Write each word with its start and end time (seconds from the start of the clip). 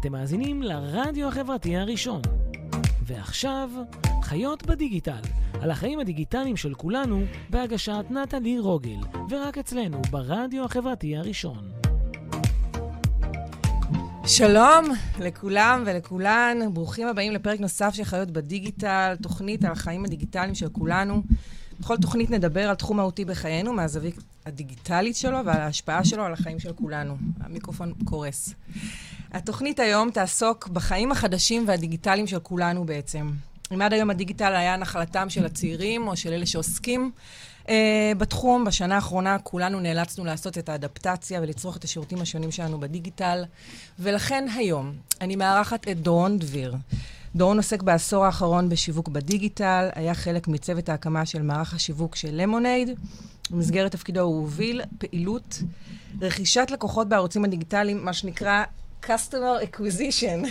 אתם 0.00 0.12
מאזינים 0.12 0.62
לרדיו 0.62 1.28
החברתי 1.28 1.76
הראשון. 1.76 2.22
ועכשיו, 3.02 3.70
חיות 4.22 4.66
בדיגיטל, 4.66 5.20
על 5.60 5.70
החיים 5.70 6.00
הדיגיטליים 6.00 6.56
של 6.56 6.74
כולנו, 6.74 7.22
בהגשת 7.50 8.04
נטלי 8.10 8.58
רוגל, 8.58 8.98
ורק 9.30 9.58
אצלנו, 9.58 10.02
ברדיו 10.10 10.64
החברתי 10.64 11.16
הראשון. 11.16 11.70
שלום 14.26 14.84
לכולם 15.20 15.82
ולכולן, 15.86 16.58
ברוכים 16.72 17.08
הבאים 17.08 17.32
לפרק 17.32 17.60
נוסף 17.60 17.94
של 17.94 18.04
חיות 18.04 18.30
בדיגיטל, 18.30 19.14
תוכנית 19.22 19.64
על 19.64 19.72
החיים 19.72 20.04
הדיגיטליים 20.04 20.54
של 20.54 20.68
כולנו. 20.68 21.22
בכל 21.80 21.96
תוכנית 21.96 22.30
נדבר 22.30 22.68
על 22.68 22.74
תחום 22.74 22.96
מהותי 22.96 23.24
בחיינו, 23.24 23.72
מהזווית 23.72 24.22
הדיגיטלית 24.46 25.16
שלו 25.16 25.38
ועל 25.44 25.60
ההשפעה 25.60 26.04
שלו 26.04 26.24
על 26.24 26.32
החיים 26.32 26.58
של 26.58 26.72
כולנו. 26.72 27.16
המיקרופון 27.40 27.92
קורס. 28.04 28.54
התוכנית 29.32 29.80
היום 29.80 30.10
תעסוק 30.10 30.68
בחיים 30.68 31.12
החדשים 31.12 31.64
והדיגיטליים 31.68 32.26
של 32.26 32.38
כולנו 32.38 32.84
בעצם. 32.84 33.30
אם 33.74 33.82
עד 33.82 33.92
היום 33.92 34.10
הדיגיטל 34.10 34.54
היה 34.54 34.76
נחלתם 34.76 35.30
של 35.30 35.46
הצעירים 35.46 36.08
או 36.08 36.16
של 36.16 36.32
אלה 36.32 36.46
שעוסקים 36.46 37.10
uh, 37.64 37.68
בתחום, 38.18 38.64
בשנה 38.64 38.94
האחרונה 38.94 39.38
כולנו 39.38 39.80
נאלצנו 39.80 40.24
לעשות 40.24 40.58
את 40.58 40.68
האדפטציה 40.68 41.40
ולצרוך 41.40 41.76
את 41.76 41.84
השירותים 41.84 42.20
השונים 42.20 42.50
שלנו 42.50 42.80
בדיגיטל, 42.80 43.44
ולכן 43.98 44.46
היום 44.56 44.92
אני 45.20 45.36
מארחת 45.36 45.88
את 45.88 46.00
דורון 46.00 46.38
דביר. 46.38 46.74
דורון 47.36 47.56
עוסק 47.56 47.82
בעשור 47.82 48.24
האחרון 48.24 48.68
בשיווק 48.68 49.08
בדיגיטל, 49.08 49.88
היה 49.94 50.14
חלק 50.14 50.48
מצוות 50.48 50.88
ההקמה 50.88 51.26
של 51.26 51.42
מערך 51.42 51.74
השיווק 51.74 52.16
של 52.16 52.30
למונייד. 52.32 52.90
במסגרת 53.50 53.92
תפקידו 53.92 54.20
הוא 54.20 54.40
הוביל 54.40 54.82
פעילות 54.98 55.62
רכישת 56.20 56.70
לקוחות 56.70 57.08
בערוצים 57.08 57.44
הדיגיטליים, 57.44 58.04
מה 58.04 58.12
שנקרא 58.12 58.64
customer 59.06 59.62
acquisition. 59.62 60.48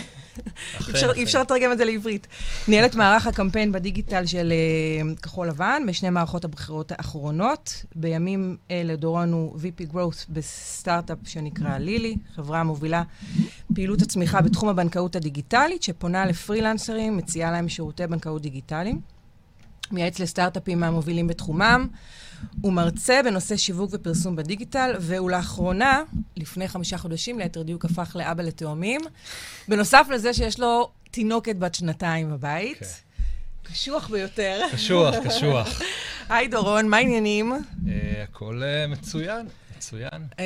אי 1.14 1.22
אפשר 1.22 1.40
לתרגם 1.40 1.72
את 1.72 1.78
זה 1.78 1.84
לעברית. 1.84 2.26
ניהל 2.68 2.86
את 2.86 2.94
מערך 2.94 3.26
הקמפיין 3.26 3.72
בדיגיטל 3.72 4.26
של 4.26 4.52
uh, 4.52 5.20
כחול 5.20 5.48
לבן 5.48 5.82
בשני 5.88 6.10
מערכות 6.10 6.44
הבחירות 6.44 6.92
האחרונות. 6.92 7.84
בימים 7.94 8.56
אלה 8.70 8.96
דורון 8.96 9.32
הוא 9.32 9.56
VP 9.58 9.92
Growth 9.92 10.24
בסטארט-אפ 10.28 11.18
שנקרא 11.24 11.78
לילי, 11.78 12.16
חברה 12.34 12.60
המובילה 12.60 13.02
פעילות 13.74 14.02
הצמיחה 14.02 14.40
בתחום 14.40 14.68
הבנקאות 14.68 15.16
הדיגיטלית, 15.16 15.82
שפונה 15.82 16.26
לפרילנסרים, 16.26 17.16
מציעה 17.16 17.50
להם 17.50 17.68
שירותי 17.68 18.06
בנקאות 18.06 18.42
דיגיטליים. 18.42 19.17
מייעץ 19.92 20.18
לסטארט-אפים 20.18 20.80
מהמובילים 20.80 21.26
בתחומם. 21.26 21.88
הוא 22.60 22.72
מרצה 22.72 23.20
בנושא 23.24 23.56
שיווק 23.56 23.90
ופרסום 23.92 24.36
בדיגיטל, 24.36 24.94
והוא 25.00 25.30
לאחרונה, 25.30 26.02
לפני 26.36 26.68
חמישה 26.68 26.98
חודשים, 26.98 27.38
ליתר 27.38 27.62
דיוק, 27.62 27.84
הפך 27.84 28.16
לאבא 28.18 28.42
לתאומים. 28.42 29.00
בנוסף 29.68 30.06
לזה 30.10 30.34
שיש 30.34 30.60
לו 30.60 30.90
תינוקת 31.10 31.56
בת 31.56 31.74
שנתיים 31.74 32.30
בבית. 32.30 32.80
Okay. 32.80 32.84
כן. 32.84 33.72
קשוח 33.72 34.08
ביותר. 34.08 34.60
קשוח, 34.72 35.14
קשוח. 35.24 35.82
היי 36.30 36.48
דורון, 36.48 36.88
מה 36.88 36.96
העניינים? 36.96 37.52
Uh, 37.52 37.88
הכל 38.22 38.62
uh, 38.62 38.90
מצוין, 38.90 39.46
מצוין. 39.76 40.26
Uh, 40.32 40.40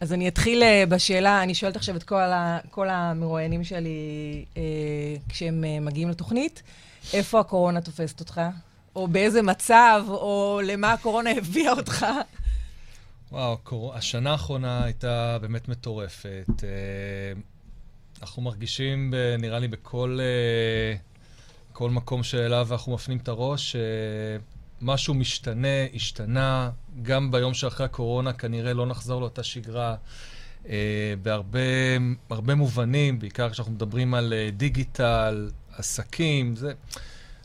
אז 0.00 0.12
אני 0.12 0.28
אתחיל 0.28 0.62
uh, 0.62 0.90
בשאלה, 0.90 1.42
אני 1.42 1.54
שואלת 1.54 1.76
עכשיו 1.76 1.96
את 1.96 2.02
כל, 2.02 2.20
ה, 2.20 2.58
כל 2.70 2.88
המרואיינים 2.88 3.64
שלי 3.64 4.44
כשהם 5.28 5.64
מגיעים 5.80 6.10
לתוכנית, 6.10 6.62
איפה 7.12 7.40
הקורונה 7.40 7.80
תופסת 7.80 8.20
אותך? 8.20 8.40
או 8.96 9.08
באיזה 9.08 9.42
מצב, 9.42 10.04
או 10.08 10.60
למה 10.64 10.92
הקורונה 10.92 11.30
הביאה 11.30 11.72
אותך? 11.72 12.06
וואו, 13.32 13.56
קור... 13.62 13.94
השנה 13.94 14.30
האחרונה 14.30 14.84
הייתה 14.84 15.38
באמת 15.40 15.68
מטורפת. 15.68 16.46
אה, 16.64 17.40
אנחנו 18.22 18.42
מרגישים, 18.42 19.14
נראה 19.38 19.58
לי, 19.58 19.68
בכל 19.68 20.18
אה, 20.20 20.96
כל 21.72 21.90
מקום 21.90 22.22
שאליו 22.22 22.68
אנחנו 22.70 22.94
מפנים 22.94 23.18
את 23.18 23.28
הראש, 23.28 23.76
שמשהו 24.80 25.14
משתנה, 25.14 25.86
השתנה. 25.94 26.70
גם 27.02 27.30
ביום 27.30 27.54
שאחרי 27.54 27.86
הקורונה 27.86 28.32
כנראה 28.32 28.72
לא 28.72 28.86
נחזור 28.86 29.20
לאותה 29.20 29.42
שגרה. 29.42 29.96
Uh, 30.64 30.66
בהרבה 31.22 32.54
מובנים, 32.54 33.18
בעיקר 33.18 33.50
כשאנחנו 33.50 33.72
מדברים 33.72 34.14
על 34.14 34.32
uh, 34.32 34.54
דיגיטל, 34.56 35.50
עסקים, 35.76 36.56
זה... 36.56 36.72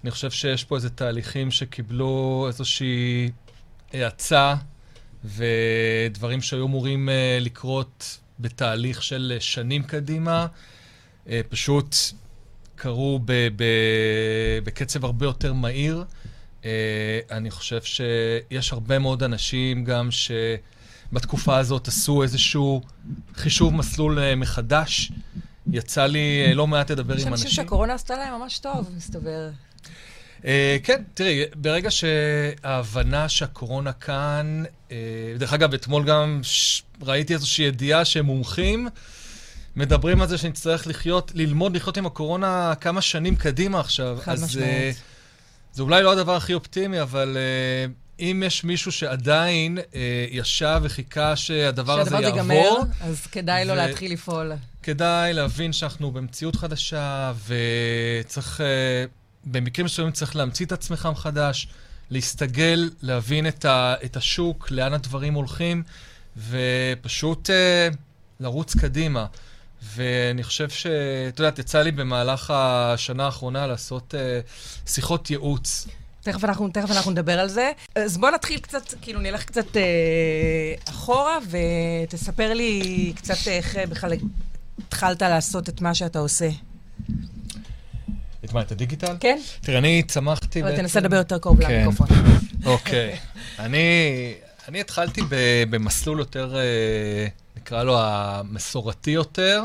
אני 0.04 0.12
חושב 0.12 0.32
שיש 0.32 0.64
פה 0.64 0.76
איזה 0.76 0.90
תהליכים 0.90 1.52
שקיבלו 1.52 2.46
איזושהי 2.48 3.32
האצה, 3.94 4.56
ודברים 5.26 6.42
שהיו 6.42 6.66
אמורים 6.66 7.10
uh, 7.10 7.44
לקרות 7.44 8.20
בתהליך 8.40 9.04
של 9.04 9.34
uh, 9.38 9.42
שנים 9.42 9.84
קדימה, 9.84 10.48
uh, 11.26 11.30
פשוט 11.50 11.96
קרו 12.76 13.20
ב- 13.26 13.48
ב- 13.56 14.60
בקצב 14.64 15.06
הרבה 15.06 15.26
יותר 15.26 15.54
מהיר. 15.54 16.04
Uh, 16.62 16.66
אני 17.32 17.52
חושב 17.52 17.82
שיש 17.82 18.74
הרבה 18.74 19.00
מאוד 19.00 19.24
אנשים 19.24 19.84
גם 19.84 20.10
שבתקופה 20.12 21.58
הזאת 21.58 21.88
עשו 21.88 22.24
איזשהו 22.24 22.82
חישוב 23.36 23.74
מסלול 23.74 24.20
uh, 24.20 24.36
מחדש. 24.36 25.12
יצא 25.72 26.06
לי 26.06 26.54
לא 26.54 26.68
מעט 26.68 26.92
לדבר 26.92 27.14
עם 27.14 27.20
אנשים. 27.20 27.34
יש 27.34 27.34
אנשים 27.34 27.52
שהקורונה 27.52 27.94
עשתה 27.94 28.18
להם 28.18 28.34
ממש 28.34 28.60
טוב, 28.60 28.92
מסתבר. 28.98 29.50
Uh, 30.42 30.46
כן, 30.84 31.04
תראי, 31.14 31.44
ברגע 31.56 31.90
שההבנה 31.92 33.30
שהקורונה 33.30 33.94
כאן, 33.94 34.64
uh, 34.90 34.92
דרך 35.38 35.54
אגב, 35.54 35.74
אתמול 35.74 36.04
גם 36.06 36.40
ש... 36.44 36.82
ראיתי 37.02 37.34
איזושהי 37.34 37.66
ידיעה 37.66 38.06
שמומחים 38.06 38.88
מדברים 39.76 40.22
על 40.22 40.28
זה 40.28 40.38
שנצטרך 40.38 40.88
לחיות, 40.88 41.32
ללמוד 41.36 41.76
לחיות 41.76 41.98
עם 41.98 42.06
הקורונה 42.06 42.74
כמה 42.82 43.02
שנים 43.02 43.36
קדימה 43.36 43.80
עכשיו. 43.80 44.18
חד 44.22 44.36
משמעית. 44.44 44.96
Uh, 44.96 45.00
זה 45.74 45.84
אולי 45.84 46.04
לא 46.04 46.12
הדבר 46.12 46.36
הכי 46.36 46.54
אופטימי, 46.54 47.02
אבל 47.02 47.38
uh, 47.38 48.20
אם 48.20 48.44
יש 48.46 48.64
מישהו 48.64 48.92
שעדיין 48.92 49.78
uh, 49.78 49.96
ישב 50.32 50.80
וחיכה 50.84 51.36
שהדבר 51.36 52.00
הזה 52.00 52.12
יעבור... 52.12 52.30
שהדבר 52.30 52.42
הזה 52.42 52.54
ייגמר, 52.54 52.94
אז 53.02 53.28
כדאי 53.28 53.64
ו... 53.64 53.68
לו 53.68 53.76
להתחיל 53.76 54.14
לפעול. 54.14 54.52
כדאי 54.88 55.34
להבין 55.34 55.74
שאנחנו 55.74 56.12
במציאות 56.12 56.56
חדשה, 56.56 57.34
וצריך... 57.48 58.62
Uh, 58.62 58.64
במקרים 59.46 59.86
מסוימים 59.86 60.14
צריך 60.14 60.36
להמציא 60.36 60.66
את 60.66 60.72
עצמך 60.72 61.10
מחדש, 61.12 61.68
להסתגל, 62.10 62.90
להבין 63.02 63.48
את, 63.48 63.66
ה, 63.66 63.96
את 64.06 64.18
השוק, 64.18 64.72
לאן 64.72 64.94
הדברים 64.94 65.34
הולכים, 65.34 65.84
ופשוט 66.50 67.50
uh, 67.50 67.96
לרוץ 68.40 68.76
קדימה. 68.76 69.26
ואני 69.96 70.44
חושב 70.44 70.70
ש... 70.70 70.88
את 71.30 71.40
יודעת, 71.40 71.60
יצא 71.60 71.82
לי 71.82 71.92
במהלך 71.92 72.52
השנה 72.56 73.26
האחרונה 73.26 73.68
לעשות 73.68 74.14
uh, 74.14 74.90
שיחות 74.90 75.32
ייעוץ. 75.32 75.88
תכף 76.22 76.44
אנחנו, 76.44 76.70
תכף 76.70 76.92
אנחנו 76.92 77.12
נדבר 77.12 77.40
על 77.40 77.48
זה. 77.48 77.72
אז 77.96 78.18
בוא 78.18 78.32
נתחיל 78.32 78.60
קצת, 78.60 78.94
כאילו 79.02 79.20
נלך 79.20 79.44
קצת 79.44 79.78
אה, 79.78 79.82
אחורה, 80.90 81.38
ותספר 81.50 82.54
לי 82.54 83.14
קצת 83.16 83.48
איך 83.48 83.78
בכלל 83.90 84.14
התחלת 84.80 85.22
לעשות 85.22 85.70
את 85.70 85.82
מה 85.82 85.96
שאתה 85.96 86.20
עושה. 86.20 86.50
את 88.46 88.54
מה, 88.54 88.62
את 88.62 88.72
הדיגיטל? 88.72 89.16
כן. 89.20 89.40
תראה, 89.62 89.78
אני 89.78 90.04
צמחתי... 90.08 90.62
אבל 90.62 90.78
תנסה 90.78 91.00
לדבר 91.00 91.16
יותר 91.16 91.38
קרוב 91.38 91.62
כן. 91.62 91.72
למיקרופון. 91.72 92.08
אוקיי. 92.66 93.18
אני 93.60 94.82
התחלתי 94.82 95.22
במסלול 95.70 96.20
יותר, 96.20 96.58
אה, 96.58 97.28
נקרא 97.58 97.84
לו 97.84 97.98
המסורתי 98.00 99.12
יותר. 99.12 99.62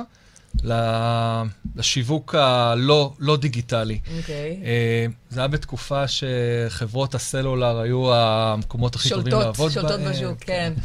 לשיווק 1.77 2.35
הלא 2.35 3.13
לא 3.19 3.37
דיגיטלי. 3.37 3.99
אוקיי. 4.19 4.61
Okay. 4.61 4.67
אה, 4.67 5.07
זה 5.31 5.41
היה 5.41 5.49
בתקופה 5.49 6.05
שחברות 6.09 7.15
הסלולר 7.15 7.79
היו 7.79 8.15
המקומות 8.15 8.95
הכי 8.95 9.09
שולטות, 9.09 9.31
טובים 9.31 9.47
לעבוד 9.47 9.73
בהם. 9.73 9.89
שולטות 9.89 10.01
בשוק, 10.01 10.39
כן. 10.41 10.73
אה, 10.77 10.83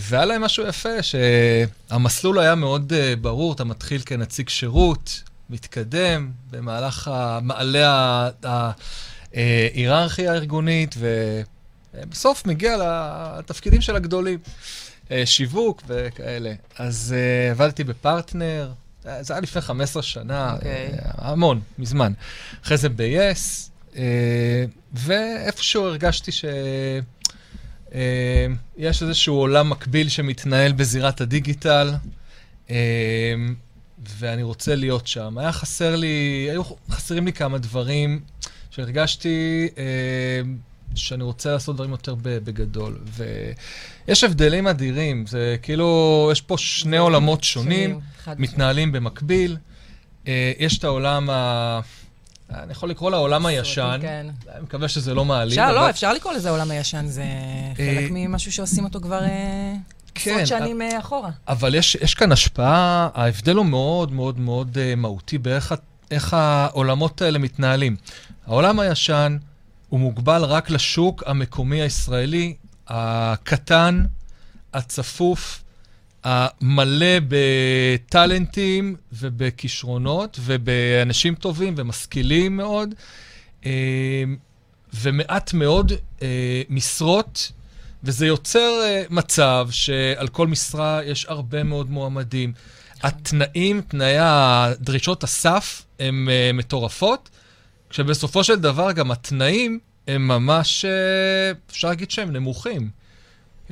והיה 0.00 0.24
להם 0.24 0.42
משהו 0.42 0.66
יפה, 0.66 1.02
שהמסלול 1.02 2.38
היה 2.38 2.54
מאוד 2.54 2.92
ברור, 3.20 3.52
אתה 3.52 3.64
מתחיל 3.64 4.02
כנציג 4.06 4.48
שירות, 4.48 5.22
מתקדם 5.50 6.30
במהלך 6.50 7.08
המעלה 7.12 8.28
ההיררכיה 9.34 10.32
הארגונית, 10.32 10.94
ובסוף 11.94 12.46
מגיע 12.46 12.76
לתפקידים 13.38 13.80
של 13.80 13.96
הגדולים, 13.96 14.38
אה, 15.10 15.26
שיווק 15.26 15.82
וכאלה. 15.86 16.52
אז 16.78 17.14
עבדתי 17.50 17.84
בפרטנר, 17.84 18.72
זה 19.20 19.32
היה 19.32 19.40
לפני 19.40 19.62
15 19.62 20.02
שנה, 20.02 20.52
okay. 20.52 20.54
אוקיי. 20.56 20.88
המון, 21.02 21.60
מזמן. 21.78 22.12
אחרי 22.64 22.76
זה 22.76 22.88
ב-yes, 22.88 23.70
ואיפשהו 24.92 25.86
הרגשתי 25.86 26.32
ש... 26.32 26.44
Uh, 27.94 27.96
יש 28.76 29.02
איזשהו 29.02 29.34
עולם 29.34 29.70
מקביל 29.70 30.08
שמתנהל 30.08 30.72
בזירת 30.72 31.20
הדיגיטל. 31.20 31.94
Uh, 32.68 32.72
ואני 34.18 34.42
רוצה 34.42 34.74
להיות 34.74 35.06
שם. 35.06 35.38
היה 35.38 35.52
חסר 35.52 35.96
לי, 35.96 36.46
היו 36.50 36.62
חסרים 36.90 37.26
לי 37.26 37.32
כמה 37.32 37.58
דברים 37.58 38.20
שהרגשתי, 38.70 39.68
אה, 39.78 40.40
שאני 40.94 41.24
רוצה 41.24 41.52
לעשות 41.52 41.74
דברים 41.74 41.90
יותר 41.90 42.14
בגדול. 42.22 42.98
ויש 44.06 44.24
הבדלים 44.24 44.66
אדירים, 44.66 45.26
זה 45.26 45.56
כאילו, 45.62 46.28
יש 46.32 46.40
פה 46.40 46.58
שני 46.58 46.96
עולמות 46.96 47.44
שונים, 47.44 48.00
מתנהלים 48.38 48.92
במקביל. 48.92 49.56
אה, 50.28 50.52
יש 50.58 50.78
את 50.78 50.84
העולם 50.84 51.30
ה... 51.30 51.80
אני 52.50 52.72
יכול 52.72 52.90
לקרוא 52.90 53.10
לעולם 53.10 53.46
הישן, 53.46 53.98
כן. 54.02 54.26
אני 54.54 54.62
מקווה 54.62 54.88
שזה 54.88 55.14
לא 55.14 55.24
מעליב. 55.24 55.58
אפשר, 55.58 55.72
לא, 55.74 55.90
אפשר 55.90 56.12
לקרוא 56.12 56.32
לזה 56.32 56.50
עולם 56.50 56.70
הישן, 56.70 57.06
זה 57.06 57.24
חלק 57.76 58.10
ממשהו 58.10 58.52
שעושים 58.52 58.84
אותו 58.84 59.00
כבר 59.00 59.20
עשרות 60.14 60.38
כן, 60.38 60.46
שנים 60.46 60.80
אחורה. 60.98 61.30
אבל 61.48 61.74
יש 61.74 62.14
כאן 62.14 62.32
השפעה, 62.32 63.08
ההבדל 63.14 63.56
הוא 63.56 63.66
מאוד 63.66 64.12
מאוד 64.12 64.38
מאוד 64.38 64.78
מהותי 64.96 65.38
באיך 65.38 66.34
העולמות 66.34 67.22
האלה 67.22 67.38
מתנהלים. 67.38 67.96
העולם 68.46 68.80
הישן 68.80 69.36
הוא 69.88 70.00
מוגבל 70.00 70.44
רק 70.44 70.70
לשוק 70.70 71.22
המקומי 71.26 71.82
הישראלי, 71.82 72.54
הקטן, 72.88 74.04
הצפוף, 74.74 75.63
המלא 76.24 77.18
בטאלנטים 77.28 78.96
ובכישרונות 79.12 80.38
ובאנשים 80.40 81.34
טובים 81.34 81.74
ומשכילים 81.76 82.56
מאוד, 82.56 82.94
אה, 83.66 84.24
ומעט 84.94 85.54
מאוד 85.54 85.92
אה, 86.22 86.62
משרות, 86.70 87.52
וזה 88.04 88.26
יוצר 88.26 88.80
אה, 88.84 89.02
מצב 89.10 89.68
שעל 89.70 90.28
כל 90.28 90.46
משרה 90.46 91.00
יש 91.04 91.26
הרבה 91.28 91.62
מאוד 91.62 91.90
מועמדים. 91.90 92.52
התנאים, 93.02 93.80
תנאי 93.80 94.16
הדרישות 94.18 95.24
הסף, 95.24 95.82
הן 96.00 96.28
מטורפות. 96.54 97.30
כשבסופו 97.90 98.44
של 98.44 98.56
דבר 98.56 98.92
גם 98.92 99.10
התנאים 99.10 99.78
הם 100.08 100.28
ממש, 100.28 100.84
אפשר 101.70 101.88
להגיד 101.88 102.10
שהם 102.10 102.32
נמוכים. 102.32 102.90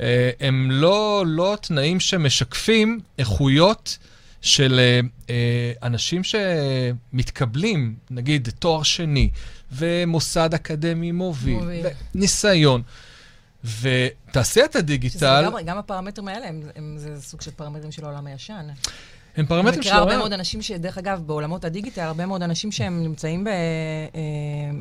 אה, 0.01 0.31
הם 0.41 0.71
לא, 0.71 1.25
לא 1.27 1.57
תנאים 1.61 2.01
שמשקפים 2.01 3.01
איכויות 3.19 3.99
של 4.41 4.81
אה, 5.31 5.73
אנשים 5.83 6.23
שמתקבלים, 6.25 7.95
נגיד 8.11 8.49
תואר 8.59 8.83
שני, 8.83 9.31
ומוסד 9.73 10.55
אקדמי 10.55 11.13
מוביל, 11.13 11.55
מוביל. 11.55 11.87
ניסיון. 12.15 12.83
ותעשיית 13.81 14.77
הדיגיטל... 14.77 15.45
שזה 15.51 15.63
גם 15.65 15.79
הפרמטרים 15.79 16.29
האלה, 16.29 16.49
הם, 16.49 16.63
הם, 16.77 16.95
זה 16.99 17.23
סוג 17.23 17.41
של 17.41 17.51
פרמטרים 17.51 17.93
של 17.93 18.05
העולם 18.05 18.27
הישן. 18.27 18.69
הם 19.37 19.47
פרמטרים 19.47 19.73
של... 19.73 19.79
אני 19.79 19.81
מכירה 19.81 19.99
הרבה 19.99 20.17
מאוד 20.17 20.33
אנשים 20.33 20.63
שדרך 20.63 20.99
אגב, 20.99 21.23
בעולמות 21.27 21.65
הדיגיטל, 21.65 22.01
הרבה 22.01 22.27
מאוד 22.27 22.43
אנשים 22.43 22.73
שהם 22.73 23.03
נמצאים 23.03 23.45
ב... 23.45 23.49
אה, 23.49 23.53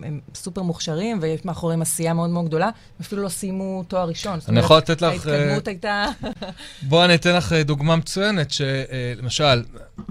הם 0.07 0.19
סופר 0.35 0.61
מוכשרים, 0.61 1.19
ויש 1.21 1.45
מאחוריהם 1.45 1.81
עשייה 1.81 2.13
מאוד 2.13 2.29
מאוד 2.29 2.45
גדולה, 2.45 2.69
אפילו 3.01 3.23
לא 3.23 3.29
סיימו 3.29 3.83
תואר 3.87 4.07
ראשון. 4.07 4.39
אני 4.49 4.59
יכול 4.59 4.77
לתת 4.77 5.01
לך... 5.01 5.11
ההתקדמות 5.11 5.67
אה, 5.67 5.73
הייתה... 5.73 6.05
בואו 6.89 7.05
אני 7.05 7.15
אתן 7.15 7.35
לך 7.35 7.53
אה, 7.53 7.63
דוגמה 7.63 7.95
מצוינת, 7.95 8.51
שלמשל, 8.51 9.63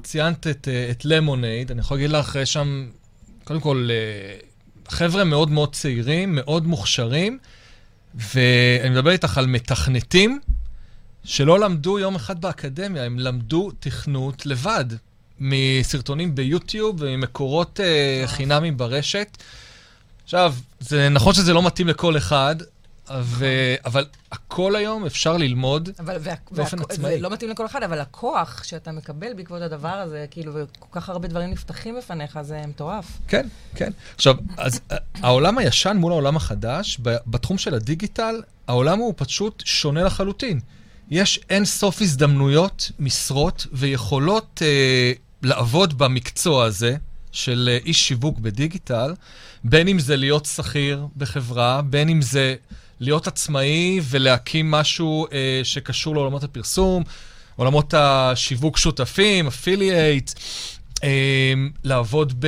ציינת 0.03 0.47
את, 0.47 0.69
את 0.91 1.05
למונייד, 1.05 1.71
אני 1.71 1.81
יכול 1.81 1.97
להגיד 1.97 2.11
לך, 2.11 2.39
שם, 2.45 2.89
קודם 3.45 3.61
כל, 3.61 3.89
חבר'ה 4.89 5.25
מאוד 5.25 5.51
מאוד 5.51 5.75
צעירים, 5.75 6.35
מאוד 6.35 6.67
מוכשרים, 6.67 7.39
ואני 8.15 8.91
מדבר 8.91 9.11
איתך 9.11 9.39
על 9.39 9.47
מתכנתים, 9.47 10.41
שלא 11.25 11.61
למדו 11.61 11.99
יום 11.99 12.15
אחד 12.15 12.41
באקדמיה, 12.41 13.05
הם 13.05 13.19
למדו 13.19 13.71
תכנות 13.81 14.47
לבד, 14.47 14.85
מסרטונים 15.41 16.35
ביוטיוב 16.35 16.97
וממקורות 16.99 17.81
uh, 17.81 18.27
חינמים 18.27 18.77
ברשת. 18.77 19.37
עכשיו, 20.25 20.55
זה 20.81 21.09
נכון 21.09 21.35
שזה 21.35 21.53
לא 21.53 21.63
מתאים 21.63 21.89
לכל 21.89 22.17
אחד, 22.17 22.57
ו... 23.19 23.47
אבל 23.85 24.07
הכל 24.33 24.77
היום 24.77 25.07
אפשר 25.07 25.37
ללמוד 25.37 25.89
אבל, 25.99 26.17
וה... 26.21 26.35
באופן 26.51 26.79
וה... 26.79 26.85
עצמאי. 26.89 27.11
זה 27.11 27.21
לא 27.21 27.31
מתאים 27.31 27.51
לכל 27.51 27.67
אחד, 27.67 27.83
אבל 27.83 28.01
הכוח 28.01 28.65
שאתה 28.65 28.93
מקבל 28.93 29.33
בעקבות 29.35 29.63
הדבר 29.63 29.89
הזה, 29.89 30.27
כאילו, 30.31 30.53
וכל 30.55 30.87
כך 30.93 31.09
הרבה 31.09 31.29
דברים 31.29 31.51
נפתחים 31.51 31.97
בפניך, 31.99 32.39
זה 32.43 32.63
מטורף. 32.69 33.19
כן, 33.29 33.47
כן. 33.75 33.91
עכשיו, 34.15 34.35
אז 34.57 34.81
העולם 35.15 35.59
הישן 35.59 35.97
מול 35.97 36.13
העולם 36.13 36.37
החדש, 36.37 36.99
בתחום 37.03 37.59
של 37.59 37.75
הדיגיטל, 37.75 38.43
העולם 38.69 38.99
הוא 38.99 39.15
פשוט 39.17 39.63
שונה 39.67 40.05
לחלוטין. 40.05 40.61
יש 41.11 41.41
אין 41.51 41.65
סוף 41.65 42.03
הזדמנויות, 42.03 42.91
משרות 42.99 43.67
ויכולות 43.73 44.63
אה, 44.65 45.13
לעבוד 45.43 45.99
במקצוע 45.99 46.65
הזה 46.65 46.97
של 47.33 47.69
אה, 47.73 47.79
איש 47.85 48.09
שיווק 48.09 48.39
בדיגיטל, 48.39 49.15
בין 49.65 49.89
אם 49.89 49.99
זה 49.99 50.17
להיות 50.17 50.45
שכיר 50.45 51.07
בחברה, 51.17 51.83
בין 51.83 52.09
אם 52.09 52.23
זה 52.23 52.55
להיות 53.01 53.27
עצמאי 53.27 54.01
ולהקים 54.05 54.71
משהו 54.71 55.27
אה, 55.33 55.61
שקשור 55.63 56.15
לעולמות 56.15 56.45
הפרסום, 56.45 57.03
עולמות 57.57 57.95
השיווק 57.95 58.77
שותפים, 58.79 59.47
אפילייט, 59.47 60.31
אה, 61.05 61.55
לעבוד 61.85 62.35
ב... 62.41 62.47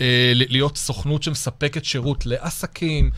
אה, 0.00 0.32
להיות 0.34 0.76
סוכנות 0.76 1.22
שמספקת 1.22 1.84
שירות 1.84 2.26
לעסקים, 2.26 3.10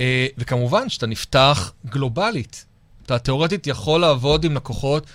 אה, 0.00 0.26
וכמובן 0.38 0.88
שאתה 0.88 1.06
נפתח 1.06 1.72
גלובלית. 1.86 2.64
אתה 3.06 3.18
תאורטית 3.18 3.66
יכול 3.66 4.00
לעבוד 4.00 4.44
עם 4.44 4.54
לקוחות 4.54 5.06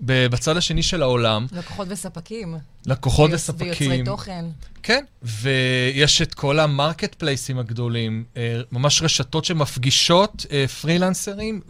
בצד 0.00 0.56
השני 0.56 0.82
של 0.82 1.02
העולם. 1.02 1.46
לקוחות 1.52 1.86
וספקים. 1.90 2.56
לקוחות 2.86 3.30
וספקים. 3.32 3.90
ויוצרי 3.90 4.04
תוכן. 4.04 4.44
כן, 4.82 5.04
ויש 5.22 6.22
את 6.22 6.34
כל 6.34 6.58
המרקט 6.58 7.14
פלייסים 7.14 7.58
הגדולים, 7.58 8.24
אה, 8.36 8.60
ממש 8.72 9.02
רשתות 9.02 9.44
שמפגישות 9.44 10.46
אה, 10.50 10.68
פרילנסרים 10.68 11.60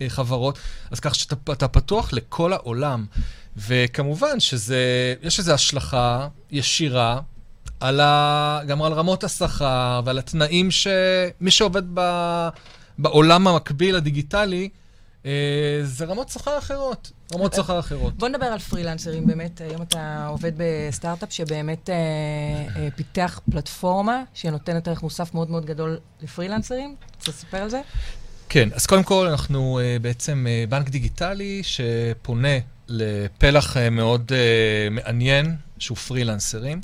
וחברות, 0.00 0.58
אז 0.90 1.00
כך 1.00 1.14
שאתה 1.14 1.68
פתוח 1.68 2.12
לכל 2.12 2.52
העולם. 2.52 3.06
וכמובן 3.56 4.40
שזה, 4.40 5.14
יש 5.22 5.38
איזו 5.38 5.52
השלכה 5.52 6.28
ישירה 6.50 7.20
על 7.80 8.00
ה, 8.00 8.60
גם 8.66 8.82
על 8.82 8.92
רמות 8.92 9.24
השכר 9.24 10.00
ועל 10.04 10.18
התנאים 10.18 10.70
שמי 10.70 11.50
שעובד 11.50 11.82
ב... 11.94 12.00
בעולם 12.98 13.48
המקביל 13.48 13.96
הדיגיטלי, 13.96 14.68
אה, 15.26 15.80
זה 15.82 16.04
רמות 16.04 16.28
שכר 16.28 16.58
אחרות. 16.58 17.12
רמות 17.34 17.54
שכר 17.54 17.78
אחרות. 17.78 18.14
בוא 18.16 18.28
נדבר 18.28 18.46
על 18.46 18.58
פרילנסרים 18.58 19.26
באמת. 19.26 19.60
היום 19.60 19.82
אתה 19.82 20.26
עובד 20.26 20.52
בסטארט-אפ 20.56 21.32
שבאמת 21.32 21.90
אה, 21.90 21.94
אה, 22.76 22.88
פיתח 22.96 23.40
פלטפורמה 23.50 24.22
שנותנת 24.34 24.88
ערך 24.88 25.02
מוסף 25.02 25.34
מאוד 25.34 25.50
מאוד 25.50 25.66
גדול 25.66 25.98
לפרילנסרים. 26.22 26.96
רוצה 27.18 27.30
לספר 27.30 27.56
על 27.56 27.70
זה? 27.70 27.80
כן, 28.48 28.68
אז 28.74 28.86
קודם 28.86 29.02
כל 29.02 29.26
אנחנו 29.26 29.80
אה, 29.82 29.96
בעצם 30.02 30.46
אה, 30.48 30.64
בנק 30.68 30.88
דיגיטלי 30.88 31.62
שפונה 31.62 32.58
לפלח 32.88 33.76
אה, 33.76 33.90
מאוד 33.90 34.32
אה, 34.34 34.88
מעניין, 34.90 35.56
שהוא 35.78 35.96
פרילנסרים. 35.96 36.80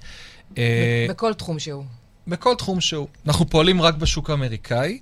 אה, 0.59 1.07
בכל 1.09 1.35
תחום 1.35 1.59
שהוא. 1.59 1.85
בכל 2.27 2.55
תחום 2.55 2.81
שהוא. 2.81 3.09
אנחנו 3.27 3.49
פועלים 3.49 3.83
רק 3.83 3.95
בשוק 3.95 4.31
האמריקאי. 4.31 4.99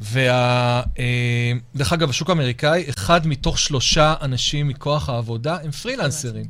וה... 0.00 0.82
אה, 0.98 1.52
אגב, 1.94 2.08
בשוק 2.08 2.30
האמריקאי, 2.30 2.84
אחד 2.88 3.26
מתוך 3.26 3.58
שלושה 3.58 4.14
אנשים 4.22 4.68
מכוח 4.68 5.08
העבודה 5.08 5.56
הם 5.62 5.70
פרילנסרים. 5.70 6.44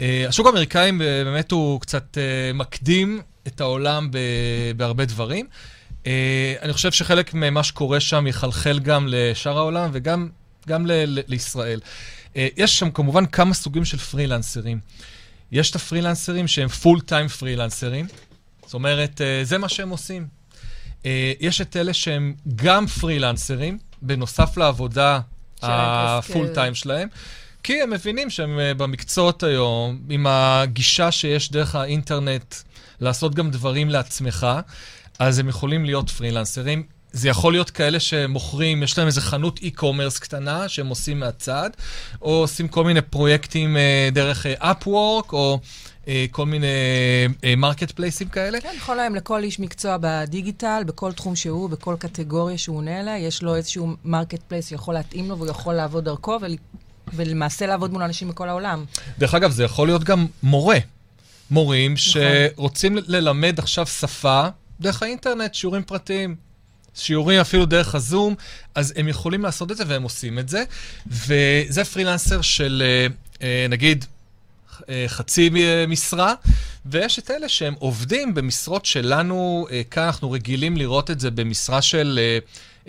אה, 0.00 0.24
השוק 0.28 0.46
האמריקאי 0.46 0.92
באמת 0.98 1.50
הוא 1.50 1.80
קצת 1.80 2.18
אה, 2.18 2.52
מקדים 2.54 3.20
את 3.46 3.60
העולם 3.60 4.10
בהרבה 4.76 5.04
דברים. 5.04 5.46
אני 6.62 6.72
חושב 6.72 6.92
שחלק 6.92 7.34
ממה 7.34 7.62
שקורה 7.62 8.00
שם 8.00 8.26
יחלחל 8.26 8.78
גם 8.78 9.06
לשאר 9.10 9.58
העולם 9.58 9.90
וגם 9.92 10.28
גם 10.68 10.86
לישראל. 11.06 11.80
יש 12.34 12.78
שם 12.78 12.90
כמובן 12.90 13.26
כמה 13.26 13.54
סוגים 13.54 13.84
של 13.84 13.98
פרילנסרים. 13.98 14.80
יש 15.52 15.70
את 15.70 15.76
הפרילנסרים 15.76 16.48
שהם 16.48 16.68
פול 16.68 17.00
טיים 17.00 17.28
פרילנסרים, 17.28 18.06
זאת 18.64 18.74
אומרת, 18.74 19.20
זה 19.42 19.58
מה 19.58 19.68
שהם 19.68 19.90
עושים. 19.90 20.39
אה, 21.06 21.32
יש 21.40 21.60
את 21.60 21.76
אלה 21.76 21.94
שהם 21.94 22.34
גם 22.56 22.86
פרילנסרים, 22.86 23.78
בנוסף 24.02 24.56
לעבודה 24.56 25.20
הפול 25.62 26.48
טיים 26.54 26.74
שלהם. 26.74 27.08
כי 27.62 27.82
הם 27.82 27.90
מבינים 27.90 28.30
שהם 28.30 28.58
אה, 28.58 28.74
במקצועות 28.74 29.42
היום, 29.42 29.98
עם 30.10 30.26
הגישה 30.28 31.10
שיש 31.10 31.50
דרך 31.50 31.74
האינטרנט 31.74 32.54
לעשות 33.00 33.34
גם 33.34 33.50
דברים 33.50 33.90
לעצמך, 33.90 34.46
אז 35.18 35.38
הם 35.38 35.48
יכולים 35.48 35.84
להיות 35.84 36.10
פרילנסרים. 36.10 36.82
זה 37.12 37.28
יכול 37.28 37.52
להיות 37.52 37.70
כאלה 37.70 38.00
שמוכרים, 38.00 38.82
יש 38.82 38.98
להם 38.98 39.06
איזה 39.06 39.20
חנות 39.20 39.58
e-commerce 39.58 40.20
קטנה 40.20 40.68
שהם 40.68 40.86
עושים 40.86 41.20
מהצד, 41.20 41.70
או 42.22 42.30
עושים 42.30 42.68
כל 42.68 42.84
מיני 42.84 43.00
פרויקטים 43.00 43.76
אה, 43.76 44.08
דרך 44.12 44.46
Upwork, 44.60 45.32
או 45.32 45.60
אה, 45.62 45.68
כל 46.30 46.46
מיני 46.46 46.66
market 47.56 47.90
אה, 47.90 47.94
place 47.96 48.19
ים 48.19 48.28
כאלה. 48.28 48.60
כן, 48.60 48.72
יכול 48.76 48.96
להם 48.96 49.14
לכל 49.14 49.42
איש 49.42 49.60
מקצוע 49.60 49.96
בדיגיטל, 50.00 50.82
בכל 50.86 51.12
תחום 51.12 51.36
שהוא, 51.36 51.70
בכל 51.70 51.96
קטגוריה 51.98 52.58
שהוא 52.58 52.76
עונה 52.76 53.00
אליה, 53.00 53.18
יש 53.18 53.42
לו 53.42 53.56
איזשהו 53.56 53.94
marketplace 54.04 54.68
שיכול 54.68 54.94
להתאים 54.94 55.28
לו 55.28 55.38
והוא 55.38 55.50
יכול 55.50 55.74
לעבוד 55.74 56.04
דרכו 56.04 56.38
ול... 56.42 56.56
ולמעשה 57.14 57.66
לעבוד 57.66 57.92
מול 57.92 58.02
אנשים 58.02 58.28
בכל 58.28 58.48
העולם. 58.48 58.84
דרך 59.18 59.34
אגב, 59.34 59.50
זה 59.50 59.64
יכול 59.64 59.88
להיות 59.88 60.04
גם 60.04 60.26
מורה. 60.42 60.78
מורים 61.50 61.94
נכון. 61.94 62.22
שרוצים 62.56 62.98
ללמד 63.06 63.58
עכשיו 63.58 63.86
שפה 63.86 64.46
דרך 64.80 65.02
האינטרנט, 65.02 65.54
שיעורים 65.54 65.82
פרטיים. 65.82 66.36
שיעורים 66.94 67.40
אפילו 67.40 67.66
דרך 67.66 67.94
הזום, 67.94 68.34
אז 68.74 68.92
הם 68.96 69.08
יכולים 69.08 69.42
לעשות 69.42 69.72
את 69.72 69.76
זה 69.76 69.84
והם 69.86 70.02
עושים 70.02 70.38
את 70.38 70.48
זה. 70.48 70.64
וזה 71.06 71.84
פרילנסר 71.84 72.40
של, 72.40 72.82
אה, 72.86 73.06
אה, 73.42 73.66
נגיד, 73.68 74.04
אה, 74.04 74.19
חצי 75.06 75.50
משרה, 75.88 76.34
ויש 76.86 77.18
את 77.18 77.30
אלה 77.30 77.48
שהם 77.48 77.74
עובדים 77.78 78.34
במשרות 78.34 78.86
שלנו, 78.86 79.66
כאן 79.90 80.02
אנחנו 80.02 80.30
רגילים 80.30 80.76
לראות 80.76 81.10
את 81.10 81.20
זה 81.20 81.30
במשרה 81.30 81.82
של 81.82 82.18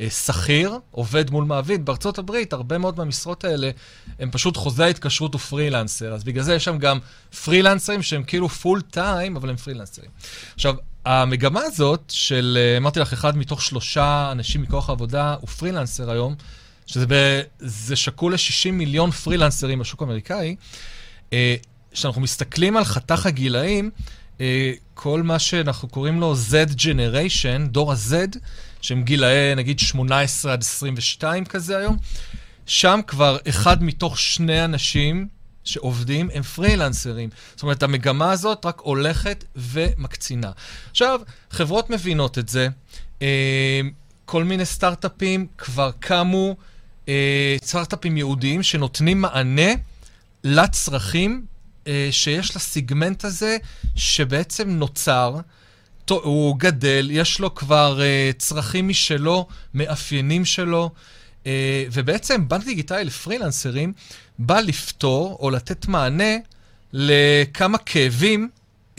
שכיר, 0.10 0.80
עובד 0.92 1.32
מול 1.32 1.44
מעביד. 1.44 1.86
בארצות 1.86 2.18
הברית, 2.18 2.54
הרבה 2.54 2.78
מאוד 2.78 2.98
מהמשרות 2.98 3.44
האלה 3.44 3.72
הם 4.20 4.32
פשוט 4.32 4.58
חוזה 4.58 4.86
ההתקשרות 4.86 5.36
ופרילנסר, 5.36 6.14
אז 6.14 6.24
בגלל 6.24 6.44
זה 6.44 6.56
יש 6.56 6.64
שם 6.64 6.78
גם 6.78 7.00
פרילנסרים 7.44 8.02
שהם 8.02 8.24
כאילו 8.24 8.50
פול 8.50 8.82
טיים, 8.82 9.36
אבל 9.36 9.50
הם 9.50 9.56
פרילנסרים. 9.56 10.10
עכשיו, 10.56 10.76
המגמה 11.06 11.62
הזאת 11.64 12.04
של, 12.10 12.58
אה, 12.62 12.78
אמרתי 12.78 13.00
לך, 13.00 13.14
אחד 13.14 13.38
מתוך 13.38 13.62
שלושה 13.62 14.30
אנשים 14.32 14.62
מכוח 14.62 14.90
העבודה 14.90 15.36
הוא 15.42 15.50
פרילנסר 15.50 16.12
היום, 16.12 16.36
שזה 16.86 17.06
ב, 17.08 17.42
שקול 17.96 18.34
ל-60 18.34 18.72
מיליון 18.72 19.12
פרילנסרים 19.12 19.80
בשוק 19.80 20.02
האמריקאי, 20.02 20.56
אה, 21.34 21.56
כשאנחנו 21.92 22.22
מסתכלים 22.22 22.78
על 22.78 22.84
חתך 22.84 23.26
הגילאים, 23.26 23.90
אה, 24.42 24.72
כל 24.94 25.24
מה 25.24 25.40
שאנחנו 25.40 25.88
קוראים 25.88 26.20
לו 26.20 26.34
Z 26.52 26.74
Generation, 26.74 27.68
דור 27.68 27.92
ה-Z, 27.92 28.38
שהם 28.82 29.04
גילאי 29.04 29.56
נגיד 29.56 29.80
18 29.80 30.54
עד 30.54 30.62
22 30.62 31.46
כזה 31.46 31.78
היום, 31.78 31.98
שם 32.66 33.00
כבר 33.08 33.38
אחד 33.50 33.84
מתוך 33.84 34.20
שני 34.20 34.66
אנשים 34.66 35.28
שעובדים 35.64 36.30
הם 36.34 36.44
פרילנסרים. 36.44 37.30
זאת 37.54 37.64
אומרת, 37.64 37.84
המגמה 37.84 38.32
הזאת 38.32 38.66
רק 38.66 38.80
הולכת 38.80 39.44
ומקצינה. 39.56 40.52
עכשיו, 40.92 41.22
חברות 41.52 41.90
מבינות 41.90 42.38
את 42.38 42.50
זה. 42.50 42.68
אה, 43.22 43.82
כל 44.26 44.44
מיני 44.44 44.66
סטארט-אפים 44.66 45.48
כבר 45.58 45.92
קמו, 46.00 46.56
אה, 47.10 47.56
סטארט-אפים 47.64 48.18
יהודיים 48.18 48.64
שנותנים 48.64 49.22
מענה 49.22 49.72
לצרכים 50.44 51.46
שיש 52.12 52.56
לסיגמנט 52.56 53.26
הזה, 53.26 53.58
שבעצם 53.96 54.70
נוצר. 54.70 55.36
הוא 56.10 56.56
גדל, 56.60 57.08
יש 57.12 57.40
לו 57.40 57.56
כבר 57.56 58.00
uh, 58.00 58.38
צרכים 58.38 58.88
משלו, 58.88 59.48
מאפיינים 59.74 60.46
שלו, 60.46 60.90
uh, 61.44 61.48
ובעצם 61.92 62.48
בנק 62.48 62.66
דיגיטלי 62.66 63.04
לפרילנסרים 63.04 63.94
בא 64.40 64.60
לפתור 64.60 65.38
או 65.40 65.50
לתת 65.50 65.88
מענה 65.88 66.34
לכמה 66.94 67.78
כאבים 67.78 68.50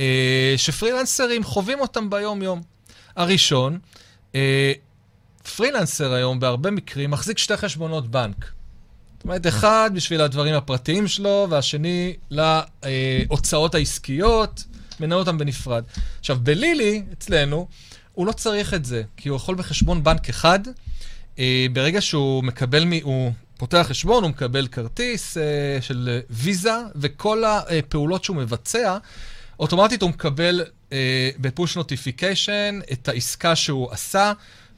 אה, 0.01 0.55
שפרילנסרים 0.57 1.45
חווים 1.45 1.81
אותם 1.81 2.11
ביום-יום. 2.11 2.63
הראשון, 3.17 3.79
אה, 4.35 4.73
פרילנסר 5.57 6.13
היום 6.13 6.41
בהרבה 6.41 6.71
מקרים 6.71 7.11
מחזיק 7.11 7.39
שתי 7.39 7.57
חשבונות 7.57 8.11
בנק. 8.11 8.53
זאת 9.23 9.25
אומרת, 9.25 9.47
אחד 9.47 9.91
בשביל 9.95 10.21
הדברים 10.21 10.55
הפרטיים 10.55 11.09
שלו, 11.09 11.47
והשני 11.51 12.15
להוצאות 12.31 13.75
העסקיות, 13.75 14.65
מנהל 15.01 15.19
אותם 15.19 15.39
בנפרד. 15.39 15.85
עכשיו, 16.21 16.39
בלילי, 16.43 17.03
אצלנו, 17.13 17.69
הוא 18.13 18.27
לא 18.27 18.33
צריך 18.33 18.75
את 18.75 18.85
זה, 18.85 19.03
כי 19.17 19.29
הוא 19.29 19.37
יכול 19.37 19.55
בחשבון 19.55 20.05
בנק 20.05 20.29
אחד, 20.29 20.59
אה, 21.39 21.67
ברגע 21.73 22.01
שהוא 22.01 22.45
מקבל, 22.45 22.85
מ... 22.85 22.93
הוא 23.03 23.33
פותח 23.59 23.87
חשבון, 23.89 24.23
הוא 24.23 24.31
מקבל 24.31 24.67
כרטיס 24.67 25.37
אה, 25.37 25.43
של 25.81 26.21
ויזה, 26.31 26.77
וכל 26.97 27.45
הפעולות 27.45 28.25
שהוא 28.25 28.37
מבצע, 28.37 28.99
אוטומטית 29.59 30.03
הוא 30.03 30.11
מקבל 30.11 30.65
אה, 30.93 31.31
בפוש 31.39 31.77
נוטיפיקיישן 31.77 32.79
את 32.93 33.09
העסקה 33.09 33.57
שהוא 33.57 33.93
עשה, 33.93 34.33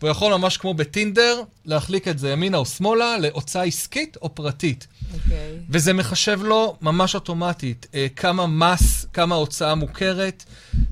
והוא 0.04 0.10
יכול 0.10 0.34
ממש 0.34 0.56
כמו 0.56 0.74
בטינדר 0.74 1.42
להחליק 1.64 2.08
את 2.08 2.18
זה 2.18 2.30
ימינה 2.30 2.56
או 2.56 2.66
שמאלה 2.66 3.18
להוצאה 3.18 3.62
עסקית 3.62 4.16
או 4.22 4.34
פרטית. 4.34 4.86
Okay. 4.86 5.14
אוקיי. 5.14 5.58
וזה 5.70 5.92
מחשב 5.92 6.40
לו 6.42 6.76
ממש 6.80 7.14
אוטומטית 7.14 7.86
אה, 7.94 8.06
כמה 8.16 8.46
מס, 8.46 9.06
כמה 9.12 9.34
הוצאה 9.34 9.74
מוכרת, 9.74 10.44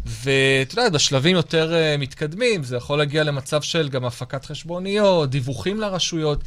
ואתה 0.07 0.81
יודע, 0.81 0.89
בשלבים 0.89 1.37
יותר 1.37 1.75
אה, 1.75 1.97
מתקדמים, 1.99 2.63
זה 2.63 2.77
יכול 2.77 2.99
להגיע 2.99 3.25
למצב 3.25 3.63
של 3.63 3.89
גם 3.89 4.05
הפקת 4.05 4.45
חשבוניות, 4.45 5.31
דיווחים 5.31 5.81
לרשויות. 5.81 6.45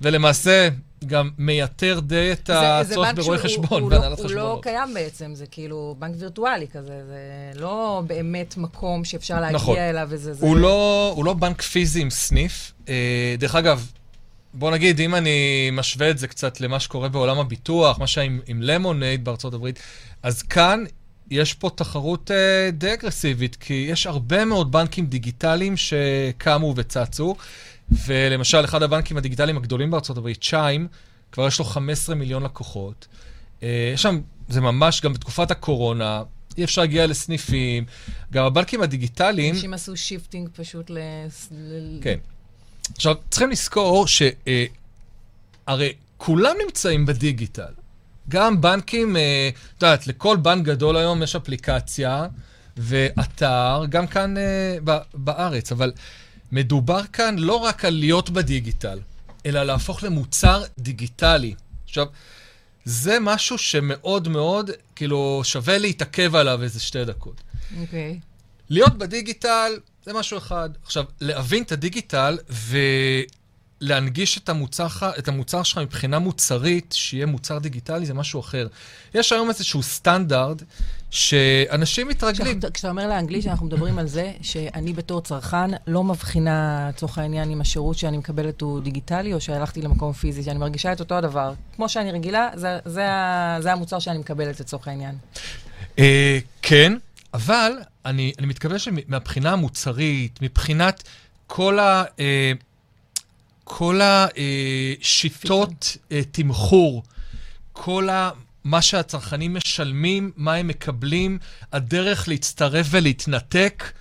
ולמעשה 0.00 0.68
גם 1.04 1.30
מייתר 1.38 2.00
די 2.00 2.32
את 2.32 2.50
הצורך 2.50 3.14
ברואי 3.16 3.38
חשבון 3.38 3.82
והנהלת 3.82 4.20
חשבונות. 4.20 4.30
הוא 4.30 4.56
לא 4.56 4.60
קיים 4.62 4.94
בעצם, 4.94 5.34
זה 5.34 5.46
כאילו 5.46 5.96
בנק 5.98 6.14
וירטואלי 6.18 6.66
כזה, 6.68 7.02
זה 7.06 7.60
לא 7.60 8.02
באמת 8.06 8.56
מקום 8.56 9.04
שאפשר 9.04 9.40
להגיע 9.40 9.56
נכון. 9.56 9.78
אליו 9.78 10.06
וזה... 10.10 10.32
הוא, 10.40 10.54
זה... 10.54 10.60
לא, 10.60 11.12
הוא 11.16 11.24
לא 11.24 11.32
בנק 11.32 11.62
פיזי 11.62 12.02
עם 12.02 12.10
סניף. 12.10 12.72
אה, 12.88 13.34
דרך 13.38 13.54
אגב, 13.54 13.90
בוא 14.54 14.70
נגיד, 14.70 15.00
אם 15.00 15.14
אני 15.14 15.70
משווה 15.72 16.10
את 16.10 16.18
זה 16.18 16.28
קצת 16.28 16.60
למה 16.60 16.80
שקורה 16.80 17.08
בעולם 17.08 17.38
הביטוח, 17.38 17.98
מה 17.98 18.06
שהיה 18.06 18.26
עם, 18.26 18.40
עם 18.46 18.62
למונייד 18.62 19.24
בארצות 19.24 19.54
הברית, 19.54 19.78
אז 20.22 20.42
כאן 20.42 20.84
יש 21.30 21.54
פה 21.54 21.70
תחרות 21.74 22.30
אה, 22.30 22.70
די 22.72 22.94
אגרסיבית, 22.94 23.56
כי 23.56 23.86
יש 23.90 24.06
הרבה 24.06 24.44
מאוד 24.44 24.72
בנקים 24.72 25.06
דיגיטליים 25.06 25.76
שקמו 25.76 26.74
וצצו. 26.76 27.34
ולמשל, 28.06 28.64
אחד 28.64 28.82
הבנקים 28.82 29.16
הדיגיטליים 29.16 29.56
הגדולים 29.56 29.90
בארצות 29.90 30.18
הברית, 30.18 30.42
צ'יים, 30.42 30.88
כבר 31.32 31.46
יש 31.46 31.58
לו 31.58 31.64
15 31.64 32.14
מיליון 32.14 32.42
לקוחות. 32.42 33.06
אה, 33.62 33.90
יש 33.94 34.02
שם, 34.02 34.20
זה 34.48 34.60
ממש, 34.60 35.00
גם 35.00 35.12
בתקופת 35.12 35.50
הקורונה, 35.50 36.22
אי 36.58 36.64
אפשר 36.64 36.80
להגיע 36.80 37.06
לסניפים. 37.06 37.84
גם 38.32 38.44
הבנקים 38.44 38.82
הדיגיטליים... 38.82 39.54
אנשים 39.54 39.74
עשו 39.74 39.96
shifting 39.96 40.48
פשוט 40.56 40.90
ל... 40.90 40.98
כן. 42.00 42.18
עכשיו, 42.96 43.14
צריכים 43.30 43.50
לזכור 43.50 44.06
שהרי 44.06 44.68
אה, 45.68 45.88
כולם 46.16 46.56
נמצאים 46.66 47.06
בדיגיטל. 47.06 47.72
גם 48.28 48.60
בנקים, 48.60 49.16
אה, 49.16 49.50
את 49.78 49.82
אה, 49.82 49.88
יודעת, 49.88 50.06
לכל 50.06 50.36
בנק 50.36 50.64
גדול 50.64 50.96
היום 50.96 51.22
יש 51.22 51.36
אפליקציה 51.36 52.26
ואתר, 52.76 53.82
גם 53.88 54.06
כאן 54.06 54.36
אה, 54.36 54.76
בארץ, 55.14 55.72
אבל 55.72 55.92
מדובר 56.54 57.00
כאן 57.12 57.38
לא 57.38 57.56
רק 57.56 57.84
על 57.84 57.94
להיות 57.94 58.30
בדיגיטל, 58.30 58.98
אלא 59.46 59.62
להפוך 59.62 60.02
למוצר 60.02 60.62
דיגיטלי. 60.78 61.54
עכשיו, 61.84 62.06
זה 62.84 63.18
משהו 63.20 63.58
שמאוד 63.58 64.28
מאוד, 64.28 64.70
כאילו, 64.96 65.40
שווה 65.44 65.78
להתעכב 65.78 66.34
עליו 66.34 66.62
איזה 66.62 66.80
שתי 66.80 67.04
דקות. 67.04 67.40
אוקיי. 67.80 68.20
Okay. 68.20 68.24
להיות 68.70 68.98
בדיגיטל 68.98 69.72
זה 70.04 70.12
משהו 70.12 70.38
אחד. 70.38 70.70
עכשיו, 70.84 71.04
להבין 71.20 71.62
את 71.62 71.72
הדיגיטל 71.72 72.38
ולהנגיש 73.80 74.38
את 74.38 74.48
המוצר, 74.48 74.86
את 75.18 75.28
המוצר 75.28 75.62
שלך 75.62 75.78
מבחינה 75.78 76.18
מוצרית, 76.18 76.92
שיהיה 76.92 77.26
מוצר 77.26 77.58
דיגיטלי, 77.58 78.06
זה 78.06 78.14
משהו 78.14 78.40
אחר. 78.40 78.66
יש 79.14 79.32
היום 79.32 79.48
איזשהו 79.48 79.82
סטנדרט 79.82 80.62
שאנשים 81.14 82.08
מתרגלים. 82.08 82.60
כשאתה 82.74 82.90
אומר 82.90 83.08
לאנגלית, 83.08 83.42
שאנחנו 83.42 83.66
מדברים 83.66 83.98
על 83.98 84.06
זה, 84.06 84.32
שאני 84.42 84.92
בתור 84.92 85.20
צרכן 85.20 85.70
לא 85.86 86.04
מבחינה, 86.04 86.88
לצורך 86.88 87.18
העניין, 87.18 87.50
אם 87.50 87.60
השירות 87.60 87.98
שאני 87.98 88.18
מקבלת 88.18 88.60
הוא 88.60 88.80
דיגיטלי, 88.80 89.34
או 89.34 89.40
שהלכתי 89.40 89.82
למקום 89.82 90.12
פיזי, 90.12 90.42
שאני 90.42 90.58
מרגישה 90.58 90.92
את 90.92 91.00
אותו 91.00 91.14
הדבר. 91.14 91.52
כמו 91.76 91.88
שאני 91.88 92.12
רגילה, 92.12 92.48
זה, 92.54 92.78
זה, 92.84 93.06
זה 93.60 93.72
המוצר 93.72 93.98
שאני 93.98 94.18
מקבלת 94.18 94.60
לצורך 94.60 94.88
העניין. 94.88 95.14
Uh, 95.96 96.00
כן, 96.62 96.92
אבל 97.34 97.72
אני, 98.04 98.32
אני 98.38 98.46
מתכוון 98.46 98.78
שמבחינה 98.78 99.52
המוצרית, 99.52 100.38
מבחינת 100.42 101.02
כל 101.46 101.78
ה... 101.78 102.04
Uh, 102.04 102.20
כל 103.64 104.00
השיטות 104.02 105.96
uh, 105.96 106.12
תמחור, 106.32 107.02
כל 107.72 108.08
ה... 108.08 108.30
מה 108.64 108.82
שהצרכנים 108.82 109.54
משלמים, 109.54 110.30
מה 110.36 110.54
הם 110.54 110.68
מקבלים, 110.68 111.38
הדרך 111.72 112.28
להצטרף 112.28 112.86
ולהתנתק. 112.90 113.92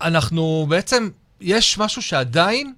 אנחנו 0.00 0.66
בעצם, 0.68 1.08
יש 1.40 1.78
משהו 1.78 2.02
שעדיין, 2.02 2.74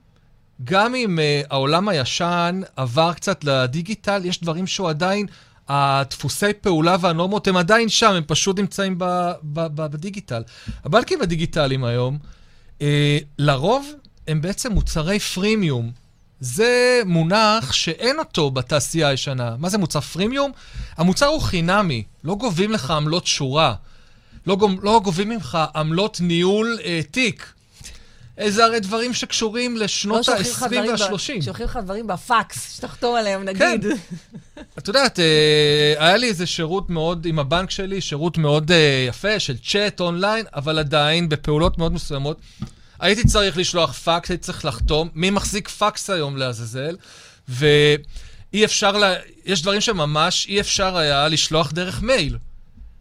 גם 0.64 0.94
אם 0.94 1.18
uh, 1.18 1.47
העולם 1.50 1.88
הישן 1.88 2.61
עבר 2.76 3.12
קצת 3.12 3.44
לדיגיטל, 3.44 4.25
יש 4.25 4.40
דברים 4.40 4.66
שהוא 4.66 4.88
עדיין, 4.88 5.26
הדפוסי 5.68 6.52
פעולה 6.61 6.97
והנורמות 7.00 7.49
הם 7.49 7.56
עדיין 7.56 7.88
שם, 7.88 8.12
הם 8.12 8.23
פשוט 8.26 8.58
נמצאים 8.58 8.99
ב, 8.99 9.04
ב, 9.42 9.61
ב, 9.61 9.87
בדיגיטל. 9.87 10.42
הבנקים 10.85 11.23
הדיגיטליים 11.23 11.85
היום, 11.85 12.18
uh, 12.78 12.82
לרוב 13.38 13.92
הם 14.28 14.40
בעצם 14.40 14.73
מוצרי 14.73 15.18
פרימיום. 15.18 15.90
זה 16.40 17.02
מונח 17.07 17.73
שאין 17.73 18.18
אותו 18.18 18.50
בתעשייה 18.50 19.09
הישנה. 19.09 19.54
מה 19.59 19.68
זה 19.68 19.78
מוצר 19.78 20.00
פרימיום? 20.00 20.52
המוצר 20.97 21.26
הוא 21.26 21.40
חינמי, 21.40 22.04
לא 22.25 22.35
גובים 22.35 22.73
לך 22.73 22.90
עמלות 22.90 23.26
שורה. 23.26 23.75
לא, 24.47 24.57
לא 24.83 25.00
גובים 25.04 25.28
ממך 25.28 25.59
עמלות 25.75 26.18
ניהול 26.21 26.78
אה, 26.85 27.00
תיק. 27.11 27.52
זה 28.47 28.64
הרי 28.64 28.80
דברים 28.80 29.14
שקשורים 29.14 29.76
לשנות 29.76 30.28
לא 30.28 30.35
ה-20 30.35 30.62
וה-30. 30.62 31.42
שולחים 31.42 31.66
לך 31.66 31.78
דברים 31.85 32.07
בפקס, 32.07 32.76
שתחתום 32.76 33.16
עליהם, 33.16 33.45
נגיד. 33.45 33.83
כן. 33.83 34.61
את 34.78 34.88
יודעת, 34.88 35.21
אה, 35.21 35.95
היה 35.99 36.16
לי 36.16 36.28
איזה 36.28 36.47
שירות 36.47 36.90
מאוד, 36.90 37.26
עם 37.26 37.38
הבנק 37.38 37.71
שלי, 37.71 38.00
שירות 38.00 38.38
מאוד 38.38 38.71
אה, 38.73 39.07
יפה 39.09 39.38
של 39.40 39.57
צ'אט 39.57 40.00
אונליין, 40.00 40.47
אבל 40.54 40.78
עדיין 40.78 41.28
בפעולות 41.28 41.78
מאוד 41.78 41.92
מסוימות. 41.92 42.40
הייתי 43.00 43.25
צריך 43.25 43.57
לשלוח 43.57 43.93
פקס, 43.93 44.31
הייתי 44.31 44.45
צריך 44.45 44.64
לחתום. 44.64 45.09
מי 45.14 45.31
מחזיק 45.31 45.69
פקס 45.69 46.11
היום 46.11 46.37
לעזאזל? 46.37 46.97
ואי 47.49 48.64
אפשר, 48.64 48.93
לה... 48.93 49.14
יש 49.45 49.62
דברים 49.62 49.81
שממש 49.81 50.47
אי 50.49 50.61
אפשר 50.61 50.97
היה 50.97 51.28
לשלוח 51.28 51.73
דרך 51.73 52.02
מייל. 52.02 52.38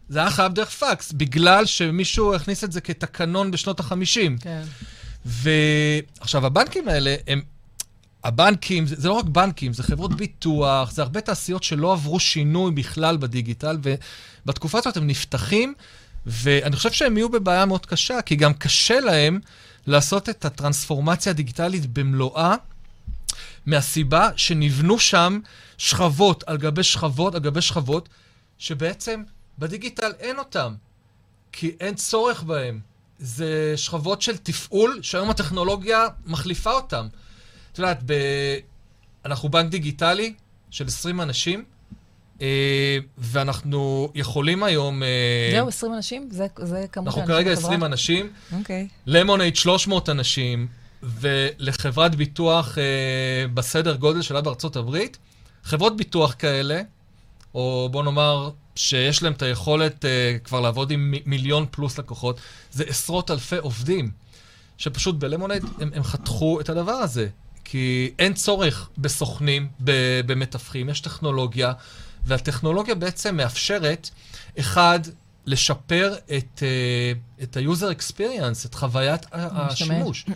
זה 0.08 0.18
היה 0.18 0.30
חייב 0.30 0.52
דרך 0.52 0.70
פקס, 0.70 1.12
בגלל 1.12 1.66
שמישהו 1.66 2.34
הכניס 2.34 2.64
את 2.64 2.72
זה 2.72 2.80
כתקנון 2.80 3.50
בשנות 3.50 3.80
ה-50. 3.80 4.40
כן. 4.40 4.62
ועכשיו, 5.24 6.46
הבנקים 6.46 6.88
האלה, 6.88 7.16
הם... 7.26 7.42
הבנקים, 8.24 8.86
זה, 8.86 8.96
זה 8.98 9.08
לא 9.08 9.12
רק 9.12 9.24
בנקים, 9.24 9.72
זה 9.72 9.82
חברות 9.82 10.14
ביטוח, 10.14 10.92
זה 10.92 11.02
הרבה 11.02 11.20
תעשיות 11.20 11.62
שלא 11.62 11.92
עברו 11.92 12.20
שינוי 12.20 12.72
בכלל 12.72 13.16
בדיגיטל, 13.16 13.78
ובתקופה 13.82 14.78
הזאת 14.78 14.96
הם 14.96 15.06
נפתחים, 15.06 15.74
ואני 16.26 16.76
חושב 16.76 16.92
שהם 16.92 17.16
יהיו 17.16 17.28
בבעיה 17.28 17.66
מאוד 17.66 17.86
קשה, 17.86 18.22
כי 18.22 18.36
גם 18.36 18.54
קשה 18.54 19.00
להם 19.00 19.40
לעשות 19.88 20.28
את 20.28 20.44
הטרנספורמציה 20.44 21.30
הדיגיטלית 21.30 21.86
במלואה, 21.86 22.54
מהסיבה 23.66 24.30
שנבנו 24.36 24.98
שם 24.98 25.40
שכבות 25.78 26.44
על 26.46 26.56
גבי 26.56 26.82
שכבות 26.82 27.34
על 27.34 27.40
גבי 27.40 27.60
שכבות, 27.60 28.08
שבעצם 28.58 29.22
בדיגיטל 29.58 30.12
אין 30.18 30.38
אותם, 30.38 30.74
כי 31.52 31.76
אין 31.80 31.94
צורך 31.94 32.42
בהם. 32.42 32.80
זה 33.18 33.72
שכבות 33.76 34.22
של 34.22 34.36
תפעול, 34.36 34.98
שהיום 35.02 35.30
הטכנולוגיה 35.30 36.06
מחליפה 36.26 36.72
אותם. 36.72 37.08
את 37.72 37.78
יודעת, 37.78 37.98
ב... 38.06 38.12
אנחנו 39.24 39.48
בנק 39.48 39.70
דיגיטלי 39.70 40.34
של 40.70 40.86
20 40.86 41.20
אנשים, 41.20 41.64
ואנחנו 43.18 44.10
יכולים 44.14 44.62
היום... 44.62 45.02
אה, 45.02 45.08
זהו, 45.52 45.68
20 45.68 45.94
אנשים? 45.94 46.28
זה, 46.30 46.46
זה 46.58 46.84
כמות 46.92 47.06
אנחנו 47.06 47.26
כרגע 47.26 47.52
בחברה? 47.52 47.66
20 47.68 47.84
אנשים, 47.84 48.32
אוקיי. 48.58 48.88
למונייד 49.06 49.56
300 49.56 50.08
אנשים, 50.08 50.66
ולחברת 51.02 52.14
ביטוח 52.14 52.78
אה, 52.78 52.84
בסדר 53.54 53.96
גודל 53.96 54.22
שלה 54.22 54.40
בארצות 54.40 54.76
הברית, 54.76 55.18
חברות 55.64 55.96
ביטוח 55.96 56.34
כאלה, 56.38 56.82
או 57.54 57.88
בוא 57.92 58.02
נאמר 58.02 58.50
שיש 58.76 59.22
להם 59.22 59.32
את 59.32 59.42
היכולת 59.42 60.04
אה, 60.04 60.36
כבר 60.44 60.60
לעבוד 60.60 60.90
עם 60.90 61.10
מ- 61.10 61.30
מיליון 61.30 61.66
פלוס 61.70 61.98
לקוחות, 61.98 62.40
זה 62.72 62.84
עשרות 62.88 63.30
אלפי 63.30 63.56
עובדים, 63.56 64.10
שפשוט 64.78 65.14
בלמונייד 65.14 65.64
הם, 65.80 65.90
הם 65.94 66.02
חתכו 66.02 66.60
את 66.60 66.68
הדבר 66.68 66.92
הזה. 66.92 67.28
כי 67.64 68.10
אין 68.18 68.34
צורך 68.34 68.88
בסוכנים, 68.98 69.68
במתווכים, 70.26 70.88
יש 70.88 71.00
טכנולוגיה, 71.00 71.72
והטכנולוגיה 72.26 72.94
בעצם 72.94 73.36
מאפשרת, 73.36 74.10
אחד, 74.58 75.00
לשפר 75.46 76.14
את, 76.36 76.62
אה, 76.62 77.12
את 77.42 77.56
ה-user 77.56 77.94
experience, 77.98 78.66
את 78.66 78.74
חוויית. 78.74 79.26
השימוש, 79.32 80.26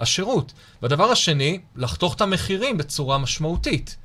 השירות. 0.00 0.52
והדבר 0.82 1.10
השני, 1.10 1.60
לחתוך 1.76 2.14
את 2.14 2.20
המחירים 2.20 2.78
בצורה 2.78 3.18
משמעותית. 3.18 3.96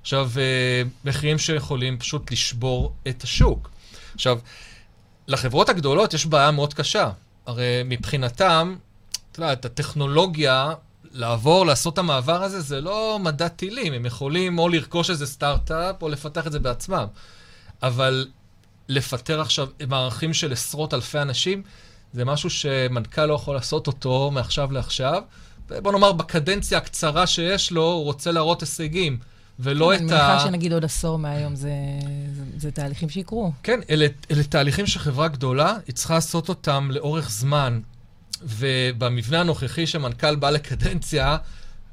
עכשיו, 0.00 0.30
אה, 0.36 0.82
מחירים 1.04 1.38
שיכולים 1.38 1.98
פשוט 1.98 2.32
לשבור 2.32 2.94
את 3.08 3.22
השוק. 3.22 3.70
עכשיו, 4.14 4.38
לחברות 5.28 5.68
הגדולות 5.68 6.14
יש 6.14 6.26
בעיה 6.26 6.50
מאוד 6.50 6.74
קשה. 6.74 7.10
הרי 7.46 7.82
מבחינתם, 7.84 8.76
את 9.32 9.64
הטכנולוגיה, 9.64 10.72
לעבור, 11.14 11.66
לעשות 11.66 11.92
את 11.92 11.98
המעבר 11.98 12.42
הזה, 12.42 12.60
זה 12.60 12.80
לא 12.80 13.18
מדע 13.22 13.48
טילים. 13.48 13.92
הם 13.92 14.06
יכולים 14.06 14.58
או 14.58 14.68
לרכוש 14.68 15.10
איזה 15.10 15.26
סטארט-אפ, 15.26 16.02
או 16.02 16.08
לפתח 16.08 16.46
את 16.46 16.52
זה 16.52 16.58
בעצמם. 16.58 17.06
אבל 17.82 18.26
לפטר 18.88 19.40
עכשיו 19.40 19.68
מערכים 19.88 20.34
של 20.34 20.52
עשרות 20.52 20.94
אלפי 20.94 21.18
אנשים, 21.18 21.62
זה 22.12 22.24
משהו 22.24 22.50
שמנכ"ל 22.50 23.26
לא 23.26 23.34
יכול 23.34 23.54
לעשות 23.54 23.86
אותו 23.86 24.30
מעכשיו 24.30 24.72
לעכשיו. 24.72 25.22
בוא 25.68 25.92
נאמר, 25.92 26.12
בקדנציה 26.12 26.78
הקצרה 26.78 27.26
שיש 27.26 27.72
לו, 27.72 27.84
הוא 27.84 28.04
רוצה 28.04 28.32
להראות 28.32 28.60
הישגים, 28.60 29.18
ולא 29.60 29.94
את 29.94 29.98
ה... 29.98 30.02
אני 30.02 30.06
מניחה 30.06 30.40
שנגיד 30.40 30.72
עוד 30.72 30.84
עשור 30.84 31.18
מהיום 31.18 31.54
זה, 31.56 31.70
זה, 32.36 32.42
זה 32.56 32.70
תהליכים 32.70 33.08
שיקרו. 33.08 33.52
כן, 33.62 33.80
אלה, 33.90 34.06
אלה 34.30 34.42
תהליכים 34.42 34.86
שחברה 34.86 35.28
גדולה, 35.28 35.76
היא 35.86 35.94
צריכה 35.94 36.14
לעשות 36.14 36.48
אותם 36.48 36.88
לאורך 36.90 37.30
זמן. 37.30 37.80
ובמבנה 38.44 39.40
הנוכחי 39.40 39.86
שמנכ"ל 39.86 40.34
בא 40.36 40.50
לקדנציה, 40.50 41.36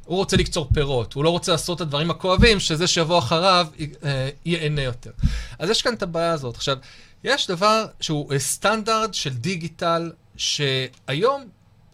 הוא 0.06 0.18
רוצה 0.18 0.38
לקצור 0.38 0.70
פירות, 0.74 1.14
הוא 1.14 1.24
לא 1.24 1.30
רוצה 1.30 1.52
לעשות 1.52 1.76
את 1.76 1.82
הדברים 1.82 2.12
הכואבים, 2.12 2.60
שזה 2.60 2.88
שיבוא 2.88 3.20
אחריו 3.20 3.68
אה, 4.04 4.30
ייהנה 4.46 4.82
יותר. 4.82 5.12
אז 5.60 5.70
יש 5.70 5.82
כאן 5.82 5.94
את 5.94 6.04
הבעיה 6.04 6.32
הזאת. 6.32 6.56
עכשיו, 6.56 6.78
יש 7.24 7.48
דבר 7.48 7.86
שהוא 8.00 8.34
אה, 8.34 8.40
סטנדרט 8.40 9.14
של 9.14 9.34
דיגיטל, 9.34 10.12
שהיום, 10.38 11.48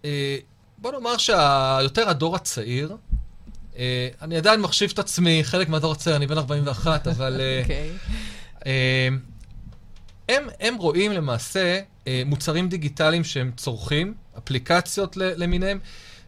אה, 0.05 0.37
בוא 0.77 0.91
נאמר 0.91 1.17
שיותר 1.17 2.09
הדור 2.09 2.35
הצעיר, 2.35 2.95
אני 4.21 4.37
עדיין 4.37 4.61
מחשיב 4.61 4.91
את 4.93 4.99
עצמי 4.99 5.43
חלק 5.43 5.69
מהדור 5.69 5.91
הצעיר, 5.91 6.15
אני 6.15 6.27
בן 6.27 6.37
41, 6.37 7.07
אבל... 7.07 7.41
אה, 7.41 7.61
אוקיי. 7.61 7.91
הם, 10.29 10.49
הם 10.59 10.75
רואים 10.75 11.11
למעשה 11.11 11.79
מוצרים 12.25 12.69
דיגיטליים 12.69 13.23
שהם 13.23 13.51
צורכים, 13.57 14.13
אפליקציות 14.37 15.17
למיניהם, 15.17 15.79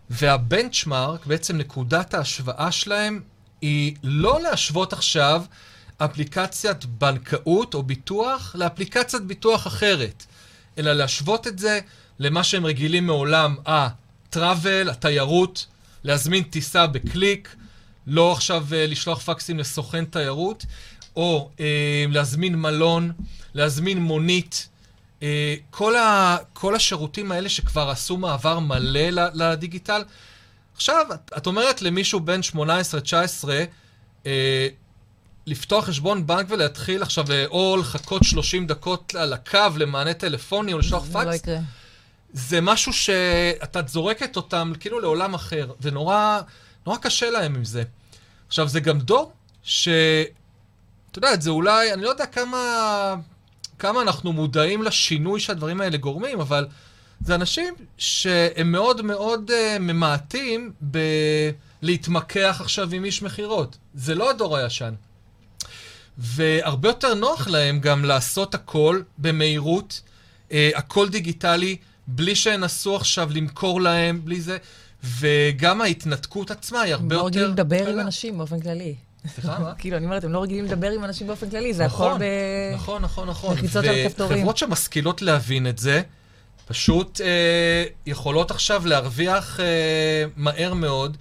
והבנצ'מארק, 0.09 1.25
בעצם 1.25 1.57
נקודת 1.57 2.13
ההשוואה 2.13 2.71
שלהם, 2.71 3.21
היא 3.61 3.95
לא 4.03 4.41
להשוות 4.41 4.93
עכשיו 4.93 5.43
אפליקציית 5.97 6.85
בנקאות 6.85 7.73
או 7.73 7.83
ביטוח 7.83 8.55
לאפליקציית 8.55 9.23
ביטוח 9.23 9.67
אחרת, 9.67 10.25
אלא 10.77 10.93
להשוות 10.93 11.47
את 11.47 11.59
זה 11.59 11.79
למה 12.19 12.43
שהם 12.43 12.65
רגילים 12.65 13.05
מעולם 13.05 13.55
ה-travel, 13.67 14.89
התיירות, 14.91 15.65
להזמין 16.03 16.43
טיסה 16.43 16.87
בקליק, 16.87 17.55
לא 18.07 18.31
עכשיו 18.31 18.65
אה, 18.73 18.87
לשלוח 18.87 19.19
פקסים 19.19 19.59
לסוכן 19.59 20.05
תיירות, 20.05 20.65
או 21.15 21.49
אה, 21.59 22.05
להזמין 22.09 22.55
מלון, 22.55 23.11
להזמין 23.53 23.97
מונית. 23.97 24.68
אה, 25.23 25.55
כל, 25.71 25.95
ה, 25.95 26.37
כל 26.53 26.75
השירותים 26.75 27.31
האלה 27.31 27.49
שכבר 27.49 27.89
עשו 27.89 28.17
מעבר 28.17 28.59
מלא 28.59 29.29
לדיגיטל. 29.33 30.03
עכשיו, 30.75 31.05
את, 31.13 31.31
את 31.37 31.47
אומרת 31.47 31.81
למישהו 31.81 32.19
בן 32.19 32.39
18-19, 32.53 32.57
אה, 34.25 34.67
לפתוח 35.47 35.85
חשבון 35.85 36.27
בנק 36.27 36.45
ולהתחיל 36.49 37.01
עכשיו 37.01 37.25
או 37.45 37.77
לחכות 37.79 38.23
30 38.23 38.67
דקות 38.67 39.15
על 39.15 39.33
הקו 39.33 39.59
למענה 39.77 40.13
טלפוני 40.13 40.73
או 40.73 40.79
לשלוח 40.79 41.05
פקס, 41.05 41.25
לא 41.25 41.33
יקרה. 41.33 41.57
זה 42.33 42.61
משהו 42.61 42.93
שאתה 42.93 43.81
זורקת 43.87 44.35
אותם 44.35 44.73
כאילו 44.79 44.99
לעולם 44.99 45.33
אחר, 45.33 45.71
ונורא 45.81 46.39
נורא 46.85 46.97
קשה 46.97 47.29
להם 47.29 47.55
עם 47.55 47.65
זה. 47.65 47.83
עכשיו, 48.47 48.67
זה 48.67 48.79
גם 48.79 48.99
דור 48.99 49.31
ש... 49.63 49.89
אתה 51.11 51.19
יודע, 51.19 51.39
זה 51.39 51.49
אולי, 51.49 51.93
אני 51.93 52.01
לא 52.01 52.09
יודע 52.09 52.25
כמה, 52.25 53.15
כמה 53.79 54.01
אנחנו 54.01 54.33
מודעים 54.33 54.83
לשינוי 54.83 55.39
שהדברים 55.39 55.81
האלה 55.81 55.97
גורמים, 55.97 56.39
אבל 56.39 56.67
זה 57.25 57.35
אנשים 57.35 57.73
שהם 57.97 58.71
מאוד 58.71 59.01
מאוד 59.01 59.49
uh, 59.49 59.79
ממעטים 59.79 60.71
בלהתמקח 61.81 62.57
עכשיו 62.61 62.89
עם 62.91 63.05
איש 63.05 63.21
מכירות. 63.21 63.77
זה 63.93 64.15
לא 64.15 64.29
הדור 64.29 64.57
הישן. 64.57 64.93
והרבה 66.17 66.89
יותר 66.89 67.13
נוח 67.13 67.47
להם 67.47 67.79
גם 67.79 68.05
לעשות 68.05 68.55
הכל 68.55 69.01
במהירות, 69.17 70.01
uh, 70.49 70.53
הכל 70.75 71.09
דיגיטלי, 71.09 71.77
בלי 72.07 72.35
שינסו 72.35 72.95
עכשיו 72.95 73.29
למכור 73.33 73.81
להם, 73.81 74.25
בלי 74.25 74.41
זה, 74.41 74.57
וגם 75.03 75.81
ההתנתקות 75.81 76.51
עצמה 76.51 76.81
היא 76.81 76.93
הרבה 76.93 77.15
לא 77.15 77.19
יותר... 77.19 77.27
רגילים 77.27 77.51
לדבר 77.51 77.89
עם. 77.89 77.99
אנשים 77.99 78.37
באופן 78.37 78.59
כללי. 78.59 78.95
סליחה, 79.27 79.59
מה? 79.59 79.73
כאילו, 79.75 79.97
אני 79.97 80.05
אומרת, 80.05 80.23
הם 80.23 80.33
לא 80.33 80.43
רגילים 80.43 80.65
לדבר 80.65 80.91
עם 80.91 81.03
אנשים 81.03 81.27
באופן 81.27 81.49
כללי, 81.49 81.73
זה 81.73 81.85
נכון, 81.85 82.11
הכל 82.11 82.19
ב... 82.19 82.75
נכון, 82.75 83.01
נכון, 83.01 83.29
נכון. 83.29 83.57
לחיצות 83.57 83.85
על 83.85 83.95
כפתורים. 84.07 84.37
וחברות 84.37 84.57
שמשכילות 84.57 85.21
להבין 85.21 85.67
את 85.67 85.77
זה, 85.77 86.01
פשוט 86.65 87.21
אה, 87.21 87.83
יכולות 88.05 88.51
עכשיו 88.51 88.85
להרוויח 88.85 89.59
אה, 89.59 90.23
מהר 90.35 90.73
מאוד, 90.73 91.17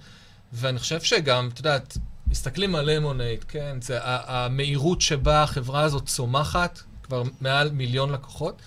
ואני 0.53 0.79
חושב 0.79 1.01
שגם, 1.01 1.49
את 1.53 1.57
יודעת, 1.57 1.97
מסתכלים 2.27 2.75
על 2.75 2.91
למונייד, 2.91 3.43
כן? 3.43 3.77
זה 3.81 3.99
המהירות 4.03 5.01
שבה 5.01 5.43
החברה 5.43 5.81
הזאת 5.81 6.05
צומחת, 6.05 6.79
כבר 7.03 7.23
מעל 7.41 7.71
מיליון 7.71 8.11
לקוחות. 8.11 8.61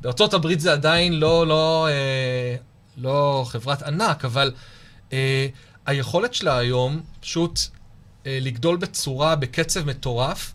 בארה"ב 0.00 0.58
זה 0.58 0.72
עדיין 0.72 1.12
לא, 1.12 1.46
לא, 1.46 1.88
אה, 1.90 2.56
לא 2.96 3.44
חברת 3.48 3.82
ענק, 3.82 4.24
אבל 4.24 4.52
אה, 5.12 5.46
היכולת 5.86 6.34
שלה 6.34 6.58
היום 6.58 7.00
פשוט 7.20 7.60
לגדול 8.26 8.76
בצורה, 8.76 9.36
בקצב 9.36 9.86
מטורף, 9.86 10.52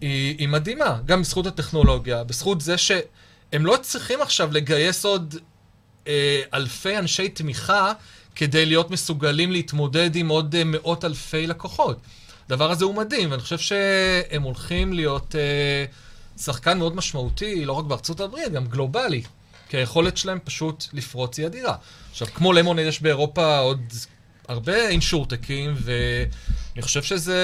היא, 0.00 0.36
היא 0.38 0.48
מדהימה, 0.48 0.98
גם 1.04 1.20
בזכות 1.20 1.46
הטכנולוגיה, 1.46 2.24
בזכות 2.24 2.60
זה 2.60 2.78
שהם 2.78 3.66
לא 3.66 3.76
צריכים 3.82 4.22
עכשיו 4.22 4.52
לגייס 4.52 5.04
עוד 5.04 5.34
אה, 6.06 6.42
אלפי 6.54 6.98
אנשי 6.98 7.28
תמיכה 7.28 7.92
כדי 8.34 8.66
להיות 8.66 8.90
מסוגלים 8.90 9.52
להתמודד 9.52 10.16
עם 10.16 10.28
עוד 10.28 10.54
אה, 10.54 10.64
מאות 10.64 11.04
אלפי 11.04 11.46
לקוחות. 11.46 11.98
הדבר 12.46 12.70
הזה 12.70 12.84
הוא 12.84 12.94
מדהים, 12.94 13.30
ואני 13.30 13.42
חושב 13.42 13.58
שהם 13.58 14.42
הולכים 14.42 14.92
להיות 14.92 15.34
אה, 15.34 15.84
שחקן 16.42 16.78
מאוד 16.78 16.96
משמעותי, 16.96 17.64
לא 17.64 17.72
רק 17.72 17.84
בארצות 17.84 18.20
הברית, 18.20 18.52
גם 18.52 18.66
גלובלי. 18.66 19.22
כי 19.68 19.76
היכולת 19.76 20.16
שלהם 20.16 20.38
פשוט 20.44 20.84
לפרוץ 20.92 21.38
היא 21.38 21.46
אדירה. 21.46 21.76
עכשיו, 22.10 22.28
כמו 22.34 22.52
למונייד 22.52 22.88
יש 22.88 23.02
באירופה 23.02 23.58
עוד 23.58 23.80
הרבה 24.48 24.88
אינשורטקים, 24.88 25.74
ואני 25.76 26.82
חושב 26.82 27.02
שזה, 27.02 27.38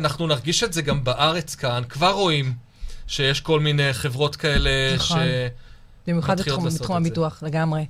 אנחנו 0.00 0.26
נרגיש 0.26 0.64
את 0.64 0.72
זה 0.72 0.82
גם 0.82 1.04
בארץ 1.04 1.54
כאן, 1.54 1.82
כבר 1.88 2.10
רואים 2.10 2.52
שיש 3.06 3.40
כל 3.40 3.60
מיני 3.60 3.92
חברות 3.92 4.36
כאלה 4.36 4.70
נכון. 4.94 5.18
במיוחד 6.06 6.40
בתחום. 6.40 6.96
הביטוח, 6.96 7.42
לגמרי. 7.42 7.86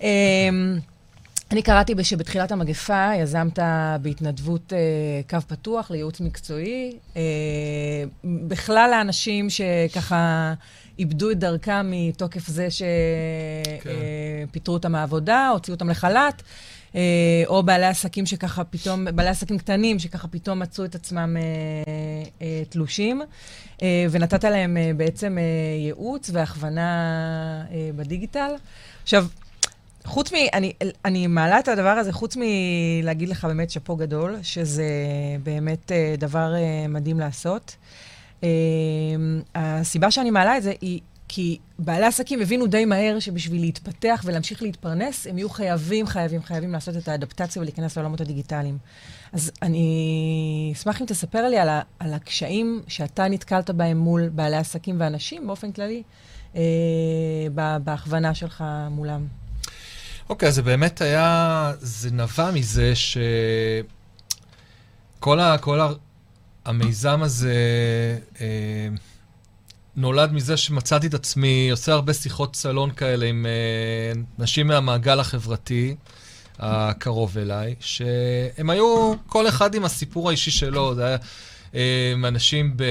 אמ, 0.00 0.78
אני 1.50 1.62
קראתי 1.62 1.94
שבתחילת 2.02 2.52
המגפה 2.52 3.10
יזמת 3.18 3.58
בהתנדבות 4.02 4.72
אה, 4.72 4.78
קו 5.30 5.46
פתוח 5.48 5.90
לייעוץ 5.90 6.20
מקצועי. 6.20 6.96
אה, 7.16 7.22
בכלל 8.24 8.92
האנשים 8.92 9.48
שככה 9.50 10.54
איבדו 10.98 11.30
את 11.30 11.38
דרכם 11.38 11.90
מתוקף 11.90 12.46
זה 12.46 12.68
כן. 13.82 13.90
שפיטרו 14.50 14.74
אותם 14.74 14.92
מהעבודה, 14.92 15.48
הוציאו 15.48 15.74
אותם 15.74 15.90
לחל"ת, 15.90 16.16
אה, 16.18 16.46
או 17.46 17.62
בעלי 17.62 17.86
עסקים 17.86 18.26
שככה 18.26 18.64
פתאום, 18.64 19.04
בעלי 19.14 19.28
עסקים 19.28 19.58
קטנים 19.58 19.98
שככה 19.98 20.28
פתאום 20.28 20.58
מצאו 20.58 20.84
את 20.84 20.94
עצמם 20.94 21.36
אה, 21.36 21.42
אה, 22.42 22.62
תלושים, 22.68 23.22
אה, 23.82 24.06
ונתת 24.10 24.44
להם 24.44 24.76
אה, 24.76 24.90
בעצם 24.96 25.38
אה, 25.38 25.42
ייעוץ 25.78 26.30
והכוונה 26.32 26.90
אה, 27.70 27.90
בדיגיטל. 27.96 28.50
עכשיו, 29.02 29.26
חוץ 30.04 30.32
מ... 30.32 30.36
אני, 30.54 30.72
אני 31.04 31.26
מעלה 31.26 31.58
את 31.58 31.68
הדבר 31.68 31.88
הזה, 31.88 32.12
חוץ 32.12 32.36
מלהגיד 32.36 33.28
לך 33.28 33.44
באמת 33.44 33.70
שאפו 33.70 33.96
גדול, 33.96 34.36
שזה 34.42 34.84
באמת 35.42 35.92
אה, 35.92 36.14
דבר 36.18 36.54
אה, 36.54 36.88
מדהים 36.88 37.20
לעשות. 37.20 37.76
אה, 38.44 38.48
הסיבה 39.54 40.10
שאני 40.10 40.30
מעלה 40.30 40.56
את 40.56 40.62
זה 40.62 40.72
היא 40.80 41.00
כי 41.34 41.58
בעלי 41.78 42.06
עסקים 42.06 42.40
הבינו 42.40 42.66
די 42.66 42.84
מהר 42.84 43.18
שבשביל 43.18 43.60
להתפתח 43.60 44.22
ולהמשיך 44.24 44.62
להתפרנס, 44.62 45.26
הם 45.26 45.38
יהיו 45.38 45.50
חייבים, 45.50 46.06
חייבים, 46.06 46.42
חייבים 46.42 46.72
לעשות 46.72 46.96
את 46.96 47.08
האדפטציה 47.08 47.62
ולהיכנס 47.62 47.96
לעולמות 47.96 48.20
הדיגיטליים. 48.20 48.78
אז 49.32 49.52
אני 49.62 50.72
אשמח 50.76 51.00
אם 51.00 51.06
תספר 51.06 51.48
לי 51.48 51.58
על, 51.58 51.68
ה, 51.68 51.80
על 51.98 52.14
הקשיים 52.14 52.82
שאתה 52.88 53.28
נתקלת 53.28 53.70
בהם 53.70 53.98
מול 53.98 54.28
בעלי 54.28 54.56
עסקים 54.56 54.96
ואנשים 55.00 55.46
באופן 55.46 55.72
כללי, 55.72 56.02
אה, 56.56 56.62
בהכוונה 57.84 58.34
שלך 58.34 58.64
מולם. 58.90 59.26
אוקיי, 60.28 60.48
אז 60.48 60.54
זה 60.54 60.62
באמת 60.62 61.00
היה, 61.00 61.72
זה 61.80 62.10
נבע 62.10 62.50
מזה 62.50 62.92
שכל 62.94 63.86
ה, 65.40 65.58
כל 65.58 65.80
ה, 65.80 65.88
המיזם 66.64 67.22
הזה 67.22 67.54
אה, 68.40 68.88
נולד 69.96 70.32
מזה 70.32 70.56
שמצאתי 70.56 71.06
את 71.06 71.14
עצמי 71.14 71.70
עושה 71.70 71.92
הרבה 71.92 72.14
שיחות 72.14 72.56
סלון 72.56 72.90
כאלה 72.90 73.26
עם 73.26 73.46
אה, 73.46 74.20
נשים 74.38 74.66
מהמעגל 74.66 75.20
החברתי 75.20 75.96
הקרוב 76.58 77.38
אליי, 77.38 77.74
שהם 77.80 78.70
היו 78.70 79.14
כל 79.26 79.48
אחד 79.48 79.74
עם 79.74 79.84
הסיפור 79.84 80.28
האישי 80.28 80.50
שלו, 80.50 80.94
זה 80.94 81.06
היה 81.06 81.16
אה, 81.74 82.14
אנשים, 82.28 82.76
ב, 82.76 82.84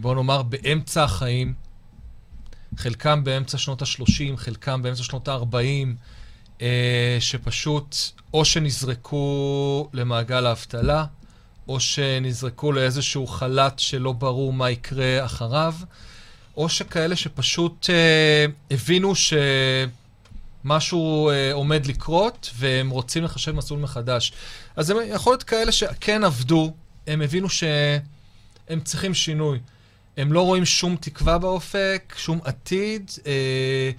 בוא 0.00 0.14
נאמר, 0.14 0.42
באמצע 0.42 1.04
החיים, 1.04 1.54
חלקם 2.76 3.24
באמצע 3.24 3.58
שנות 3.58 3.82
ה-30, 3.82 4.36
חלקם 4.36 4.82
באמצע 4.82 5.02
שנות 5.02 5.28
ה-40, 5.28 5.56
אה, 6.62 7.16
שפשוט 7.20 7.96
או 8.34 8.44
שנזרקו 8.44 9.88
למעגל 9.92 10.46
האבטלה, 10.46 11.04
או 11.68 11.80
שנזרקו 11.80 12.72
לאיזשהו 12.72 13.26
חל"ת 13.26 13.78
שלא 13.78 14.12
ברור 14.12 14.52
מה 14.52 14.70
יקרה 14.70 15.24
אחריו, 15.24 15.74
או 16.60 16.68
שכאלה 16.68 17.16
שפשוט 17.16 17.90
אה, 17.90 18.46
הבינו 18.70 19.12
שמשהו 20.64 21.30
אה, 21.30 21.52
עומד 21.52 21.86
לקרות 21.86 22.50
והם 22.56 22.90
רוצים 22.90 23.24
לחשב 23.24 23.52
מסלול 23.52 23.80
מחדש. 23.80 24.32
אז 24.76 24.90
הם 24.90 24.96
יכול 25.06 25.32
להיות 25.32 25.42
כאלה 25.42 25.72
שכן 25.72 26.24
עבדו, 26.24 26.72
הם 27.06 27.22
הבינו 27.22 27.48
שהם 27.48 28.80
צריכים 28.84 29.14
שינוי. 29.14 29.58
הם 30.16 30.32
לא 30.32 30.42
רואים 30.42 30.64
שום 30.64 30.96
תקווה 30.96 31.38
באופק, 31.38 32.14
שום 32.16 32.40
עתיד, 32.44 33.10
אה, 33.26 33.90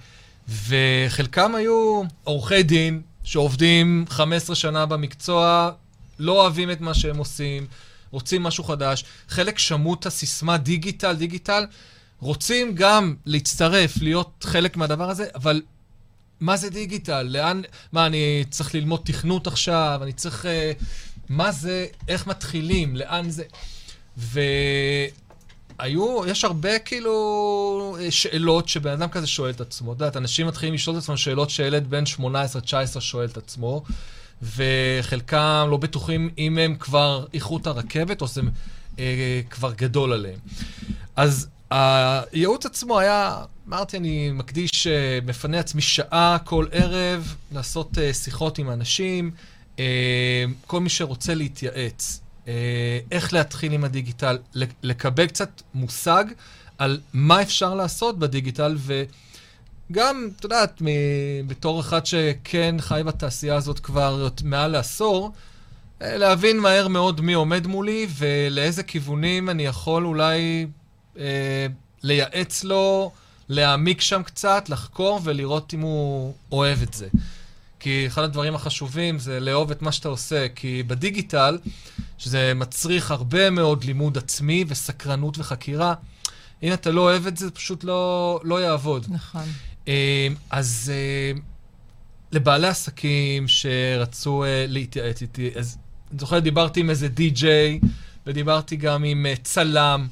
וחלקם 0.68 1.54
היו 1.54 2.02
עורכי 2.24 2.62
דין 2.62 3.02
שעובדים 3.24 4.04
15 4.08 4.56
שנה 4.56 4.86
במקצוע, 4.86 5.70
לא 6.18 6.40
אוהבים 6.40 6.70
את 6.70 6.80
מה 6.80 6.94
שהם 6.94 7.16
עושים, 7.16 7.66
רוצים 8.10 8.42
משהו 8.42 8.64
חדש. 8.64 9.04
חלק 9.28 9.58
שמעו 9.58 9.94
את 9.94 10.06
הסיסמה 10.06 10.56
דיגיטל, 10.56 11.16
דיגיטל, 11.16 11.64
רוצים 12.22 12.74
גם 12.74 13.14
להצטרף, 13.26 13.96
להיות 14.02 14.44
חלק 14.48 14.76
מהדבר 14.76 15.10
הזה, 15.10 15.26
אבל 15.34 15.62
מה 16.40 16.56
זה 16.56 16.70
דיגיטל? 16.70 17.22
לאן, 17.22 17.62
מה, 17.92 18.06
אני 18.06 18.44
צריך 18.50 18.74
ללמוד 18.74 19.00
תכנות 19.04 19.46
עכשיו? 19.46 20.00
אני 20.02 20.12
צריך... 20.12 20.46
אה, 20.46 20.72
מה 21.28 21.52
זה, 21.52 21.86
איך 22.08 22.26
מתחילים? 22.26 22.96
לאן 22.96 23.30
זה? 23.30 23.44
והיו, 25.78 26.26
יש 26.26 26.44
הרבה 26.44 26.78
כאילו 26.78 27.96
אה, 28.00 28.10
שאלות 28.10 28.68
שבן 28.68 28.92
אדם 28.92 29.08
כזה 29.08 29.26
שואל 29.26 29.50
את 29.50 29.60
עצמו. 29.60 29.92
את 29.92 30.00
יודעת, 30.00 30.16
אנשים 30.16 30.46
מתחילים 30.46 30.74
לשאול 30.74 30.96
את 30.96 31.02
עצמם 31.02 31.16
שאלות 31.16 31.50
שילד 31.50 31.90
בן 31.90 32.04
18-19 32.96 33.00
שואל 33.00 33.26
את 33.26 33.36
עצמו, 33.36 33.82
וחלקם 34.42 35.66
לא 35.70 35.76
בטוחים 35.76 36.30
אם 36.38 36.58
הם 36.58 36.76
כבר 36.76 37.26
איכו 37.34 37.56
את 37.56 37.66
הרכבת 37.66 38.20
או 38.20 38.28
שזה 38.28 38.40
אה, 38.98 39.40
כבר 39.50 39.72
גדול 39.72 40.12
עליהם. 40.12 40.38
אז 41.16 41.48
הייעוץ 41.72 42.66
עצמו 42.66 42.98
היה, 42.98 43.44
אמרתי, 43.68 43.96
אני 43.96 44.30
מקדיש, 44.32 44.86
אה, 44.86 45.18
מפנה 45.26 45.58
עצמי 45.58 45.82
שעה 45.82 46.36
כל 46.44 46.66
ערב 46.72 47.34
לעשות 47.52 47.98
אה, 47.98 48.14
שיחות 48.14 48.58
עם 48.58 48.70
אנשים, 48.70 49.30
אה, 49.78 50.44
כל 50.66 50.80
מי 50.80 50.88
שרוצה 50.88 51.34
להתייעץ, 51.34 52.20
איך 53.10 53.32
להתחיל 53.32 53.72
עם 53.72 53.84
הדיגיטל, 53.84 54.38
לקבל 54.82 55.26
קצת 55.26 55.62
מושג 55.74 56.24
על 56.78 57.00
מה 57.12 57.42
אפשר 57.42 57.74
לעשות 57.74 58.18
בדיגיטל, 58.18 58.76
וגם, 59.90 60.28
את 60.36 60.44
יודעת, 60.44 60.82
בתור 61.46 61.80
אחד 61.80 62.06
שכן 62.06 62.74
חי 62.78 63.02
בתעשייה 63.06 63.54
הזאת 63.54 63.78
כבר 63.78 64.28
מעל 64.44 64.70
לעשור, 64.70 65.32
להבין 66.00 66.58
מהר 66.58 66.88
מאוד 66.88 67.20
מי 67.20 67.32
עומד 67.32 67.66
מולי 67.66 68.06
ולאיזה 68.18 68.82
כיוונים 68.82 69.50
אני 69.50 69.66
יכול 69.66 70.06
אולי 70.06 70.66
לייעץ 72.02 72.64
לו, 72.64 73.12
להעמיק 73.48 74.00
שם 74.00 74.22
קצת, 74.22 74.68
לחקור 74.68 75.20
ולראות 75.24 75.74
אם 75.74 75.80
הוא 75.80 76.34
אוהב 76.52 76.82
את 76.82 76.94
זה. 76.94 77.08
כי 77.80 78.06
אחד 78.06 78.22
הדברים 78.22 78.54
החשובים 78.54 79.18
זה 79.18 79.40
לאהוב 79.40 79.70
את 79.70 79.82
מה 79.82 79.92
שאתה 79.92 80.08
עושה, 80.08 80.46
כי 80.48 80.82
בדיגיטל, 80.82 81.58
שזה 82.18 82.52
מצריך 82.54 83.10
הרבה 83.10 83.50
מאוד 83.50 83.84
לימוד 83.84 84.18
עצמי 84.18 84.64
וסקרנות 84.68 85.38
וחקירה, 85.38 85.94
אם 86.62 86.72
אתה 86.72 86.90
לא 86.90 87.00
אוהב 87.00 87.26
את 87.26 87.36
זה, 87.36 87.46
זה 87.46 87.50
פשוט 87.50 87.84
לא, 87.84 88.40
לא 88.44 88.60
יעבוד. 88.60 89.06
נכון. 89.08 89.44
אה, 89.88 90.28
אז 90.50 90.92
אה, 90.94 91.40
לבעלי 92.32 92.68
עסקים 92.68 93.48
שרצו 93.48 94.44
אה, 94.44 94.64
להתייעץ 94.68 95.22
איתי, 95.22 95.50
אז 95.56 95.78
אני 96.10 96.18
זוכר, 96.20 96.38
דיברתי 96.38 96.80
עם 96.80 96.90
איזה 96.90 97.08
די-ג'יי, 97.08 97.80
ודיברתי 98.26 98.76
גם 98.76 99.04
עם 99.04 99.26
אה, 99.26 99.34
צלם, 99.42 100.08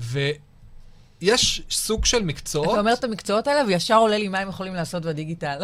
ויש 0.00 1.62
סוג 1.70 2.04
של 2.04 2.22
מקצועות... 2.22 2.70
אתה 2.70 2.80
אומר 2.80 2.92
את 2.92 3.04
המקצועות 3.04 3.46
האלה, 3.46 3.64
וישר 3.66 3.96
עולה 3.96 4.18
לי 4.18 4.28
מה 4.28 4.38
הם 4.38 4.48
יכולים 4.48 4.74
לעשות 4.74 5.02
בדיגיטל. 5.02 5.58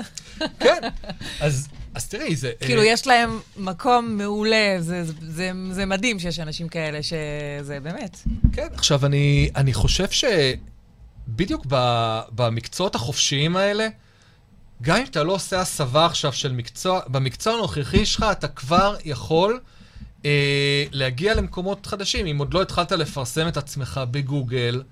כן. 0.60 0.80
אז, 1.40 1.68
אז 1.94 2.08
תראי, 2.08 2.36
זה... 2.36 2.52
כאילו, 2.60 2.82
אה, 2.82 2.86
יש 2.86 3.06
להם 3.06 3.40
מקום 3.56 4.16
מעולה, 4.16 4.76
זה, 4.78 5.04
זה, 5.04 5.12
זה, 5.20 5.52
זה 5.70 5.86
מדהים 5.86 6.18
שיש 6.18 6.40
אנשים 6.40 6.68
כאלה, 6.68 7.02
שזה 7.02 7.80
באמת. 7.82 8.18
כן, 8.52 8.68
עכשיו, 8.74 9.06
אני, 9.06 9.50
אני 9.56 9.74
חושב 9.74 10.06
שבדיוק 10.10 11.66
ב, 11.68 11.76
במקצועות 12.32 12.94
החופשיים 12.94 13.56
האלה, 13.56 13.88
גם 14.82 14.96
אם 14.96 15.04
אתה 15.04 15.22
לא 15.22 15.32
עושה 15.32 15.60
הסבה 15.60 16.06
עכשיו 16.06 16.32
של 16.32 16.52
מקצוע, 16.52 17.00
במקצוע 17.08 17.54
הנוכחי 17.54 18.06
שלך 18.06 18.26
אתה 18.32 18.48
כבר 18.48 18.96
יכול 19.04 19.60
אה, 20.26 20.84
להגיע 20.92 21.34
למקומות 21.34 21.86
חדשים. 21.86 22.26
אם 22.26 22.38
עוד 22.38 22.54
לא 22.54 22.62
התחלת 22.62 22.92
לפרסם 22.92 23.48
את 23.48 23.56
עצמך 23.56 24.00
בגוגל, 24.10 24.82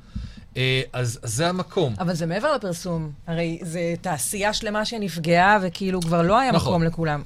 אה, 0.56 0.82
אז, 0.92 1.18
אז 1.22 1.34
זה 1.34 1.48
המקום. 1.48 1.94
אבל 1.98 2.14
זה 2.14 2.26
מעבר 2.26 2.54
לפרסום. 2.54 3.12
הרי 3.26 3.58
זה 3.62 3.94
תעשייה 4.00 4.52
שלמה 4.52 4.84
שנפגעה, 4.84 5.58
וכאילו 5.62 6.00
כבר 6.02 6.22
לא 6.22 6.38
היה 6.38 6.52
נכון. 6.52 6.72
מקום 6.72 6.84
לכולם. 6.84 7.22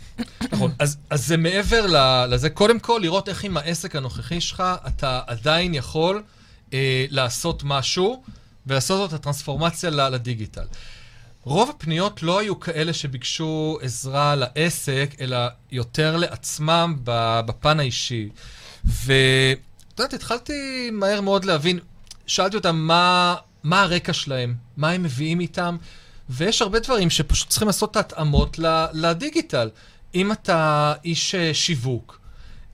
נכון, 0.52 0.72
אז, 0.78 0.96
אז 1.10 1.26
זה 1.26 1.36
מעבר 1.36 1.86
לזה, 2.28 2.50
קודם 2.50 2.78
כל 2.78 2.98
לראות 3.02 3.28
איך 3.28 3.44
עם 3.44 3.56
העסק 3.56 3.96
הנוכחי 3.96 4.40
שלך 4.40 4.62
אתה 4.86 5.20
עדיין 5.26 5.74
יכול 5.74 6.22
אה, 6.72 7.06
לעשות 7.10 7.62
משהו 7.64 8.22
ולעשות 8.66 9.08
את 9.08 9.14
הטרנספורמציה 9.14 9.90
לדיגיטל. 9.90 10.64
רוב 11.44 11.70
הפניות 11.70 12.22
לא 12.22 12.40
היו 12.40 12.60
כאלה 12.60 12.92
שביקשו 12.92 13.78
עזרה 13.82 14.34
לעסק, 14.36 15.14
אלא 15.20 15.38
יותר 15.70 16.16
לעצמם 16.16 16.96
בפן 17.04 17.80
האישי. 17.80 18.28
ואת 18.84 19.58
יודעת, 19.98 20.14
התחלתי 20.14 20.90
מהר 20.92 21.20
מאוד 21.20 21.44
להבין, 21.44 21.78
שאלתי 22.26 22.56
אותם 22.56 22.76
מה, 22.76 23.34
מה 23.62 23.82
הרקע 23.82 24.12
שלהם, 24.12 24.54
מה 24.76 24.90
הם 24.90 25.02
מביאים 25.02 25.40
איתם, 25.40 25.76
ויש 26.30 26.62
הרבה 26.62 26.78
דברים 26.78 27.10
שפשוט 27.10 27.48
צריכים 27.48 27.68
לעשות 27.68 27.90
את 27.90 27.96
ההתאמות 27.96 28.58
לדיגיטל. 28.92 29.70
אם 30.14 30.32
אתה 30.32 30.94
איש 31.04 31.34
אה, 31.34 31.54
שיווק, 31.54 32.20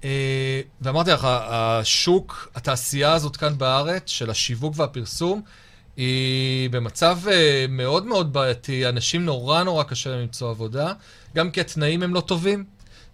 אה, 0.05 0.61
ואמרתי 0.81 1.11
לך, 1.11 1.29
השוק, 1.31 2.49
התעשייה 2.55 3.13
הזאת 3.13 3.37
כאן 3.37 3.59
בארץ, 3.59 4.03
של 4.07 4.31
השיווק 4.31 4.75
והפרסום, 4.77 5.43
היא 5.97 6.71
במצב 6.71 7.19
אה, 7.31 7.67
מאוד 7.69 8.07
מאוד 8.07 8.33
בעייתי. 8.33 8.89
אנשים 8.89 9.25
נורא 9.25 9.63
נורא 9.63 9.83
קשה 9.83 10.11
להם 10.11 10.21
למצוא 10.21 10.51
עבודה, 10.51 10.93
גם 11.37 11.51
כי 11.51 11.61
התנאים 11.61 12.03
הם 12.03 12.15
לא 12.15 12.21
טובים, 12.21 12.65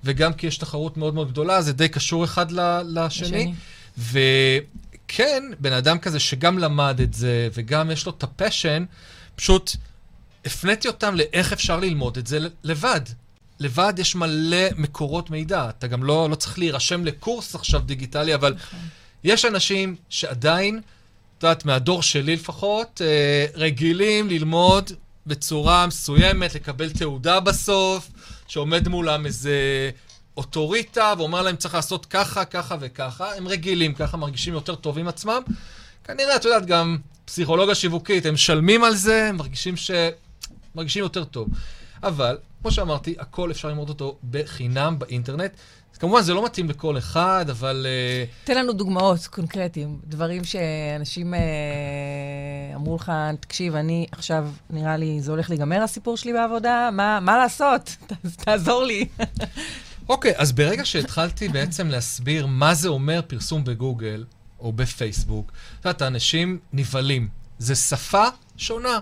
וגם 0.04 0.32
כי 0.32 0.46
יש 0.46 0.58
תחרות 0.58 0.96
מאוד 0.96 1.14
מאוד 1.14 1.30
גדולה, 1.30 1.62
זה 1.62 1.72
די 1.72 1.88
קשור 1.88 2.24
אחד 2.24 2.46
לשני. 2.86 3.52
וכן, 3.98 5.42
בן 5.58 5.72
אדם 5.72 5.98
כזה 5.98 6.20
שגם 6.20 6.58
למד 6.58 7.00
את 7.00 7.14
זה, 7.14 7.48
וגם 7.54 7.90
יש 7.90 8.06
לו 8.06 8.12
את 8.18 8.22
הפשן, 8.22 8.84
פשוט 9.36 9.70
הפניתי 10.44 10.88
אותם 10.88 11.14
לאיך 11.14 11.52
אפשר 11.52 11.80
ללמוד 11.80 12.18
את 12.18 12.26
זה 12.26 12.38
לבד. 12.64 13.00
לבד 13.60 13.92
יש 13.98 14.14
מלא 14.14 14.66
מקורות 14.76 15.30
מידע. 15.30 15.68
אתה 15.68 15.86
גם 15.86 16.04
לא, 16.04 16.30
לא 16.30 16.34
צריך 16.34 16.58
להירשם 16.58 17.04
לקורס 17.04 17.54
עכשיו 17.54 17.80
דיגיטלי, 17.80 18.34
אבל 18.34 18.54
נכון. 18.54 18.78
יש 19.24 19.44
אנשים 19.44 19.96
שעדיין, 20.08 20.80
את 21.40 21.44
יודעת, 21.44 21.64
מהדור 21.64 22.02
שלי 22.02 22.36
לפחות, 22.36 23.00
אה, 23.04 23.46
רגילים 23.54 24.28
ללמוד 24.28 24.90
בצורה 25.26 25.86
מסוימת, 25.86 26.54
לקבל 26.54 26.90
תעודה 26.90 27.40
בסוף, 27.40 28.10
שעומד 28.48 28.88
מולם 28.88 29.26
איזה 29.26 29.90
אוטוריטה, 30.36 31.14
ואומר 31.18 31.42
להם 31.42 31.56
צריך 31.56 31.74
לעשות 31.74 32.06
ככה, 32.06 32.44
ככה 32.44 32.76
וככה. 32.80 33.36
הם 33.36 33.48
רגילים, 33.48 33.94
ככה 33.94 34.16
מרגישים 34.16 34.54
יותר 34.54 34.74
טוב 34.74 34.98
עם 34.98 35.08
עצמם. 35.08 35.42
כנראה, 36.04 36.36
את 36.36 36.44
יודעת, 36.44 36.66
גם 36.66 36.98
פסיכולוגיה 37.24 37.74
שיווקית, 37.74 38.26
הם 38.26 38.34
משלמים 38.34 38.84
על 38.84 38.94
זה, 38.94 39.28
הם 39.28 39.36
מרגישים 39.36 39.76
ש... 39.76 39.90
מרגישים 40.74 41.02
יותר 41.02 41.24
טוב. 41.24 41.48
אבל, 42.02 42.38
כמו 42.62 42.70
שאמרתי, 42.70 43.14
הכל 43.18 43.50
אפשר 43.50 43.68
ללמוד 43.68 43.88
אותו 43.88 44.18
בחינם 44.30 44.98
באינטרנט. 44.98 45.52
כמובן, 46.00 46.22
זה 46.22 46.34
לא 46.34 46.44
מתאים 46.44 46.70
לכל 46.70 46.98
אחד, 46.98 47.44
אבל... 47.50 47.86
אה, 47.88 48.24
תן 48.44 48.56
לנו 48.56 48.72
דוגמאות 48.72 49.26
קונקרטיים, 49.26 49.98
דברים 50.04 50.44
שאנשים 50.44 51.34
אה, 51.34 51.40
אמרו 52.74 52.96
לך, 52.96 53.12
תקשיב, 53.40 53.74
אני 53.74 54.06
עכשיו, 54.12 54.48
נראה 54.70 54.96
לי, 54.96 55.20
זה 55.20 55.30
הולך 55.30 55.50
להיגמר 55.50 55.82
הסיפור 55.82 56.16
שלי 56.16 56.32
בעבודה, 56.32 56.88
מה, 56.92 57.20
מה 57.20 57.36
לעשות? 57.36 57.96
תעזור 58.44 58.84
לי. 58.84 59.06
אוקיי, 60.08 60.32
okay, 60.32 60.40
אז 60.40 60.52
ברגע 60.52 60.84
שהתחלתי 60.84 61.48
בעצם 61.48 61.88
להסביר 61.88 62.46
מה 62.46 62.74
זה 62.74 62.88
אומר 62.88 63.20
פרסום 63.26 63.64
בגוגל 63.64 64.24
או 64.60 64.72
בפייסבוק, 64.72 65.52
את 65.80 65.84
יודעת, 65.84 66.02
האנשים 66.02 66.58
נבהלים. 66.72 67.28
זה 67.58 67.74
שפה 67.74 68.24
שונה. 68.56 68.98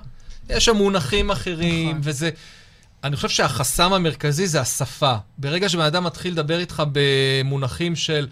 יש 0.49 0.65
שם 0.65 0.77
מונחים 0.77 1.31
אחרים, 1.31 1.89
נכון. 1.89 2.01
וזה... 2.05 2.31
אני 3.05 3.17
חושב 3.17 3.29
שהחסם 3.29 3.93
המרכזי 3.93 4.47
זה 4.47 4.61
השפה. 4.61 5.15
ברגע 5.39 5.69
שבן 5.69 5.85
אדם 5.85 6.05
מתחיל 6.05 6.33
לדבר 6.33 6.59
איתך 6.59 6.83
במונחים 6.93 7.97
של 7.97 8.29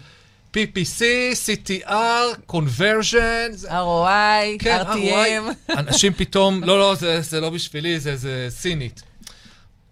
PPC, 0.53 1.01
CTR, 1.45 2.51
conversion... 2.51 3.65
ROI, 3.65 4.59
כן, 4.59 4.81
RTM. 4.81 5.71
ROI, 5.71 5.73
אנשים 5.79 6.13
פתאום, 6.13 6.63
לא, 6.63 6.79
לא, 6.79 6.95
זה, 6.95 7.21
זה 7.21 7.41
לא 7.41 7.49
בשבילי, 7.49 7.99
זה, 7.99 8.15
זה 8.15 8.47
סינית. 8.49 9.01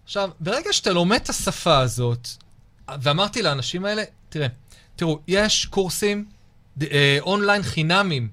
עכשיו, 0.04 0.30
ברגע 0.40 0.72
שאתה 0.72 0.92
לומד 0.92 1.20
את 1.22 1.28
השפה 1.28 1.78
הזאת, 1.78 2.28
ואמרתי 3.02 3.42
לאנשים 3.42 3.84
האלה, 3.84 4.02
תראה, 4.28 4.46
תראו, 4.96 5.18
יש 5.28 5.64
קורסים 5.64 6.24
אה, 6.82 7.18
אונליין 7.20 7.62
חינמים 7.62 8.28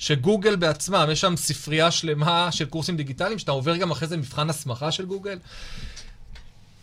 שגוגל 0.00 0.56
בעצמם, 0.56 1.08
יש 1.12 1.20
שם 1.20 1.36
ספרייה 1.36 1.90
שלמה 1.90 2.52
של 2.52 2.64
קורסים 2.64 2.96
דיגיטליים, 2.96 3.38
שאתה 3.38 3.52
עובר 3.52 3.76
גם 3.76 3.90
אחרי 3.90 4.08
זה 4.08 4.16
מבחן 4.16 4.50
הסמכה 4.50 4.92
של 4.92 5.04
גוגל. 5.06 5.38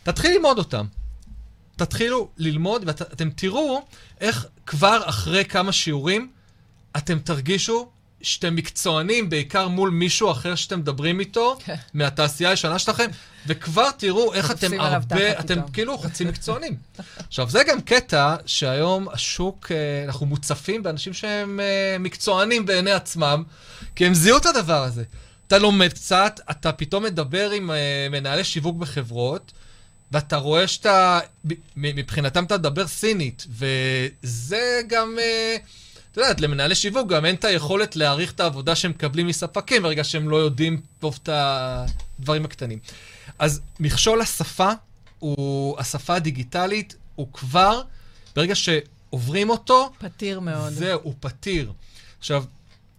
תתחיל 0.03 0.31
ללמוד 0.31 0.57
אותם. 0.57 0.85
תתחילו 1.75 2.29
ללמוד, 2.37 2.83
ואתם 2.85 3.29
תראו 3.29 3.85
איך 4.21 4.45
כבר 4.65 5.01
אחרי 5.05 5.45
כמה 5.45 5.71
שיעורים 5.71 6.31
אתם 6.97 7.19
תרגישו 7.19 7.89
שאתם 8.27 8.55
מקצוענים, 8.55 9.29
בעיקר 9.29 9.67
מול 9.67 9.89
מישהו 9.89 10.31
אחר 10.31 10.55
שאתם 10.55 10.79
מדברים 10.79 11.19
איתו, 11.19 11.57
כן. 11.65 11.75
מהתעשייה 11.93 12.49
הישנה 12.49 12.79
שלכם, 12.79 13.09
וכבר 13.47 13.91
תראו 13.91 14.33
איך 14.33 14.51
אתם 14.51 14.79
הרבה, 14.79 15.39
אתם 15.39 15.59
כאילו 15.73 15.97
חצי 15.97 16.25
מקצוענים. 16.25 16.75
עכשיו, 17.27 17.49
זה 17.49 17.63
גם 17.63 17.81
קטע 17.81 18.35
שהיום 18.45 19.09
השוק, 19.09 19.71
אה, 19.71 20.03
אנחנו 20.05 20.25
מוצפים 20.25 20.83
באנשים 20.83 21.13
שהם 21.13 21.59
אה, 21.59 21.97
מקצוענים 21.99 22.65
בעיני 22.65 22.91
עצמם, 22.91 23.43
כי 23.95 24.05
הם 24.05 24.13
זיהו 24.13 24.37
את 24.37 24.45
הדבר 24.45 24.83
הזה. 24.83 25.03
אתה 25.47 25.57
לומד 25.57 25.93
קצת, 25.93 26.39
אתה 26.51 26.71
פתאום 26.71 27.03
מדבר 27.03 27.51
עם 27.51 27.71
אה, 27.71 28.07
מנהלי 28.11 28.43
שיווק 28.43 28.77
בחברות, 28.77 29.51
ואתה 30.11 30.37
רואה 30.37 30.67
שאתה, 30.67 31.19
מבחינתם 31.75 32.43
אתה 32.43 32.57
מדבר 32.57 32.87
סינית, 32.87 33.45
וזה 33.49 34.81
גם... 34.87 35.17
את 36.17 36.21
יודעת, 36.21 36.41
למנהלי 36.41 36.75
שיווק 36.75 37.07
גם 37.07 37.25
אין 37.25 37.35
את 37.35 37.43
היכולת 37.43 37.95
להעריך 37.95 38.31
את 38.31 38.39
העבודה 38.39 38.75
שהם 38.75 38.91
מקבלים 38.91 39.27
מספקים 39.27 39.83
ברגע 39.83 40.03
שהם 40.03 40.29
לא 40.29 40.35
יודעים 40.35 40.81
טוב 40.99 41.19
את 41.23 41.29
הדברים 41.31 42.45
הקטנים. 42.45 42.79
אז 43.39 43.61
מכשול 43.79 44.21
השפה, 44.21 44.71
הוא, 45.19 45.79
השפה 45.79 46.15
הדיגיטלית, 46.15 46.95
הוא 47.15 47.27
כבר, 47.33 47.81
ברגע 48.35 48.55
שעוברים 48.55 49.49
אותו... 49.49 49.91
פתיר 49.99 50.39
מאוד. 50.39 50.73
זהו, 50.73 50.99
הוא 51.03 51.13
פתיר. 51.19 51.71
עכשיו, 52.19 52.43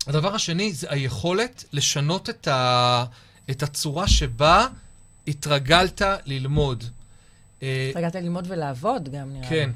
הדבר 0.07 0.35
השני 0.35 0.73
זה 0.73 0.87
היכולת 0.91 1.65
לשנות 1.73 2.31
את, 2.31 2.49
ה, 2.49 3.05
את 3.51 3.63
הצורה 3.63 4.09
שבה 4.09 4.67
התרגלת 5.29 6.03
ללמוד. 6.25 6.85
אה, 7.63 7.87
התרגלת 7.91 8.15
ללמוד 8.15 8.45
ולעבוד 8.49 9.09
גם, 9.09 9.33
נראה 9.33 9.41
לי. 9.41 9.49
כן. 9.49 9.71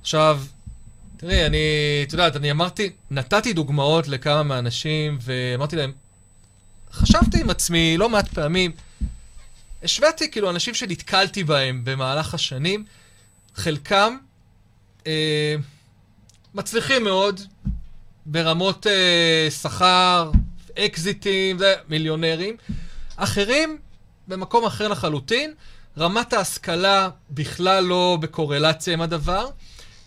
עכשיו, 0.00 0.40
תראי, 1.24 1.46
אני, 1.46 1.58
את 2.06 2.12
יודעת, 2.12 2.36
אני 2.36 2.50
אמרתי, 2.50 2.90
נתתי 3.10 3.52
דוגמאות 3.52 4.08
לכמה 4.08 4.42
מהאנשים, 4.42 5.18
ואמרתי 5.20 5.76
להם, 5.76 5.92
חשבתי 6.92 7.40
עם 7.40 7.50
עצמי 7.50 7.96
לא 7.98 8.08
מעט 8.08 8.28
פעמים, 8.28 8.72
השוויתי 9.82 10.30
כאילו 10.30 10.50
אנשים 10.50 10.74
שנתקלתי 10.74 11.44
בהם 11.44 11.80
במהלך 11.84 12.34
השנים, 12.34 12.84
חלקם 13.54 14.16
אה, 15.06 15.54
מצליחים 16.54 17.04
מאוד 17.04 17.40
ברמות 18.26 18.86
אה, 18.86 19.48
שכר, 19.50 20.30
אקזיטים, 20.78 21.58
זה, 21.58 21.74
מיליונרים. 21.88 22.56
אחרים, 23.16 23.78
במקום 24.28 24.64
אחר 24.64 24.88
לחלוטין, 24.88 25.54
רמת 25.98 26.32
ההשכלה 26.32 27.08
בכלל 27.30 27.84
לא 27.84 28.18
בקורלציה 28.20 28.92
עם 28.92 29.00
הדבר. 29.00 29.48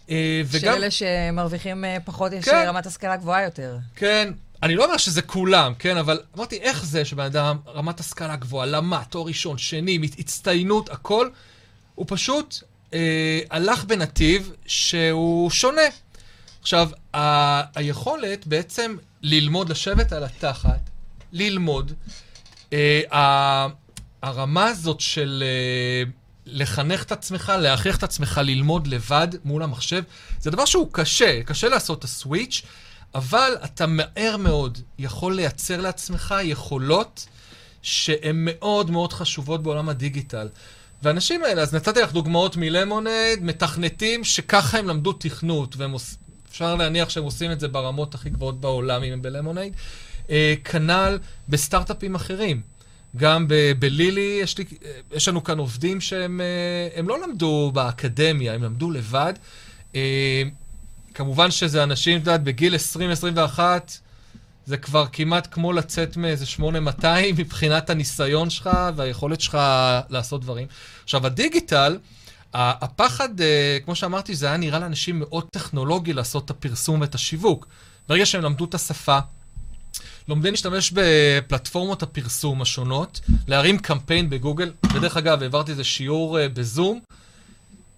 אה, 0.10 0.42
וגם... 0.46 0.62
של 0.62 0.68
אלה 0.68 0.88
שמרוויחים 0.92 1.86
אה, 1.86 1.98
פחות, 2.06 2.34
יש 2.34 2.46
כן. 2.46 2.66
רמת 2.68 2.86
השכלה 2.86 3.16
גבוהה 3.16 3.44
יותר. 3.44 3.78
כן. 3.96 4.34
אני 4.64 4.76
לא 4.76 4.86
אומר 4.86 4.98
שזה 4.98 5.22
כולם, 5.22 5.74
כן? 5.80 5.98
אבל 5.98 6.20
אמרתי, 6.38 6.58
איך 6.58 6.86
זה 6.86 7.06
שבן 7.06 7.24
אדם, 7.26 7.58
רמת 7.68 8.00
השכלה 8.00 8.36
גבוהה, 8.36 8.66
למד, 8.66 9.04
תואר 9.10 9.26
ראשון, 9.28 9.58
שני, 9.58 10.00
הצטיינות, 10.20 10.90
הכל, 10.90 11.30
הוא 11.96 12.06
פשוט 12.10 12.56
אה, 12.94 13.40
הלך 13.50 13.84
בנתיב 13.86 14.52
שהוא 14.66 15.50
שונה. 15.50 15.82
עכשיו, 16.62 16.90
ה- 17.16 17.80
היכולת 17.80 18.48
בעצם 18.48 18.96
ללמוד, 19.22 19.70
לשבת 19.70 20.12
על 20.12 20.24
התחת, 20.24 20.90
ללמוד, 21.32 21.92
אה, 22.74 23.02
ה- 23.12 23.68
הרמה 24.22 24.66
הזאת 24.68 25.00
של... 25.00 25.44
אה, 25.46 26.12
לחנך 26.46 27.04
את 27.04 27.12
עצמך, 27.12 27.54
להכריח 27.60 27.98
את 27.98 28.04
עצמך 28.04 28.42
ללמוד 28.44 28.88
לבד 28.88 29.28
מול 29.44 29.64
המחשב, 29.64 30.04
זה 30.40 30.52
דבר 30.52 30.66
שהוא 30.66 30.88
קשה, 30.92 31.44
קשה 31.44 31.70
לעשות 31.70 32.00
את 32.00 32.04
הסוויץ', 32.04 32.62
אבל 33.16 33.52
אתה 33.64 33.86
מהר 33.88 34.38
מאוד 34.40 34.78
יכול 35.00 35.36
לייצר 35.36 35.82
לעצמך 35.82 36.36
יכולות 36.44 37.28
שהן 37.82 38.36
מאוד 38.36 38.92
מאוד 38.92 39.14
חשובות 39.14 39.64
בעולם 39.64 39.90
הדיגיטל. 39.90 40.48
והאנשים 41.04 41.44
האלה, 41.44 41.62
אז 41.62 41.74
נתתי 41.76 42.02
לך 42.02 42.12
דוגמאות 42.12 42.58
מלמונייד, 42.58 43.44
מתכנתים 43.44 44.24
שככה 44.24 44.78
הם 44.78 44.88
למדו 44.88 45.14
תכנות, 45.14 45.76
ואפשר 45.78 46.76
להניח 46.76 47.10
שהם 47.10 47.24
עושים 47.24 47.52
את 47.52 47.60
זה 47.60 47.68
ברמות 47.68 48.16
הכי 48.16 48.30
גבוהות 48.30 48.62
בעולם 48.62 49.04
אם 49.04 49.14
הם 49.14 49.22
בלמונייד. 49.22 49.74
אה, 50.30 50.54
כנ"ל 50.64 51.20
בסטארט-אפים 51.50 52.16
אחרים. 52.16 52.75
גם 53.18 53.48
בלילי, 53.80 54.40
יש, 54.42 54.58
לי, 54.58 54.66
יש 55.12 55.28
לנו 55.28 55.44
כאן 55.44 55.58
עובדים 55.58 56.02
שהם 56.02 56.42
אה, 56.96 57.02
לא 57.02 57.22
למדו 57.22 57.72
באקדמיה, 57.74 58.54
הם 58.54 58.64
למדו 58.64 58.92
לבד. 58.92 59.34
אה, 59.96 60.44
כמובן 61.14 61.52
שזה 61.52 61.84
אנשים, 61.84 62.18
את 62.18 62.22
יודעת, 62.22 62.44
בגיל 62.44 62.76
20-21, 63.56 63.60
זה 64.66 64.78
כבר 64.78 65.06
כמעט 65.12 65.48
כמו 65.52 65.74
לצאת 65.74 66.18
מאיזה 66.18 66.46
8200 66.46 67.36
מבחינת 67.40 67.90
הניסיון 67.90 68.50
שלך 68.50 68.70
והיכולת 68.96 69.42
שלך 69.42 69.58
לעשות 70.10 70.42
דברים. 70.42 70.68
עכשיו, 71.04 71.26
הדיגיטל, 71.26 71.98
הפחד, 72.54 73.42
אה, 73.42 73.78
כמו 73.86 73.96
שאמרתי, 73.96 74.36
זה 74.36 74.48
היה 74.48 74.58
נראה 74.58 74.80
לאנשים 74.80 75.20
מאוד 75.20 75.48
טכנולוגי 75.52 76.14
לעשות 76.14 76.46
את 76.46 76.50
הפרסום 76.50 77.02
ואת 77.02 77.16
השיווק. 77.16 77.68
ברגע 78.10 78.26
שהם 78.26 78.42
למדו 78.42 78.66
את 78.66 78.74
השפה, 78.74 79.20
לומדים 80.28 80.54
להשתמש 80.54 80.94
בפלטפורמות 80.96 82.04
הפרסום 82.04 82.62
השונות, 82.62 83.20
להרים 83.48 83.78
קמפיין 83.78 84.30
בגוגל, 84.30 84.72
ודרך 84.94 85.18
אגב, 85.18 85.42
העברתי 85.42 85.72
איזה 85.72 85.84
שיעור 85.84 86.38
uh, 86.38 86.42
בזום, 86.54 87.00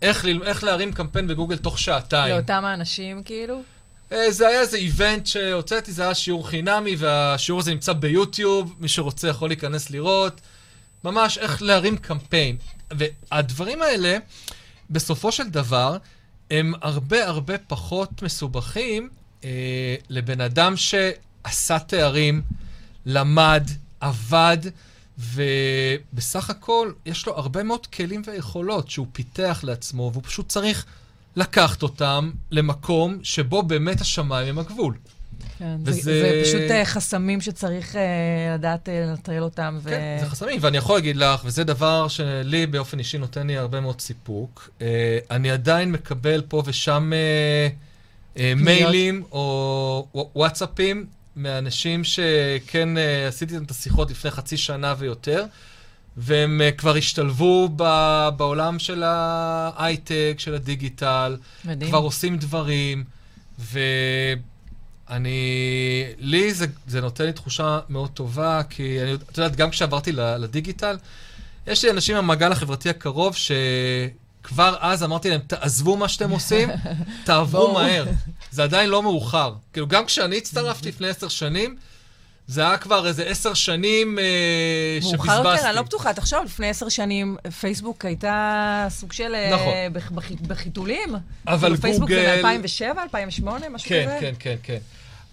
איך, 0.01 0.25
ל... 0.25 0.43
איך 0.43 0.63
להרים 0.63 0.93
קמפיין 0.93 1.27
בגוגל 1.27 1.57
תוך 1.57 1.79
שעתיים. 1.79 2.35
לאותם 2.35 2.65
האנשים, 2.65 3.23
כאילו? 3.23 3.61
Uh, 4.09 4.15
זה 4.29 4.47
היה 4.47 4.61
איזה 4.61 4.77
איבנט 4.77 5.27
שהוצאתי, 5.27 5.91
זה 5.91 6.03
היה 6.03 6.15
שיעור 6.15 6.49
חינמי, 6.49 6.95
והשיעור 6.95 7.59
הזה 7.59 7.71
נמצא 7.71 7.93
ביוטיוב, 7.93 8.75
מי 8.79 8.87
שרוצה 8.87 9.27
יכול 9.27 9.49
להיכנס 9.49 9.89
לראות. 9.89 10.41
ממש 11.03 11.37
איך 11.37 11.61
להרים 11.61 11.97
קמפיין. 11.97 12.57
והדברים 12.91 13.81
האלה, 13.81 14.17
בסופו 14.89 15.31
של 15.31 15.49
דבר, 15.49 15.97
הם 16.51 16.73
הרבה 16.81 17.27
הרבה 17.27 17.57
פחות 17.57 18.21
מסובכים 18.21 19.09
אה, 19.43 19.95
לבן 20.09 20.41
אדם 20.41 20.77
שעשה 21.47 21.79
תארים, 21.79 22.41
למד, 23.05 23.63
עבד, 23.99 24.57
ובסך 25.19 26.49
הכל 26.49 26.91
יש 27.05 27.27
לו 27.27 27.37
הרבה 27.37 27.63
מאוד 27.63 27.87
כלים 27.87 28.21
ויכולות 28.25 28.89
שהוא 28.89 29.07
פיתח 29.11 29.59
לעצמו, 29.63 30.09
והוא 30.13 30.23
פשוט 30.23 30.49
צריך 30.49 30.85
לקחת 31.35 31.83
אותם 31.83 32.31
למקום 32.51 33.17
שבו 33.23 33.63
באמת 33.63 34.01
השמיים 34.01 34.47
הם 34.47 34.59
הגבול. 34.59 34.93
כן, 35.57 35.77
וזה... 35.83 36.01
זה, 36.01 36.21
זה 36.21 36.41
פשוט 36.43 36.71
uh, 36.71 36.85
חסמים 36.85 37.41
שצריך 37.41 37.95
uh, 37.95 37.97
לדעת 38.55 38.87
uh, 38.87 38.91
לנטרל 38.91 39.43
אותם. 39.43 39.79
ו... 39.81 39.89
כן, 39.89 40.17
זה 40.19 40.29
חסמים, 40.29 40.59
ואני 40.61 40.77
יכול 40.77 40.95
להגיד 40.95 41.15
לך, 41.15 41.41
וזה 41.45 41.63
דבר 41.63 42.07
שלי 42.07 42.65
באופן 42.65 42.99
אישי 42.99 43.17
נותן 43.17 43.47
לי 43.47 43.57
הרבה 43.57 43.81
מאוד 43.81 44.01
סיפוק, 44.01 44.69
uh, 44.79 44.81
אני 45.31 45.51
עדיין 45.51 45.91
מקבל 45.91 46.41
פה 46.47 46.63
ושם 46.65 47.11
uh, 47.13 48.35
uh, 48.35 48.39
מיילים 48.55 49.23
או 49.31 50.07
וואטסאפים 50.35 51.05
מאנשים 51.37 52.03
שכן 52.03 52.97
uh, 52.97 52.99
עשיתי 53.27 53.53
איתם 53.53 53.65
את 53.65 53.71
השיחות 53.71 54.11
לפני 54.11 54.31
חצי 54.31 54.57
שנה 54.57 54.95
ויותר. 54.97 55.45
והם 56.17 56.61
uh, 56.61 56.77
כבר 56.77 56.95
השתלבו 56.95 57.69
ב- 57.75 58.29
בעולם 58.37 58.79
של 58.79 59.03
ההייטק, 59.05 60.35
של 60.37 60.55
הדיגיטל, 60.55 61.37
מדהים. 61.65 61.89
כבר 61.89 61.99
עושים 61.99 62.37
דברים, 62.37 63.03
ו... 63.59 63.79
אני, 65.09 66.03
לי 66.17 66.53
זה, 66.53 66.65
זה 66.87 67.01
נותן 67.01 67.25
לי 67.25 67.33
תחושה 67.33 67.79
מאוד 67.89 68.09
טובה, 68.09 68.61
כי 68.69 69.01
אני, 69.01 69.13
את 69.13 69.37
יודעת, 69.37 69.55
גם 69.55 69.69
כשעברתי 69.69 70.11
לדיגיטל, 70.11 70.97
יש 71.67 71.85
לי 71.85 71.91
אנשים 71.91 72.15
מהמעגל 72.15 72.51
החברתי 72.51 72.89
הקרוב 72.89 73.35
שכבר 73.35 74.75
אז 74.79 75.03
אמרתי 75.03 75.29
להם, 75.29 75.41
תעזבו 75.47 75.97
מה 75.97 76.07
שאתם 76.07 76.29
עושים, 76.29 76.69
תעברו 77.25 77.73
מהר. 77.73 78.05
זה 78.57 78.63
עדיין 78.63 78.89
לא 78.89 79.03
מאוחר. 79.03 79.53
כאילו, 79.73 79.87
גם 79.87 80.05
כשאני 80.05 80.37
הצטרפתי 80.37 80.89
לפני 80.89 81.07
עשר 81.07 81.27
שנים, 81.27 81.75
זה 82.47 82.61
היה 82.61 82.77
כבר 82.77 83.07
איזה 83.07 83.23
עשר 83.23 83.53
שנים 83.53 84.19
אה, 84.19 84.23
שבזבזתי. 85.01 85.27
מאוחר 85.27 85.51
יותר, 85.51 85.67
אני 85.67 85.75
לא 85.75 85.81
בטוחה. 85.81 86.13
תחשוב, 86.13 86.39
לפני 86.45 86.69
עשר 86.69 86.89
שנים 86.89 87.37
פייסבוק 87.59 88.05
הייתה 88.05 88.87
סוג 88.89 89.13
של... 89.13 89.35
אה, 89.35 89.49
נכון. 89.53 89.73
בח, 89.93 90.11
בח, 90.11 90.31
בחיתולים. 90.47 91.15
אבל 91.47 91.69
גוגל... 91.69 91.81
פייסבוק 91.81 92.09
זה 92.09 92.41
מ-2007, 92.43 93.01
2008, 93.03 93.69
משהו 93.69 93.89
כן, 93.89 94.05
כזה? 94.05 94.17
כן, 94.19 94.33
כן, 94.39 94.55
כן. 94.63 94.79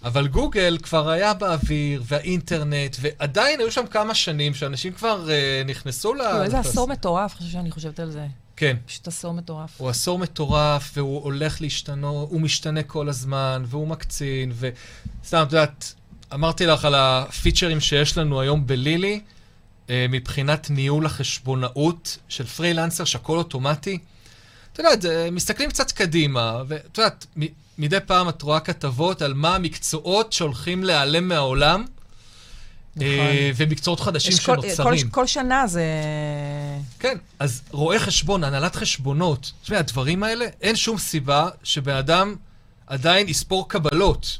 אבל 0.03 0.27
גוגל 0.27 0.77
כבר 0.83 1.09
היה 1.09 1.33
באוויר, 1.33 2.03
והאינטרנט, 2.05 2.95
ועדיין 3.01 3.59
היו 3.59 3.71
שם 3.71 3.87
כמה 3.87 4.15
שנים 4.15 4.53
שאנשים 4.53 4.93
כבר 4.93 5.25
uh, 5.27 5.67
נכנסו 5.67 6.13
ל... 6.13 6.17
כאילו, 6.17 6.43
איזה 6.43 6.59
עשור 6.59 6.87
מטורף, 6.87 7.35
חושב 7.35 7.49
שאני 7.51 7.71
חושבת 7.71 7.99
על 7.99 8.11
זה. 8.11 8.25
כן. 8.57 8.77
פשוט 8.85 9.07
עשור 9.07 9.33
מטורף. 9.33 9.69
הוא 9.77 9.89
עשור 9.89 10.19
מטורף, 10.19 10.91
והוא 10.95 11.23
הולך 11.23 11.61
להשתנות, 11.61 12.29
הוא 12.29 12.41
משתנה 12.41 12.83
כל 12.83 13.09
הזמן, 13.09 13.63
והוא 13.67 13.87
מקצין, 13.87 14.51
וסתם, 14.55 15.43
את 15.47 15.51
יודעת, 15.51 15.93
אמרתי 16.33 16.65
לך 16.65 16.85
על 16.85 16.95
הפיצ'רים 16.95 17.79
שיש 17.79 18.17
לנו 18.17 18.41
היום 18.41 18.67
בלילי, 18.67 19.21
אה, 19.89 20.05
מבחינת 20.09 20.69
ניהול 20.69 21.05
החשבונאות 21.05 22.17
של 22.27 22.45
פרילנסר, 22.45 23.03
שהכל 23.03 23.37
אוטומטי. 23.37 23.97
את 24.73 24.79
יודעת, 24.79 25.05
מסתכלים 25.31 25.69
קצת 25.69 25.91
קדימה, 25.91 26.61
ואת 26.67 26.97
יודעת, 26.97 27.25
מדי 27.77 27.97
פעם 28.05 28.29
את 28.29 28.41
רואה 28.41 28.59
כתבות 28.59 29.21
על 29.21 29.33
מה 29.33 29.55
המקצועות 29.55 30.33
שהולכים 30.33 30.83
להיעלם 30.83 31.27
מהעולם. 31.27 31.81
אה, 31.81 31.94
ומקצועות 33.55 33.99
חדשים 33.99 34.31
שנוצרים. 34.31 35.09
כל, 35.09 35.11
כל 35.11 35.27
שנה 35.27 35.67
זה... 35.67 35.83
כן, 36.99 37.17
אז 37.39 37.61
רואה 37.71 37.99
חשבון, 37.99 38.43
הנהלת 38.43 38.75
חשבונות, 38.75 39.51
תשמעי, 39.63 39.79
הדברים 39.79 40.23
האלה, 40.23 40.45
אין 40.61 40.75
שום 40.75 40.97
סיבה 40.97 41.49
שבן 41.63 41.95
אדם 41.95 42.35
עדיין 42.87 43.29
יספור 43.29 43.69
קבלות. 43.69 44.39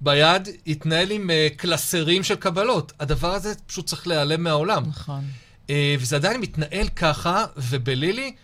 ביד 0.00 0.48
יתנהל 0.66 1.10
עם 1.10 1.30
uh, 1.30 1.56
קלסרים 1.56 2.22
של 2.22 2.34
קבלות. 2.34 2.92
הדבר 3.00 3.34
הזה 3.34 3.52
פשוט 3.66 3.86
צריך 3.86 4.06
להיעלם 4.06 4.42
מהעולם. 4.42 4.82
נכון. 4.88 5.24
Uh, 5.66 5.70
וזה 5.98 6.16
עדיין 6.16 6.40
מתנהל 6.40 6.88
ככה, 6.88 7.44
ובלילי, 7.56 8.34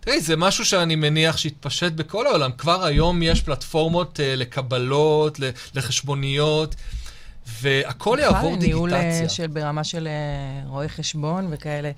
תראי, 0.00 0.20
זה 0.20 0.36
משהו 0.36 0.64
שאני 0.64 0.96
מניח 0.96 1.36
שהתפשט 1.36 1.92
בכל 1.92 2.26
העולם. 2.26 2.50
כבר 2.58 2.84
היום 2.84 3.22
יש 3.22 3.40
פלטפורמות 3.40 4.20
uh, 4.20 4.36
לקבלות, 4.36 5.40
לחשבוניות, 5.74 6.74
והכל 7.60 8.18
יעבור 8.20 8.56
דיגיטציה. 8.56 8.68
ניהול 8.68 8.90
של, 9.28 9.46
ברמה 9.46 9.84
של 9.84 10.08
uh, 10.08 10.68
רואי 10.68 10.88
חשבון 10.88 11.46
וכאלה. 11.50 11.90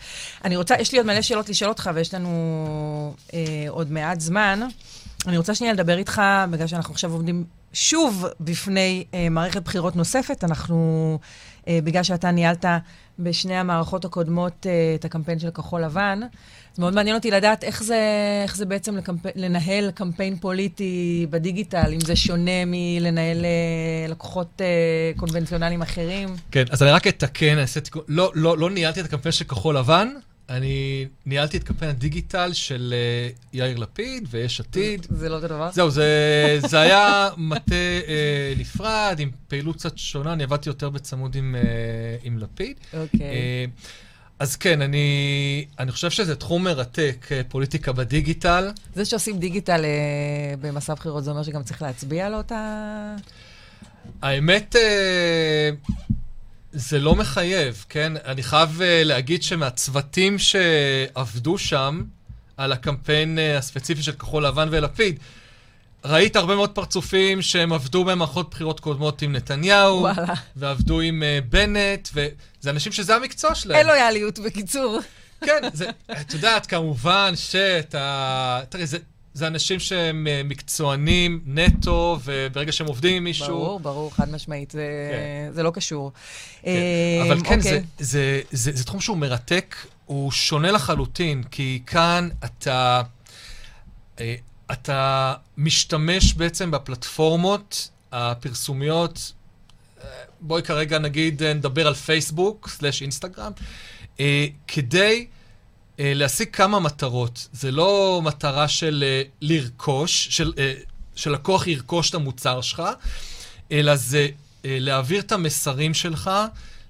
אני 0.45 0.57
רוצה, 0.57 0.75
יש 0.81 0.93
לי 0.93 0.99
עוד 0.99 1.07
מלא 1.07 1.23
שאלות 1.23 1.49
לשאול 1.49 1.71
אותך, 1.71 1.91
ויש 1.95 2.15
לנו 2.15 3.15
uh, 3.29 3.33
עוד 3.69 3.91
מעט 3.93 4.21
זמן. 4.21 4.61
אני 5.27 5.37
רוצה 5.37 5.55
שנייה 5.55 5.73
לדבר 5.73 5.99
איתך, 5.99 6.23
בגלל 6.51 6.67
שאנחנו 6.67 6.93
עכשיו 6.95 7.13
עומדים 7.13 7.45
שוב 7.73 8.27
בפני 8.41 9.05
uh, 9.11 9.17
מערכת 9.31 9.63
בחירות 9.63 9.97
נוספת. 9.97 10.45
אנחנו, 10.45 11.19
uh, 11.61 11.65
בגלל 11.85 12.03
שאתה 12.03 12.31
ניהלת 12.31 12.65
בשני 13.19 13.57
המערכות 13.57 14.05
הקודמות 14.05 14.67
uh, 14.67 14.99
את 15.01 15.05
הקמפיין 15.05 15.39
של 15.39 15.51
כחול 15.51 15.85
לבן, 15.85 16.21
אז 16.73 16.79
מאוד 16.79 16.95
מעניין 16.95 17.17
אותי 17.17 17.31
לדעת 17.31 17.65
איך 17.65 17.83
זה, 17.83 17.99
איך 18.43 18.57
זה 18.57 18.67
בעצם 18.67 18.97
לקמפ... 18.97 19.21
לנהל 19.35 19.91
קמפיין 19.91 20.37
פוליטי 20.37 21.27
בדיגיטל, 21.31 21.93
אם 21.93 22.01
זה 22.01 22.17
שונה 22.17 22.65
מלנהל 22.67 23.39
uh, 23.39 24.11
לקוחות 24.11 24.61
uh, 24.61 25.19
קונבנציונליים 25.19 25.83
אחרים. 25.83 26.29
כן, 26.51 26.65
אז 26.71 26.83
אני 26.83 26.91
רק 26.91 27.07
אתקן, 27.07 27.59
אעשה 27.59 27.81
תיקון. 27.81 28.03
לא, 28.09 28.33
לא, 28.35 28.59
לא 28.59 28.71
ניהלתי 28.71 29.01
את 29.01 29.05
הקמפיין 29.05 29.33
של 29.33 29.45
כחול 29.45 29.77
לבן, 29.77 30.09
אני 30.49 31.07
ניהלתי 31.27 31.57
את 31.57 31.65
קמפיין 31.65 31.91
הדיגיטל 31.91 32.53
של 32.53 32.95
uh, 33.35 33.39
יאיר 33.53 33.79
לפיד 33.79 34.29
ויש 34.31 34.61
עתיד. 34.61 35.07
זה 35.11 35.29
לא 35.29 35.35
אותו 35.35 35.49
דבר? 35.49 35.71
זהו, 35.73 35.91
זה, 35.91 36.59
זה 36.67 36.81
היה 36.81 37.29
מטה 37.37 37.75
uh, 38.03 38.61
נפרד, 38.61 39.17
עם 39.19 39.31
פעילות 39.49 39.77
קצת 39.77 39.99
שונה, 39.99 40.33
אני 40.33 40.43
עבדתי 40.43 40.69
יותר 40.69 40.91
בצמוד 40.91 41.35
עם, 41.35 41.57
uh, 41.63 41.67
עם 42.23 42.39
לפיד. 42.39 42.77
אוקיי. 42.93 43.19
Okay. 43.19 43.21
Uh, 43.21 43.87
אז 44.39 44.57
כן, 44.57 44.83
אני, 44.83 45.67
אני 45.79 45.93
חושב 45.93 46.11
שזה 46.11 46.37
תחום 46.37 46.65
מרתק, 46.65 47.29
פוליטיקה 47.49 47.93
בדיגיטל. 47.93 48.71
זה 48.95 49.05
שעושים 49.05 49.39
דיגיטל 49.39 49.81
uh, 49.81 49.87
במסע 50.61 50.95
בחירות, 50.95 51.25
זה 51.25 51.31
אומר 51.31 51.43
שגם 51.43 51.63
צריך 51.63 51.83
להצביע 51.83 52.27
על 52.27 52.35
אותה... 52.35 53.15
האמת... 54.23 54.77
Uh, 54.77 55.93
זה 56.73 56.99
לא 56.99 57.15
מחייב, 57.15 57.85
כן? 57.89 58.13
אני 58.25 58.43
חייב 58.43 58.81
uh, 58.81 58.83
להגיד 59.05 59.43
שמהצוותים 59.43 60.37
שעבדו 60.39 61.59
שם, 61.59 62.03
על 62.57 62.73
הקמפיין 62.73 63.39
uh, 63.39 63.59
הספציפי 63.59 64.03
של 64.03 64.13
כחול 64.13 64.47
לבן 64.47 64.69
ולפיד, 64.71 65.19
ראית 66.05 66.37
הרבה 66.37 66.55
מאוד 66.55 66.71
פרצופים 66.71 67.43
שהם 67.43 67.73
עבדו 67.73 68.05
במערכות 68.05 68.51
בחירות 68.51 68.81
קודמות 68.81 69.23
עם 69.23 69.33
נתניהו, 69.33 70.01
וואלה. 70.01 70.35
ועבדו 70.57 71.01
עם 71.01 71.23
uh, 71.23 71.45
בנט, 71.51 72.09
וזה 72.15 72.71
אנשים 72.71 72.93
שזה 72.93 73.17
המקצוע 73.17 73.55
שלהם. 73.55 73.79
אין 73.79 73.87
לויאליות, 73.87 74.39
בקיצור. 74.39 75.01
כן, 75.45 75.63
זה, 75.73 75.91
את 76.21 76.35
יודעת, 76.35 76.67
כמובן 76.67 77.33
שאתה... 77.37 78.61
תראי, 78.69 78.87
זה, 78.87 78.99
זה 79.35 79.47
אנשים 79.47 79.81
שהם 79.81 80.27
אה, 80.27 80.43
מקצוענים 80.45 81.41
נטו, 81.47 82.19
וברגע 82.25 82.73
שהם 82.73 82.87
עובדים 82.87 83.17
עם 83.17 83.25
מישהו... 83.25 83.47
ברור, 83.47 83.81
ברור, 83.81 84.15
חד 84.15 84.31
משמעית, 84.31 84.71
זה, 84.71 85.11
כן. 85.13 85.55
זה 85.55 85.63
לא 85.63 85.71
קשור. 85.71 86.13
כן. 86.63 86.69
אה, 86.71 87.23
אבל 87.23 87.41
כן, 87.45 87.59
אוקיי. 87.59 87.61
זה, 87.61 87.81
זה, 87.99 88.41
זה, 88.51 88.71
זה 88.75 88.85
תחום 88.85 89.01
שהוא 89.01 89.17
מרתק, 89.17 89.77
הוא 90.07 90.31
שונה 90.31 90.71
לחלוטין, 90.71 91.43
כי 91.43 91.83
כאן 91.87 92.29
אתה, 92.45 93.03
אה, 94.21 94.35
אתה 94.73 95.35
משתמש 95.57 96.35
בעצם 96.35 96.71
בפלטפורמות 96.71 97.89
הפרסומיות, 98.13 99.33
בואי 100.41 100.63
כרגע 100.63 100.99
נגיד 100.99 101.43
נדבר 101.43 101.87
על 101.87 101.95
פייסבוק, 101.95 102.69
סלאש 102.69 103.03
אינסטגרם, 103.03 103.53
כדי... 104.67 105.27
אה, 106.01 106.13
להשיג 106.15 106.49
כמה 106.53 106.81
מטרות. 106.81 107.49
זה 107.53 107.71
לא 107.71 108.21
מטרה 108.25 108.69
של 108.69 109.05
אה, 109.07 109.23
לרכוש, 109.41 110.29
של, 110.31 110.53
אה, 110.59 110.75
שלקוח 111.15 111.67
ירכוש 111.67 112.11
את 112.11 112.15
המוצר 112.15 112.61
שלך, 112.61 112.83
אלא 113.73 113.97
זה 113.97 114.29
להעביר 114.65 115.21
את 115.21 115.33
המסרים 115.33 115.95
שלך 115.95 116.31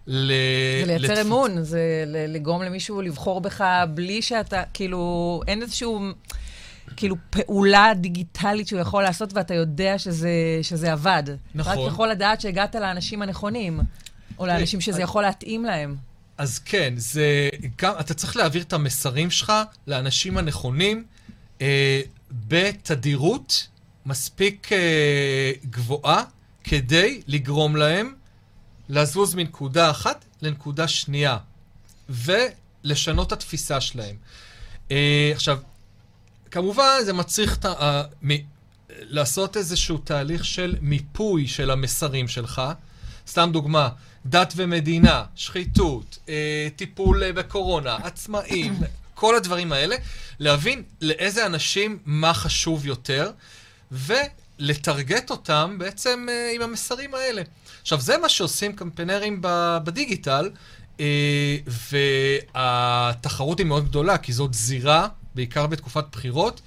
ל... 0.07 0.33
זה 0.81 0.87
לייצר 0.87 1.13
לתפ... 1.13 1.27
אמון, 1.27 1.63
זה 1.63 2.05
לגרום 2.07 2.63
למישהו 2.63 3.03
לבחור 3.03 3.41
בך 3.41 3.65
בלי 3.95 4.23
שאתה, 4.23 4.63
כאילו, 4.75 5.41
אין 5.49 5.63
איזשהו... 5.63 6.01
כאילו 6.97 7.17
פעולה 7.31 7.93
דיגיטלית 7.97 8.69
שהוא 8.69 8.81
יכול 8.81 9.03
לעשות, 9.03 9.33
ואתה 9.35 9.55
יודע 9.55 9.99
שזה, 9.99 10.31
שזה 10.63 10.93
עבד. 10.93 11.23
נכון. 11.55 11.79
רק 11.79 11.79
יכול 11.89 12.09
לדעת 12.09 12.41
שהגעת 12.41 12.75
לאנשים 12.75 13.23
הנכונים, 13.23 13.81
או 14.39 14.47
לאנשים 14.47 14.81
שזה 14.81 15.03
יכול 15.03 15.23
להתאים 15.23 15.65
להם. 15.65 15.97
אז 16.43 16.59
כן, 16.59 16.95
זה 16.97 17.49
גם, 17.79 17.95
אתה 18.01 18.15
צריך 18.15 18.37
להעביר 18.37 18.63
את 18.63 18.73
המסרים 18.73 19.31
שלך 19.31 19.53
לאנשים 19.87 20.39
הנכונים 20.39 21.05
אה, 21.61 22.01
בתדירות 22.49 23.67
מספיק 24.07 24.73
אה, 24.73 25.53
גבוהה 25.71 26.25
כדי 26.65 27.23
לגרום 27.27 27.77
להם 27.77 28.15
לזוז 28.89 29.35
מנקודה 29.35 29.91
אחת 29.91 30.25
לנקודה 30.43 30.89
שנייה, 30.89 31.39
ולשנות 32.09 33.27
את 33.27 33.33
התפיסה 33.33 33.81
שלהם. 33.81 34.17
אה, 34.91 35.33
עכשיו, 35.35 35.59
כמובן 36.51 36.91
זה 37.05 37.13
מצריך 37.13 37.57
את 37.59 37.65
ה- 37.65 37.85
ה- 37.85 38.03
מ- 38.27 38.45
לעשות 38.89 39.57
איזשהו 39.57 39.99
תהליך 39.99 40.45
של 40.45 40.77
מיפוי 40.81 41.49
של 41.49 41.71
המסרים 41.71 42.29
שלך. 42.29 42.63
סתם 43.29 43.51
דוגמה, 43.53 43.89
דת 44.27 44.53
ומדינה, 44.57 45.25
שחיתות, 45.35 46.19
אה, 46.29 46.69
טיפול 46.77 47.23
אה, 47.25 47.33
בקורונה, 47.33 47.97
עצמאים, 48.03 48.75
כל 49.15 49.37
הדברים 49.37 49.73
האלה, 49.73 49.97
להבין 50.39 50.83
לאיזה 51.01 51.47
אנשים 51.47 51.99
מה 52.07 52.35
חשוב 52.35 52.87
יותר, 52.87 53.31
ולטרגט 53.93 55.31
אותם 55.31 55.77
בעצם 55.79 56.27
אה, 56.31 56.53
עם 56.55 56.63
המסרים 56.63 57.15
האלה. 57.15 57.43
עכשיו, 57.83 58.01
זה 58.01 58.19
מה 58.19 58.29
שעושים 58.29 58.73
קמפיינרים 58.73 59.39
ב- 59.41 59.79
בדיגיטל, 59.85 60.51
אה, 61.01 61.57
והתחרות 62.55 63.59
היא 63.59 63.67
מאוד 63.67 63.89
גדולה, 63.89 64.19
כי 64.19 64.33
זאת 64.33 64.55
זירה, 64.55 65.09
בעיקר 65.35 65.67
בתקופת 65.67 66.05
בחירות. 66.13 66.61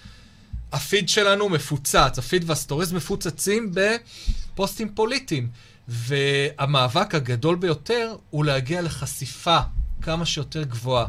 הפיד 0.71 1.09
שלנו 1.09 1.49
מפוצץ, 1.49 2.17
הפיד 2.17 2.49
והסטוריז 2.49 2.93
מפוצצים 2.93 3.71
בפוסטים 4.55 4.89
פוליטיים. 4.95 5.49
והמאבק 5.87 7.15
הגדול 7.15 7.55
ביותר 7.55 8.15
הוא 8.29 8.45
להגיע 8.45 8.81
לחשיפה 8.81 9.57
כמה 10.01 10.25
שיותר 10.25 10.63
גבוהה. 10.63 11.05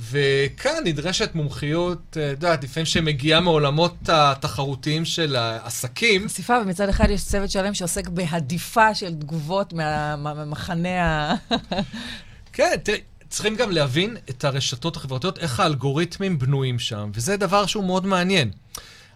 וכאן 0.00 0.72
נדרשת 0.84 1.30
מומחיות, 1.34 2.16
אה, 2.16 2.26
את 2.26 2.36
יודעת, 2.36 2.64
לפעמים 2.64 2.86
שמגיעה 2.86 3.40
מעולמות 3.40 3.94
התחרותיים 4.08 5.04
של 5.04 5.36
העסקים. 5.36 6.28
חשיפה, 6.28 6.54
ומצד 6.62 6.88
אחד 6.88 7.10
יש 7.10 7.24
צוות 7.24 7.50
שלם 7.50 7.74
שעוסק 7.74 8.08
בהדיפה 8.08 8.94
של 8.94 9.14
תגובות 9.14 9.72
מה- 9.72 10.16
מה- 10.16 10.34
מהמחנה 10.34 11.04
ה... 11.04 11.34
כן, 12.52 12.76
תראי, 12.82 13.00
צריכים 13.28 13.56
גם 13.56 13.70
להבין 13.70 14.16
את 14.30 14.44
הרשתות 14.44 14.96
החברתיות, 14.96 15.38
איך 15.38 15.60
האלגוריתמים 15.60 16.38
בנויים 16.38 16.78
שם, 16.78 17.10
וזה 17.14 17.36
דבר 17.36 17.66
שהוא 17.66 17.84
מאוד 17.84 18.06
מעניין. 18.06 18.50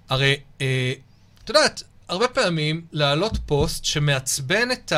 הרי, 0.09 0.37
אה, 0.61 0.93
את 1.45 1.49
יודעת, 1.49 1.83
הרבה 2.15 2.29
פעמים 2.29 2.85
להעלות 2.93 3.39
פוסט 3.47 3.85
שמעצבן 3.85 4.69
את 4.73 4.93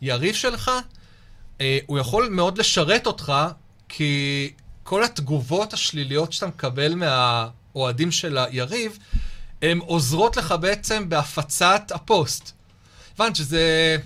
היריב 0.00 0.34
שלך, 0.34 0.70
אה, 1.60 1.78
הוא 1.86 1.98
יכול 1.98 2.28
מאוד 2.28 2.58
לשרת 2.58 3.06
אותך, 3.06 3.32
כי 3.88 4.50
כל 4.82 5.04
התגובות 5.04 5.72
השליליות 5.72 6.32
שאתה 6.32 6.46
מקבל 6.46 6.94
מהאוהדים 6.94 8.10
של 8.10 8.38
היריב, 8.38 8.98
הן 9.62 9.78
עוזרות 9.78 10.36
לך 10.36 10.54
בעצם 10.60 11.08
בהפצת 11.08 11.82
הפוסט. 11.94 12.50
הבנת 13.14 13.36
שזה... 13.36 13.96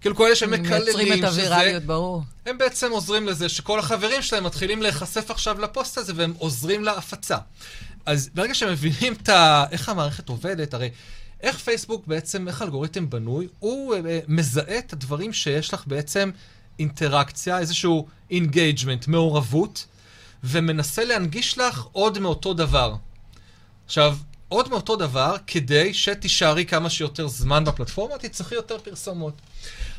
כאילו 0.00 0.16
כל 0.16 0.26
אלה 0.26 0.36
שמקללים, 0.36 1.08
מייצרים 1.08 1.12
את. 1.12 1.24
הווירליות, 1.24 1.82
ברור. 1.82 2.22
הם 2.46 2.58
בעצם 2.58 2.90
עוזרים 2.90 3.26
לזה 3.26 3.48
שכל 3.48 3.78
החברים 3.78 4.22
שלהם 4.22 4.44
מתחילים 4.44 4.82
להיחשף 4.82 5.30
עכשיו 5.30 5.60
לפוסט 5.60 5.98
הזה 5.98 6.12
והם 6.16 6.34
עוזרים 6.38 6.84
להפצה. 6.84 7.36
אז 8.06 8.30
ברגע 8.34 8.54
שהם 8.54 8.72
מבינים 8.72 9.12
את 9.12 9.28
ה... 9.28 9.64
איך 9.70 9.88
המערכת 9.88 10.28
עובדת, 10.28 10.74
הרי 10.74 10.90
איך 11.40 11.58
פייסבוק 11.58 12.06
בעצם, 12.06 12.48
איך 12.48 12.62
האלגוריתם 12.62 13.10
בנוי, 13.10 13.48
הוא 13.58 13.94
אה, 13.94 14.20
מזהה 14.28 14.78
את 14.78 14.92
הדברים 14.92 15.32
שיש 15.32 15.74
לך 15.74 15.86
בעצם 15.86 16.30
אינטראקציה, 16.78 17.58
איזשהו 17.58 18.06
engagement, 18.30 19.06
מעורבות, 19.08 19.86
ומנסה 20.44 21.04
להנגיש 21.04 21.58
לך 21.58 21.86
עוד 21.92 22.18
מאותו 22.18 22.54
דבר. 22.54 22.94
עכשיו, 23.86 24.16
עוד 24.48 24.68
מאותו 24.68 24.96
דבר, 24.96 25.36
כדי 25.46 25.94
שתישארי 25.94 26.64
כמה 26.64 26.90
שיותר 26.90 27.28
זמן 27.28 27.64
בפלטפורמה, 27.64 28.18
תצטרכי 28.18 28.54
יותר 28.54 28.78
פרסומות. 28.78 29.34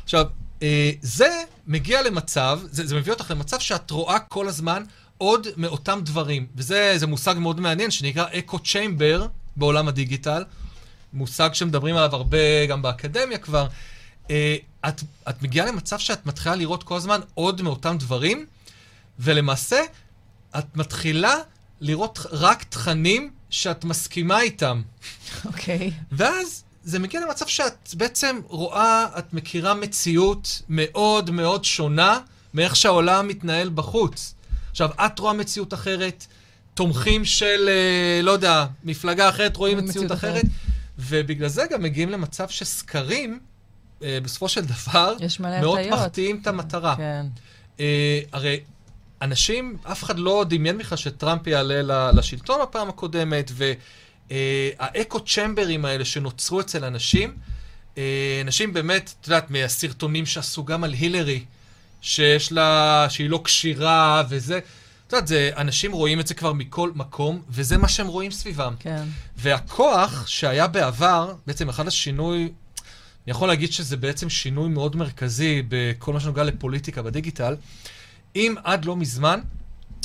עכשיו, 0.04 0.26
אה, 0.62 0.90
זה 1.02 1.42
מגיע 1.66 2.02
למצב, 2.02 2.60
זה, 2.70 2.86
זה 2.86 2.96
מביא 2.96 3.12
אותך 3.12 3.30
למצב 3.30 3.58
שאת 3.58 3.90
רואה 3.90 4.18
כל 4.18 4.48
הזמן 4.48 4.82
עוד 5.18 5.46
מאותם 5.56 6.00
דברים. 6.04 6.46
וזה 6.56 6.92
זה 6.96 7.06
מושג 7.06 7.34
מאוד 7.38 7.60
מעניין 7.60 7.90
שנקרא 7.90 8.24
אקו 8.38 8.58
צ'יימבר 8.58 9.26
בעולם 9.56 9.88
הדיגיטל. 9.88 10.44
מושג 11.12 11.50
שמדברים 11.52 11.96
עליו 11.96 12.14
הרבה 12.14 12.66
גם 12.68 12.82
באקדמיה 12.82 13.38
כבר. 13.38 13.66
אה, 14.30 14.56
את, 14.88 15.02
את 15.28 15.42
מגיעה 15.42 15.66
למצב 15.66 15.98
שאת 15.98 16.26
מתחילה 16.26 16.54
לראות 16.54 16.82
כל 16.82 16.96
הזמן 16.96 17.20
עוד 17.34 17.62
מאותם 17.62 17.96
דברים, 17.98 18.46
ולמעשה 19.18 19.80
את 20.58 20.76
מתחילה 20.76 21.34
לראות 21.80 22.18
רק 22.30 22.62
תכנים 22.62 23.30
שאת 23.50 23.84
מסכימה 23.84 24.40
איתם. 24.40 24.82
אוקיי. 25.44 25.90
ואז 26.12 26.64
זה 26.84 26.98
מגיע 26.98 27.20
למצב 27.20 27.46
שאת 27.46 27.88
בעצם 27.94 28.40
רואה, 28.48 29.06
את 29.18 29.34
מכירה 29.34 29.74
מציאות 29.74 30.62
מאוד 30.68 31.30
מאוד 31.30 31.64
שונה 31.64 32.18
מאיך 32.54 32.76
שהעולם 32.76 33.28
מתנהל 33.28 33.70
בחוץ. 33.74 34.34
עכשיו, 34.70 34.90
את 35.06 35.18
רואה 35.18 35.32
מציאות 35.32 35.74
אחרת, 35.74 36.26
תומכים 36.74 37.24
של, 37.24 37.68
אה, 37.68 38.22
לא 38.22 38.30
יודע, 38.30 38.66
מפלגה 38.84 39.28
אחרת 39.28 39.56
רואים 39.56 39.78
מציאות 39.78 39.90
מציאות 39.90 40.12
אחרת, 40.12 40.32
אחרת. 40.32 40.69
ובגלל 41.00 41.48
זה 41.48 41.64
גם 41.70 41.82
מגיעים 41.82 42.10
למצב 42.10 42.48
שסקרים, 42.48 43.40
אה, 44.02 44.18
בסופו 44.22 44.48
של 44.48 44.60
דבר, 44.64 45.14
מאוד. 45.60 45.78
מחטיאים 45.90 46.38
את 46.42 46.46
המטרה. 46.46 46.96
כן. 46.96 47.26
אה, 47.80 48.20
הרי 48.32 48.60
אנשים, 49.22 49.76
אף 49.82 50.04
אחד 50.04 50.18
לא 50.18 50.44
דמיין 50.48 50.78
בכלל 50.78 50.98
שטראמפ 50.98 51.46
יעלה 51.46 52.12
לשלטון 52.12 52.60
בפעם 52.62 52.88
הקודמת, 52.88 53.50
והאקו 54.30 55.20
צ'מברים 55.20 55.84
האלה 55.84 56.04
שנוצרו 56.04 56.60
אצל 56.60 56.84
אנשים, 56.84 57.36
אה, 57.98 58.40
אנשים 58.44 58.72
באמת, 58.72 59.14
את 59.20 59.26
יודעת, 59.26 59.50
מהסרטונים 59.50 60.26
שעשו 60.26 60.64
גם 60.64 60.84
על 60.84 60.92
הילרי, 60.92 61.44
שיש 62.00 62.52
לה, 62.52 63.06
שהיא 63.08 63.30
לא 63.30 63.40
כשירה 63.44 64.22
וזה, 64.28 64.60
את 65.10 65.30
יודעת, 65.30 65.56
אנשים 65.56 65.92
רואים 65.92 66.20
את 66.20 66.26
זה 66.26 66.34
כבר 66.34 66.52
מכל 66.52 66.90
מקום, 66.94 67.42
וזה 67.48 67.78
מה 67.78 67.88
שהם 67.88 68.06
רואים 68.06 68.30
סביבם. 68.30 68.74
כן. 68.80 69.02
והכוח 69.36 70.26
שהיה 70.26 70.66
בעבר, 70.66 71.34
בעצם 71.46 71.68
אחד 71.68 71.88
השינוי, 71.88 72.42
אני 72.42 72.50
יכול 73.30 73.48
להגיד 73.48 73.72
שזה 73.72 73.96
בעצם 73.96 74.30
שינוי 74.30 74.68
מאוד 74.68 74.96
מרכזי 74.96 75.62
בכל 75.68 76.12
מה 76.12 76.20
שנוגע 76.20 76.44
לפוליטיקה 76.44 77.02
בדיגיטל. 77.02 77.56
אם 78.36 78.54
עד 78.64 78.84
לא 78.84 78.96
מזמן, 78.96 79.40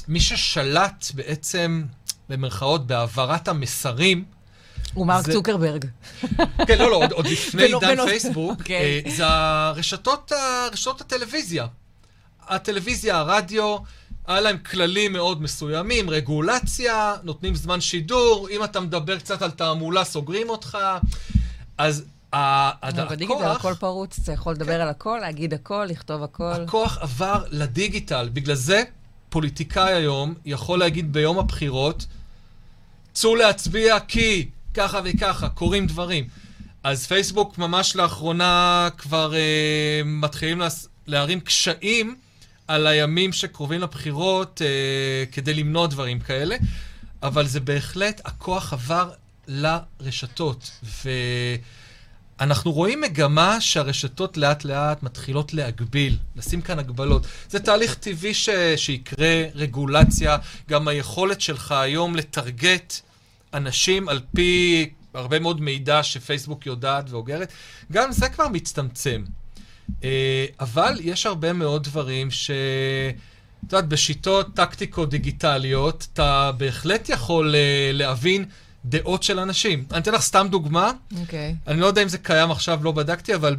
מי 0.08 0.20
ששלט 0.20 1.06
בעצם, 1.16 1.84
במרכאות, 2.30 2.88
בהעברת 2.88 3.48
המסרים, 3.48 4.24
הוא 4.94 5.08
מרק 5.08 5.26
זה- 5.26 5.34
צוקרברג. 5.34 5.86
כן, 6.68 6.78
לא, 6.78 6.92
לא, 6.92 6.96
עוד, 6.96 7.12
עוד 7.12 7.26
לפני 7.34 7.64
עידן 7.64 8.06
פייסבוק, 8.06 8.60
אוקיי. 8.60 9.02
אה, 9.06 9.12
זה 9.16 9.24
הרשתות, 9.28 10.32
ה- 10.32 10.68
רשתות 10.72 11.02
הטלוויזיה. 11.02 11.68
הטלוויזיה, 12.48 13.18
הרדיו, 13.18 13.76
היה 14.28 14.42
להם 14.42 14.58
כללים 14.58 15.14
מאוד 15.14 15.42
מסוימים, 15.42 16.10
רגולציה, 16.10 17.16
נותנים 17.24 17.56
זמן 17.56 17.82
שידור, 17.82 18.48
אם 18.52 18.64
אתה 18.64 18.80
מדבר 18.80 19.20
קצת 19.20 19.42
על 19.42 19.52
תעמולה, 19.52 20.04
סוגרים 20.04 20.50
אותך. 20.50 20.78
אז 21.78 22.04
ה- 22.34 22.88
הד- 22.88 23.00
אבל 23.00 23.16
בדיגיטל 23.16 23.34
הכוח, 23.44 23.56
הכל 23.56 23.74
פרוץ, 23.74 24.20
אתה 24.24 24.32
יכול 24.32 24.54
לדבר 24.54 24.82
על 24.82 24.90
הכל, 24.90 25.18
להגיד 25.22 25.54
הכל, 25.54 25.86
לכתוב 25.90 26.24
הכל. 26.24 26.52
הכוח 26.52 26.98
עבר 27.02 27.44
לדיגיטל. 27.52 28.30
בגלל 28.34 28.56
זה 28.56 28.84
פוליטיקאי 29.30 29.94
היום 29.94 30.34
יכול 30.46 30.80
להגיד 30.80 31.14
ביום 31.14 31.40
הבחירות, 31.40 32.06
צאו 33.14 33.36
להצביע 33.36 34.00
כי 34.00 34.48
ככה 34.74 35.00
וככה, 35.06 35.50
קורים 35.50 35.88
דברים. 35.88 36.28
אז 36.84 37.08
פייסבוק 37.08 37.58
ממש 37.58 37.96
לאחרונה 37.96 38.90
כבר 38.98 39.36
אה, 39.36 39.40
מתחילים 40.06 40.60
להס... 40.60 40.88
להרים 41.08 41.40
קשיים 41.40 42.16
על 42.68 42.88
הימים 42.88 43.34
שקרובים 43.34 43.82
לבחירות 43.82 44.62
אה, 44.62 45.26
כדי 45.32 45.54
למנוע 45.54 45.88
דברים 45.88 46.20
כאלה, 46.20 46.56
אבל 47.24 47.48
זה 47.48 47.60
בהחלט, 47.60 48.22
הכוח 48.26 48.74
עבר 48.74 49.12
לרשתות. 49.48 50.72
ואנחנו 52.40 52.72
רואים 52.72 53.02
מגמה 53.02 53.62
שהרשתות 53.62 54.38
לאט 54.38 54.66
לאט 54.66 55.04
מתחילות 55.04 55.54
להגביל, 55.54 56.18
לשים 56.36 56.62
כאן 56.62 56.80
הגבלות. 56.80 57.28
זה 57.50 57.60
תהליך 57.60 57.94
טבעי 57.94 58.34
ש... 58.34 58.50
שיקרה, 58.76 59.44
רגולציה, 59.56 60.38
גם 60.70 60.88
היכולת 60.88 61.42
שלך 61.42 61.72
היום 61.72 62.16
לטרגט 62.16 62.94
אנשים 63.54 64.10
על 64.10 64.20
פי 64.36 64.90
הרבה 65.14 65.40
מאוד 65.40 65.62
מידע 65.62 66.04
שפייסבוק 66.04 66.66
יודעת 66.66 67.06
ואוגרת, 67.10 67.52
גם 67.92 68.12
זה 68.12 68.30
כבר 68.30 68.48
מצטמצם. 68.48 69.24
אה, 70.04 70.46
אבל 70.60 70.94
יש 71.02 71.26
הרבה 71.26 71.54
מאוד 71.54 71.84
דברים 71.84 72.32
ש... 72.32 72.52
את 73.68 73.74
יודעת, 73.74 73.88
בשיטות 73.90 74.48
טקטיקו-דיגיטליות, 74.56 76.08
אתה 76.14 76.52
בהחלט 76.58 77.10
יכול 77.10 77.56
אה, 77.56 77.90
להבין 77.94 78.46
דעות 78.86 79.24
של 79.24 79.40
אנשים. 79.40 79.86
אני 79.92 80.00
אתן 80.00 80.14
לך 80.14 80.22
סתם 80.22 80.48
דוגמה. 80.50 80.92
אוקיי. 81.22 81.56
אני 81.68 81.80
לא 81.80 81.86
יודע 81.86 82.04
אם 82.04 82.08
זה 82.08 82.18
קיים 82.18 82.52
עכשיו, 82.52 82.80
לא 82.84 82.92
בדקתי, 82.92 83.36
אבל 83.36 83.56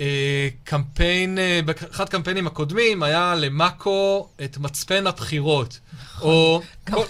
בקמפיין, 0.00 1.38
אה, 1.38 1.60
באחד 1.64 2.04
הקמפיינים 2.04 2.46
הקודמים 2.46 3.02
היה 3.02 3.34
למאקו 3.34 4.28
את 4.44 4.58
מצפן 4.58 5.06
הבחירות. 5.06 5.78
או... 6.20 6.62
גם- 6.88 6.94
כל- 6.94 7.04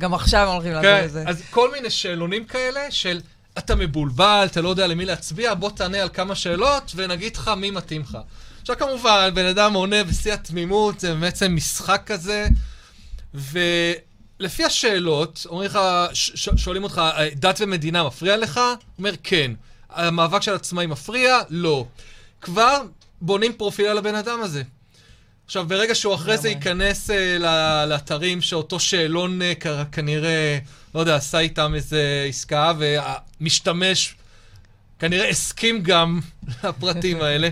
גם 0.00 0.14
עכשיו 0.14 0.52
הולכים 0.52 0.72
לעשות 0.72 0.84
כן, 0.84 1.04
את 1.04 1.10
זה. 1.12 1.24
אז 1.26 1.42
כל 1.50 1.72
מיני 1.72 1.90
שאלונים 1.90 2.44
כאלה 2.44 2.80
של 2.90 3.20
אתה 3.58 3.74
מבולבל, 3.74 4.46
אתה 4.50 4.60
לא 4.60 4.68
יודע 4.68 4.86
למי 4.86 5.04
להצביע, 5.04 5.54
בוא 5.54 5.70
תענה 5.70 6.02
על 6.02 6.08
כמה 6.08 6.34
שאלות 6.34 6.92
ונגיד 6.96 7.36
לך 7.36 7.48
מי 7.48 7.70
מתאים 7.70 8.00
לך. 8.00 8.18
עכשיו 8.60 8.78
כמובן, 8.78 9.30
בן 9.34 9.46
אדם 9.46 9.74
עונה 9.74 10.04
בשיא 10.04 10.32
התמימות, 10.32 11.00
זה 11.00 11.14
בעצם 11.14 11.56
משחק 11.56 12.02
כזה, 12.06 12.48
ולפי 13.34 14.64
השאלות, 14.64 15.46
אומרים 15.48 15.70
לך, 15.70 15.78
ש- 16.12 16.48
שואלים 16.56 16.84
אותך, 16.84 17.02
דת 17.34 17.60
ומדינה 17.60 18.04
מפריע 18.04 18.36
לך? 18.36 18.60
אומר, 18.98 19.12
כן. 19.22 19.52
המאבק 19.90 20.42
של 20.42 20.54
עצמאים 20.54 20.90
מפריע? 20.90 21.38
לא. 21.50 21.86
כבר 22.40 22.82
בונים 23.20 23.52
פרופיל 23.52 23.86
על 23.86 23.98
הבן 23.98 24.14
אדם 24.14 24.40
הזה. 24.42 24.62
עכשיו, 25.46 25.66
ברגע 25.66 25.94
שהוא 25.94 26.14
אחרי 26.14 26.38
זה. 26.38 26.48
ייכנס 26.48 27.10
uh, 27.10 27.42
לאתרים 27.86 28.40
שאותו 28.40 28.80
שאלון 28.80 29.40
uh, 29.42 29.64
כנראה, 29.92 30.58
לא 30.94 31.00
יודע, 31.00 31.16
עשה 31.16 31.38
איתם 31.38 31.74
איזה 31.74 32.26
עסקה, 32.28 32.72
והמשתמש 32.78 34.14
כנראה 34.98 35.28
הסכים 35.28 35.82
גם 35.82 36.20
לפרטים 36.64 37.22
האלה. 37.22 37.48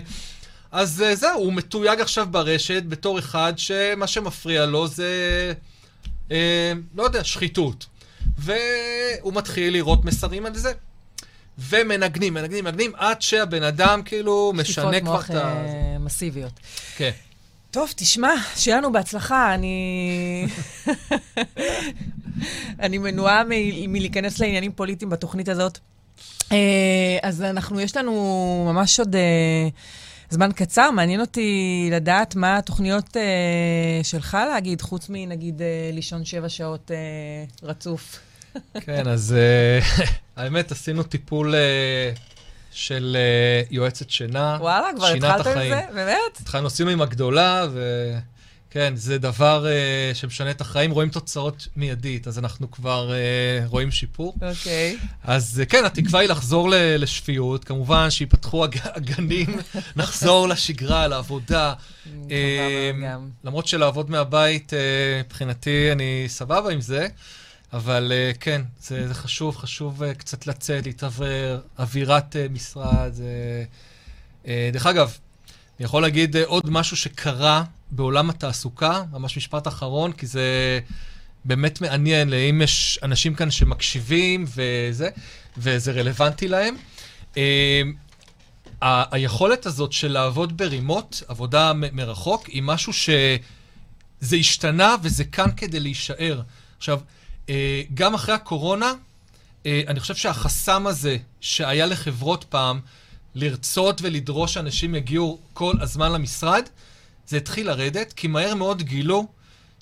אז 0.71 1.03
uh, 1.11 1.15
זהו, 1.15 1.39
הוא 1.39 1.53
מתויג 1.53 2.01
עכשיו 2.01 2.27
ברשת 2.31 2.83
בתור 2.87 3.19
אחד 3.19 3.53
שמה 3.57 4.07
שמפריע 4.07 4.65
לו 4.65 4.87
זה, 4.87 5.53
uh, 6.29 6.31
לא 6.95 7.03
יודע, 7.03 7.23
שחיתות. 7.23 7.85
והוא 8.37 9.33
מתחיל 9.33 9.73
לראות 9.73 10.05
מסרים 10.05 10.45
על 10.45 10.55
זה. 10.55 10.73
ומנגנים, 11.57 12.33
מנגנים, 12.33 12.63
מנגנים, 12.63 12.91
עד 12.95 13.21
שהבן 13.21 13.63
אדם 13.63 14.03
כאילו 14.03 14.53
משנה 14.55 14.85
שטיפות 14.85 15.01
כבר 15.01 15.11
מוח 15.11 15.25
את 15.25 15.35
ה... 15.35 15.65
אה, 15.65 15.97
מסיביות. 15.99 16.59
כן. 16.95 17.11
טוב, 17.71 17.89
תשמע, 17.95 18.31
שיהיה 18.55 18.77
לנו 18.77 18.91
בהצלחה. 18.91 19.53
אני... 19.53 20.45
אני 22.79 22.97
מנועה 22.97 23.43
מ- 23.43 23.93
מלהיכנס 23.93 24.39
לעניינים 24.39 24.71
פוליטיים 24.71 25.09
בתוכנית 25.09 25.49
הזאת. 25.49 25.77
אה, 26.51 26.57
אז 27.23 27.41
אנחנו, 27.41 27.81
יש 27.81 27.97
לנו 27.97 28.13
ממש 28.73 28.99
עוד 28.99 29.15
אה, 29.15 29.67
זמן 30.29 30.49
קצר. 30.55 30.91
מעניין 30.91 31.21
אותי 31.21 31.49
לדעת 31.91 32.35
מה 32.35 32.57
התוכניות 32.57 33.17
אה, 33.17 33.23
שלך 34.03 34.37
להגיד, 34.53 34.81
חוץ 34.81 35.05
מנגיד 35.09 35.61
אה, 35.61 35.67
לישון 35.93 36.25
שבע 36.25 36.49
שעות 36.49 36.91
אה, 36.91 36.97
רצוף. 37.69 38.19
כן, 38.81 39.07
אז 39.07 39.35
אה, 39.37 39.79
האמת, 40.43 40.71
עשינו 40.71 41.03
טיפול 41.03 41.55
אה, 41.55 42.11
של 42.71 43.17
אה, 43.19 43.61
יועצת 43.71 44.09
שינה. 44.09 44.57
וואלה, 44.59 44.87
כבר 44.95 45.07
התחלת 45.07 45.47
עם. 45.47 45.69
זה? 45.69 45.81
באמת? 45.95 46.37
התחלנו, 46.41 46.67
עשינו 46.67 46.89
עם 46.89 47.01
הגדולה, 47.01 47.65
וכן, 48.69 48.93
זה 48.95 49.17
דבר 49.17 49.65
אה, 49.67 50.11
שמשנה 50.13 50.51
את 50.51 50.61
החיים, 50.61 50.91
רואים 50.91 51.09
תוצאות 51.09 51.67
מיידית, 51.75 52.27
אז 52.27 52.39
אנחנו 52.39 52.71
כבר 52.71 53.11
אה, 53.13 53.17
רואים 53.67 53.91
שיפור. 53.91 54.35
אוקיי. 54.41 54.97
אז 55.23 55.59
אה, 55.59 55.65
כן, 55.65 55.85
התקווה 55.85 56.19
היא 56.19 56.29
לחזור 56.29 56.69
ל- 56.69 56.75
לשפיות, 56.97 57.63
כמובן 57.63 58.09
שיפתחו 58.09 58.63
הג- 58.63 58.77
הגנים, 58.95 59.47
נחזור 59.95 60.47
לשגרה, 60.47 61.07
לעבודה. 61.07 61.73
גם. 63.03 63.29
למרות 63.43 63.67
שלעבוד 63.67 64.09
מהבית, 64.11 64.73
אה, 64.73 64.79
מבחינתי, 65.25 65.91
אני 65.91 66.25
סבבה 66.27 66.71
עם 66.71 66.81
זה, 66.81 67.07
אבל 67.73 68.11
אה, 68.15 68.31
כן, 68.39 68.61
זה, 68.81 69.07
זה 69.07 69.13
חשוב, 69.13 69.57
חשוב 69.57 70.03
אה, 70.03 70.13
קצת 70.13 70.47
לצאת, 70.47 70.85
להתאוורר, 70.85 71.61
אווירת 71.79 72.35
אה, 72.35 72.47
משרד. 72.49 73.09
זה... 73.13 73.63
אה, 74.47 74.69
דרך 74.73 74.85
אגב, 74.85 75.17
אני 75.79 75.85
יכול 75.85 76.01
להגיד 76.01 76.35
אה, 76.35 76.43
עוד 76.45 76.69
משהו 76.69 76.97
שקרה 76.97 77.63
בעולם 77.91 78.29
התעסוקה, 78.29 79.03
ממש 79.11 79.37
משפט 79.37 79.67
אחרון, 79.67 80.11
כי 80.13 80.25
זה 80.27 80.79
באמת 81.45 81.81
מעניין, 81.81 82.33
אם 82.33 82.61
יש 82.63 82.99
אנשים 83.03 83.35
כאן 83.35 83.51
שמקשיבים 83.51 84.45
וזה, 84.47 85.09
וזה 85.57 85.91
רלוונטי 85.91 86.47
להם. 86.47 86.75
ה- 88.81 89.15
היכולת 89.15 89.65
הזאת 89.65 89.91
של 89.91 90.11
לעבוד 90.11 90.57
ברימוט, 90.57 91.21
עבודה 91.27 91.73
מ- 91.73 91.95
מרחוק, 91.95 92.47
היא 92.47 92.63
משהו 92.63 92.93
שזה 92.93 94.35
השתנה 94.39 94.95
וזה 95.03 95.23
כאן 95.25 95.49
כדי 95.57 95.79
להישאר. 95.79 96.41
עכשיו, 96.77 96.99
גם 97.93 98.13
אחרי 98.13 98.35
הקורונה, 98.35 98.93
אה, 99.65 99.81
אני 99.87 99.99
חושב 99.99 100.15
שהחסם 100.15 100.87
הזה 100.87 101.17
שהיה 101.41 101.85
לחברות 101.85 102.43
פעם, 102.43 102.79
לרצות 103.35 104.01
ולדרוש 104.01 104.53
שאנשים 104.53 104.95
יגיעו 104.95 105.39
כל 105.53 105.73
הזמן 105.81 106.11
למשרד, 106.11 106.63
זה 107.27 107.37
התחיל 107.37 107.67
לרדת, 107.67 108.13
כי 108.13 108.27
מהר 108.27 108.55
מאוד 108.55 108.81
גילו 108.81 109.27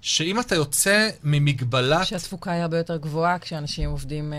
שאם 0.01 0.39
אתה 0.39 0.55
יוצא 0.55 1.09
ממגבלת... 1.23 2.07
שהתפוקה 2.07 2.51
היא 2.51 2.61
הרבה 2.61 2.77
יותר 2.77 2.97
גבוהה 2.97 3.39
כשאנשים 3.39 3.89
עובדים 3.89 4.33
אה, 4.33 4.37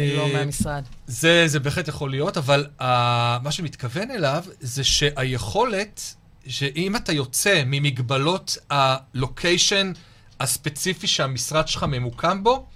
אה, 0.00 0.16
לא 0.16 0.32
מהמשרד. 0.32 0.82
זה, 1.06 1.44
זה 1.46 1.60
בהחלט 1.60 1.88
יכול 1.88 2.10
להיות, 2.10 2.36
אבל 2.36 2.66
uh, 2.80 2.82
מה 3.42 3.50
שמתכוון 3.50 4.10
אליו 4.10 4.44
זה 4.60 4.84
שהיכולת, 4.84 6.14
שאם 6.46 6.96
אתה 6.96 7.12
יוצא 7.12 7.62
ממגבלות 7.66 8.56
הלוקיישן 8.70 9.92
הספציפי 10.44 11.06
שהמשרד 11.06 11.68
שלך 11.68 11.82
ממוקם 11.82 12.44
בו, 12.44 12.66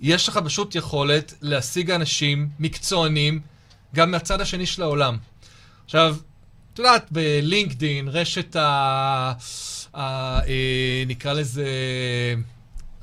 יש 0.00 0.28
לך 0.28 0.38
פשוט 0.44 0.74
יכולת 0.74 1.34
להשיג 1.40 1.90
אנשים 1.90 2.48
מקצוענים 2.58 3.40
גם 3.94 4.10
מהצד 4.10 4.40
השני 4.40 4.66
של 4.66 4.82
העולם. 4.82 5.18
עכשיו, 5.84 6.16
את 6.72 6.78
יודעת, 6.78 7.06
בלינקדין, 7.12 8.08
רשת 8.08 8.56
ה... 8.56 8.62
ה... 9.94 10.00
אה, 10.46 11.04
נקרא 11.06 11.32
לזה 11.32 11.68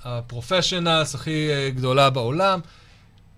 הפרופשיונלס 0.04 1.16
הכי 1.16 1.50
אה, 1.52 1.70
גדולה 1.70 2.10
בעולם, 2.10 2.60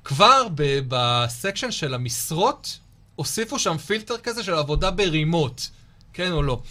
כבר 0.04 0.48
ב- 0.56 0.80
בסקשן 0.88 1.72
של 1.72 1.94
המשרות, 1.94 2.80
הוסיפו 3.16 3.60
שם 3.60 3.78
פילטר 3.78 4.18
כזה 4.18 4.44
של 4.44 4.54
עבודה 4.54 4.92
ברימוט, 4.92 5.62
כן 6.14 6.32
או 6.32 6.44
לא. 6.44 6.62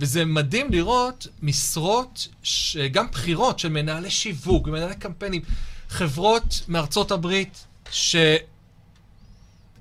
וזה 0.00 0.24
מדהים 0.24 0.72
לראות 0.72 1.26
משרות, 1.42 2.28
ש- 2.42 2.76
גם 2.76 3.06
בחירות 3.10 3.58
של 3.58 3.68
מנהלי 3.68 4.10
שיווק, 4.10 4.68
מנהלי 4.68 4.94
קמפיינים, 4.96 5.42
חברות 5.88 6.60
מארצות 6.68 7.10
הברית, 7.10 7.64
שאין 7.90 8.36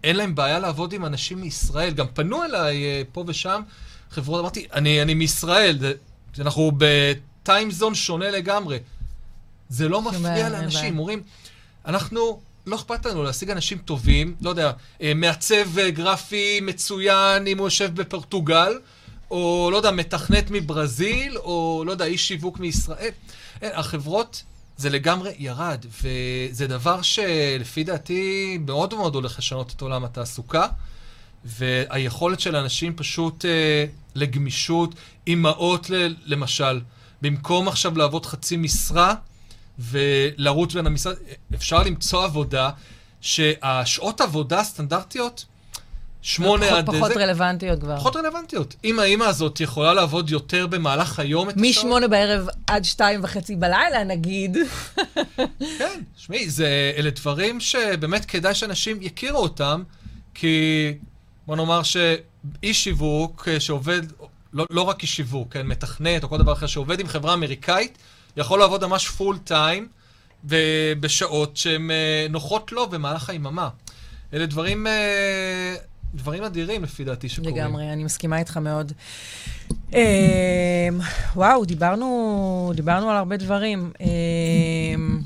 להם 0.03 0.35
בעיה 0.35 0.59
לעבוד 0.59 0.93
עם 0.93 1.05
אנשים 1.05 1.41
מישראל. 1.41 1.93
גם 1.93 2.05
פנו 2.13 2.43
אליי 2.43 2.83
אה, 2.83 3.01
פה 3.11 3.23
ושם 3.27 3.61
חברות, 4.11 4.39
אמרתי, 4.39 4.67
אני, 4.73 5.01
אני 5.01 5.13
מישראל, 5.13 5.77
זה, 5.79 5.93
אנחנו 6.39 6.71
בטיימזון 6.77 7.95
שונה 7.95 8.31
לגמרי. 8.31 8.79
זה 9.69 9.89
לא 9.89 10.01
מפריע 10.01 10.35
אין 10.45 10.51
לאנשים. 10.51 10.99
אומרים, 10.99 11.23
אנחנו, 11.85 12.39
לא 12.65 12.75
אכפת 12.75 13.05
לנו 13.05 13.23
להשיג 13.23 13.49
אנשים 13.49 13.77
טובים, 13.77 14.35
לא 14.41 14.49
יודע, 14.49 14.71
אה, 15.01 15.13
מעצב 15.15 15.77
אה, 15.79 15.91
גרפי 15.91 16.59
מצוין 16.61 17.47
אם 17.47 17.57
הוא 17.57 17.67
יושב 17.67 17.95
בפורטוגל, 17.95 18.73
או 19.31 19.69
לא 19.71 19.77
יודע, 19.77 19.91
מתכנת 19.91 20.51
מברזיל, 20.51 21.37
או 21.37 21.83
לא 21.85 21.91
יודע, 21.91 22.05
איש 22.05 22.27
שיווק 22.27 22.59
מישראל. 22.59 23.11
אין, 23.61 23.71
החברות, 23.73 24.43
זה 24.77 24.89
לגמרי 24.89 25.33
ירד, 25.39 25.85
וזה 26.01 26.67
דבר 26.67 27.01
שלפי 27.01 27.83
דעתי 27.83 28.57
מאוד 28.65 28.93
מאוד 28.93 29.15
הולך 29.15 29.39
לשנות 29.39 29.73
את 29.75 29.81
עולם 29.81 30.05
התעסוקה, 30.05 30.67
והיכולת 31.45 32.39
של 32.39 32.55
אנשים 32.55 32.95
פשוט 32.95 33.45
אה, 33.45 33.85
לגמישות, 34.15 34.95
אימהות 35.27 35.89
למשל, 36.25 36.81
במקום 37.21 37.67
עכשיו 37.67 37.97
לעבוד 37.97 38.25
חצי 38.25 38.57
משרה 38.57 39.15
ולרוץ 39.79 40.73
בין 40.73 40.87
המשרד, 40.87 41.15
אפשר 41.55 41.83
למצוא 41.83 42.23
עבודה 42.23 42.69
שהשעות 43.21 44.21
עבודה 44.21 44.59
הסטנדרטיות, 44.59 45.45
שמונה 46.21 46.65
פחות- 46.65 46.77
עד 46.77 46.85
פחות 46.85 47.11
זה, 47.13 47.23
רלוונטיות 47.23 47.79
כבר. 47.79 47.97
פחות 47.97 48.15
רלוונטיות. 48.15 48.75
אם 48.83 48.99
האימא 48.99 49.23
הזאת 49.23 49.59
יכולה 49.61 49.93
לעבוד 49.93 50.29
יותר 50.29 50.67
במהלך 50.67 51.19
היום 51.19 51.49
את 51.49 51.55
השעות... 51.55 51.69
משמונה 51.69 52.07
בערב 52.07 52.47
עד 52.67 52.83
שתיים 52.85 53.19
וחצי 53.23 53.55
בלילה, 53.55 54.03
נגיד. 54.03 54.57
כן, 55.79 55.99
שמעי, 56.17 56.49
זה- 56.49 56.93
אלה 56.97 57.09
דברים 57.09 57.59
שבאמת 57.59 58.25
כדאי 58.25 58.53
שאנשים 58.55 58.97
יכירו 59.01 59.39
אותם, 59.39 59.83
כי 60.33 60.93
בוא 61.47 61.55
נאמר 61.55 61.81
שאיש 61.83 62.83
שיווק 62.83 63.47
אה, 63.47 63.59
שעובד, 63.59 64.01
לא, 64.53 64.65
לא 64.69 64.81
רק 64.81 65.01
איש 65.01 65.15
שיווק, 65.15 65.53
כן, 65.53 65.67
מתכנת 65.67 66.23
או 66.23 66.29
כל 66.29 66.37
דבר 66.37 66.53
אחר 66.53 66.67
שעובד 66.67 66.99
עם 66.99 67.07
חברה 67.07 67.33
אמריקאית, 67.33 67.97
יכול 68.37 68.59
לעבוד 68.59 68.85
ממש 68.85 69.07
פול 69.09 69.37
טיים 69.37 69.87
בשעות 70.99 71.57
שהן 71.57 71.91
אה, 71.91 72.27
נוחות 72.29 72.71
לו 72.71 72.87
במהלך 72.89 73.29
היממה. 73.29 73.69
אלה 74.33 74.45
דברים, 74.45 74.87
אה, 74.87 75.75
דברים 76.15 76.43
אדירים 76.43 76.83
לפי 76.83 77.03
דעתי 77.03 77.29
שקורים. 77.29 77.55
לגמרי, 77.55 77.93
אני 77.93 78.03
מסכימה 78.03 78.39
איתך 78.39 78.57
מאוד. 78.57 78.91
אמ, 79.93 79.99
וואו, 81.35 81.65
דיברנו, 81.65 82.71
דיברנו 82.75 83.09
על 83.09 83.17
הרבה 83.17 83.37
דברים. 83.37 83.91
אמ, 83.99 85.21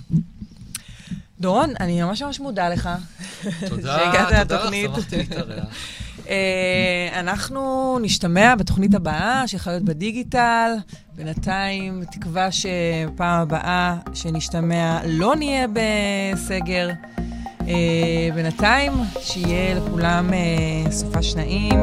דורון, 1.39 1.73
אני 1.79 2.03
ממש 2.03 2.21
ממש 2.21 2.39
מודה 2.39 2.69
לך. 2.69 2.89
תודה, 3.69 4.11
תודה. 4.43 4.43
לך, 4.43 4.73
שמחתי 4.73 5.17
להתארח. 5.17 5.65
אה, 6.29 7.19
אנחנו 7.19 7.97
נשתמע 8.01 8.55
בתוכנית 8.55 8.95
הבאה 8.95 9.47
של 9.47 9.57
חיות 9.57 9.83
בדיגיטל. 9.83 10.71
בינתיים, 11.15 12.03
תקווה 12.11 12.49
שפעם 12.51 13.41
הבאה 13.41 13.95
שנשתמע 14.13 14.99
לא 15.05 15.35
נהיה 15.35 15.67
בסגר. 15.67 16.89
אה, 17.67 18.29
בינתיים, 18.35 18.91
שיהיה 19.19 19.75
לכולם 19.75 20.33
אה, 20.33 20.91
סופה 20.91 21.23
שנעים. 21.23 21.79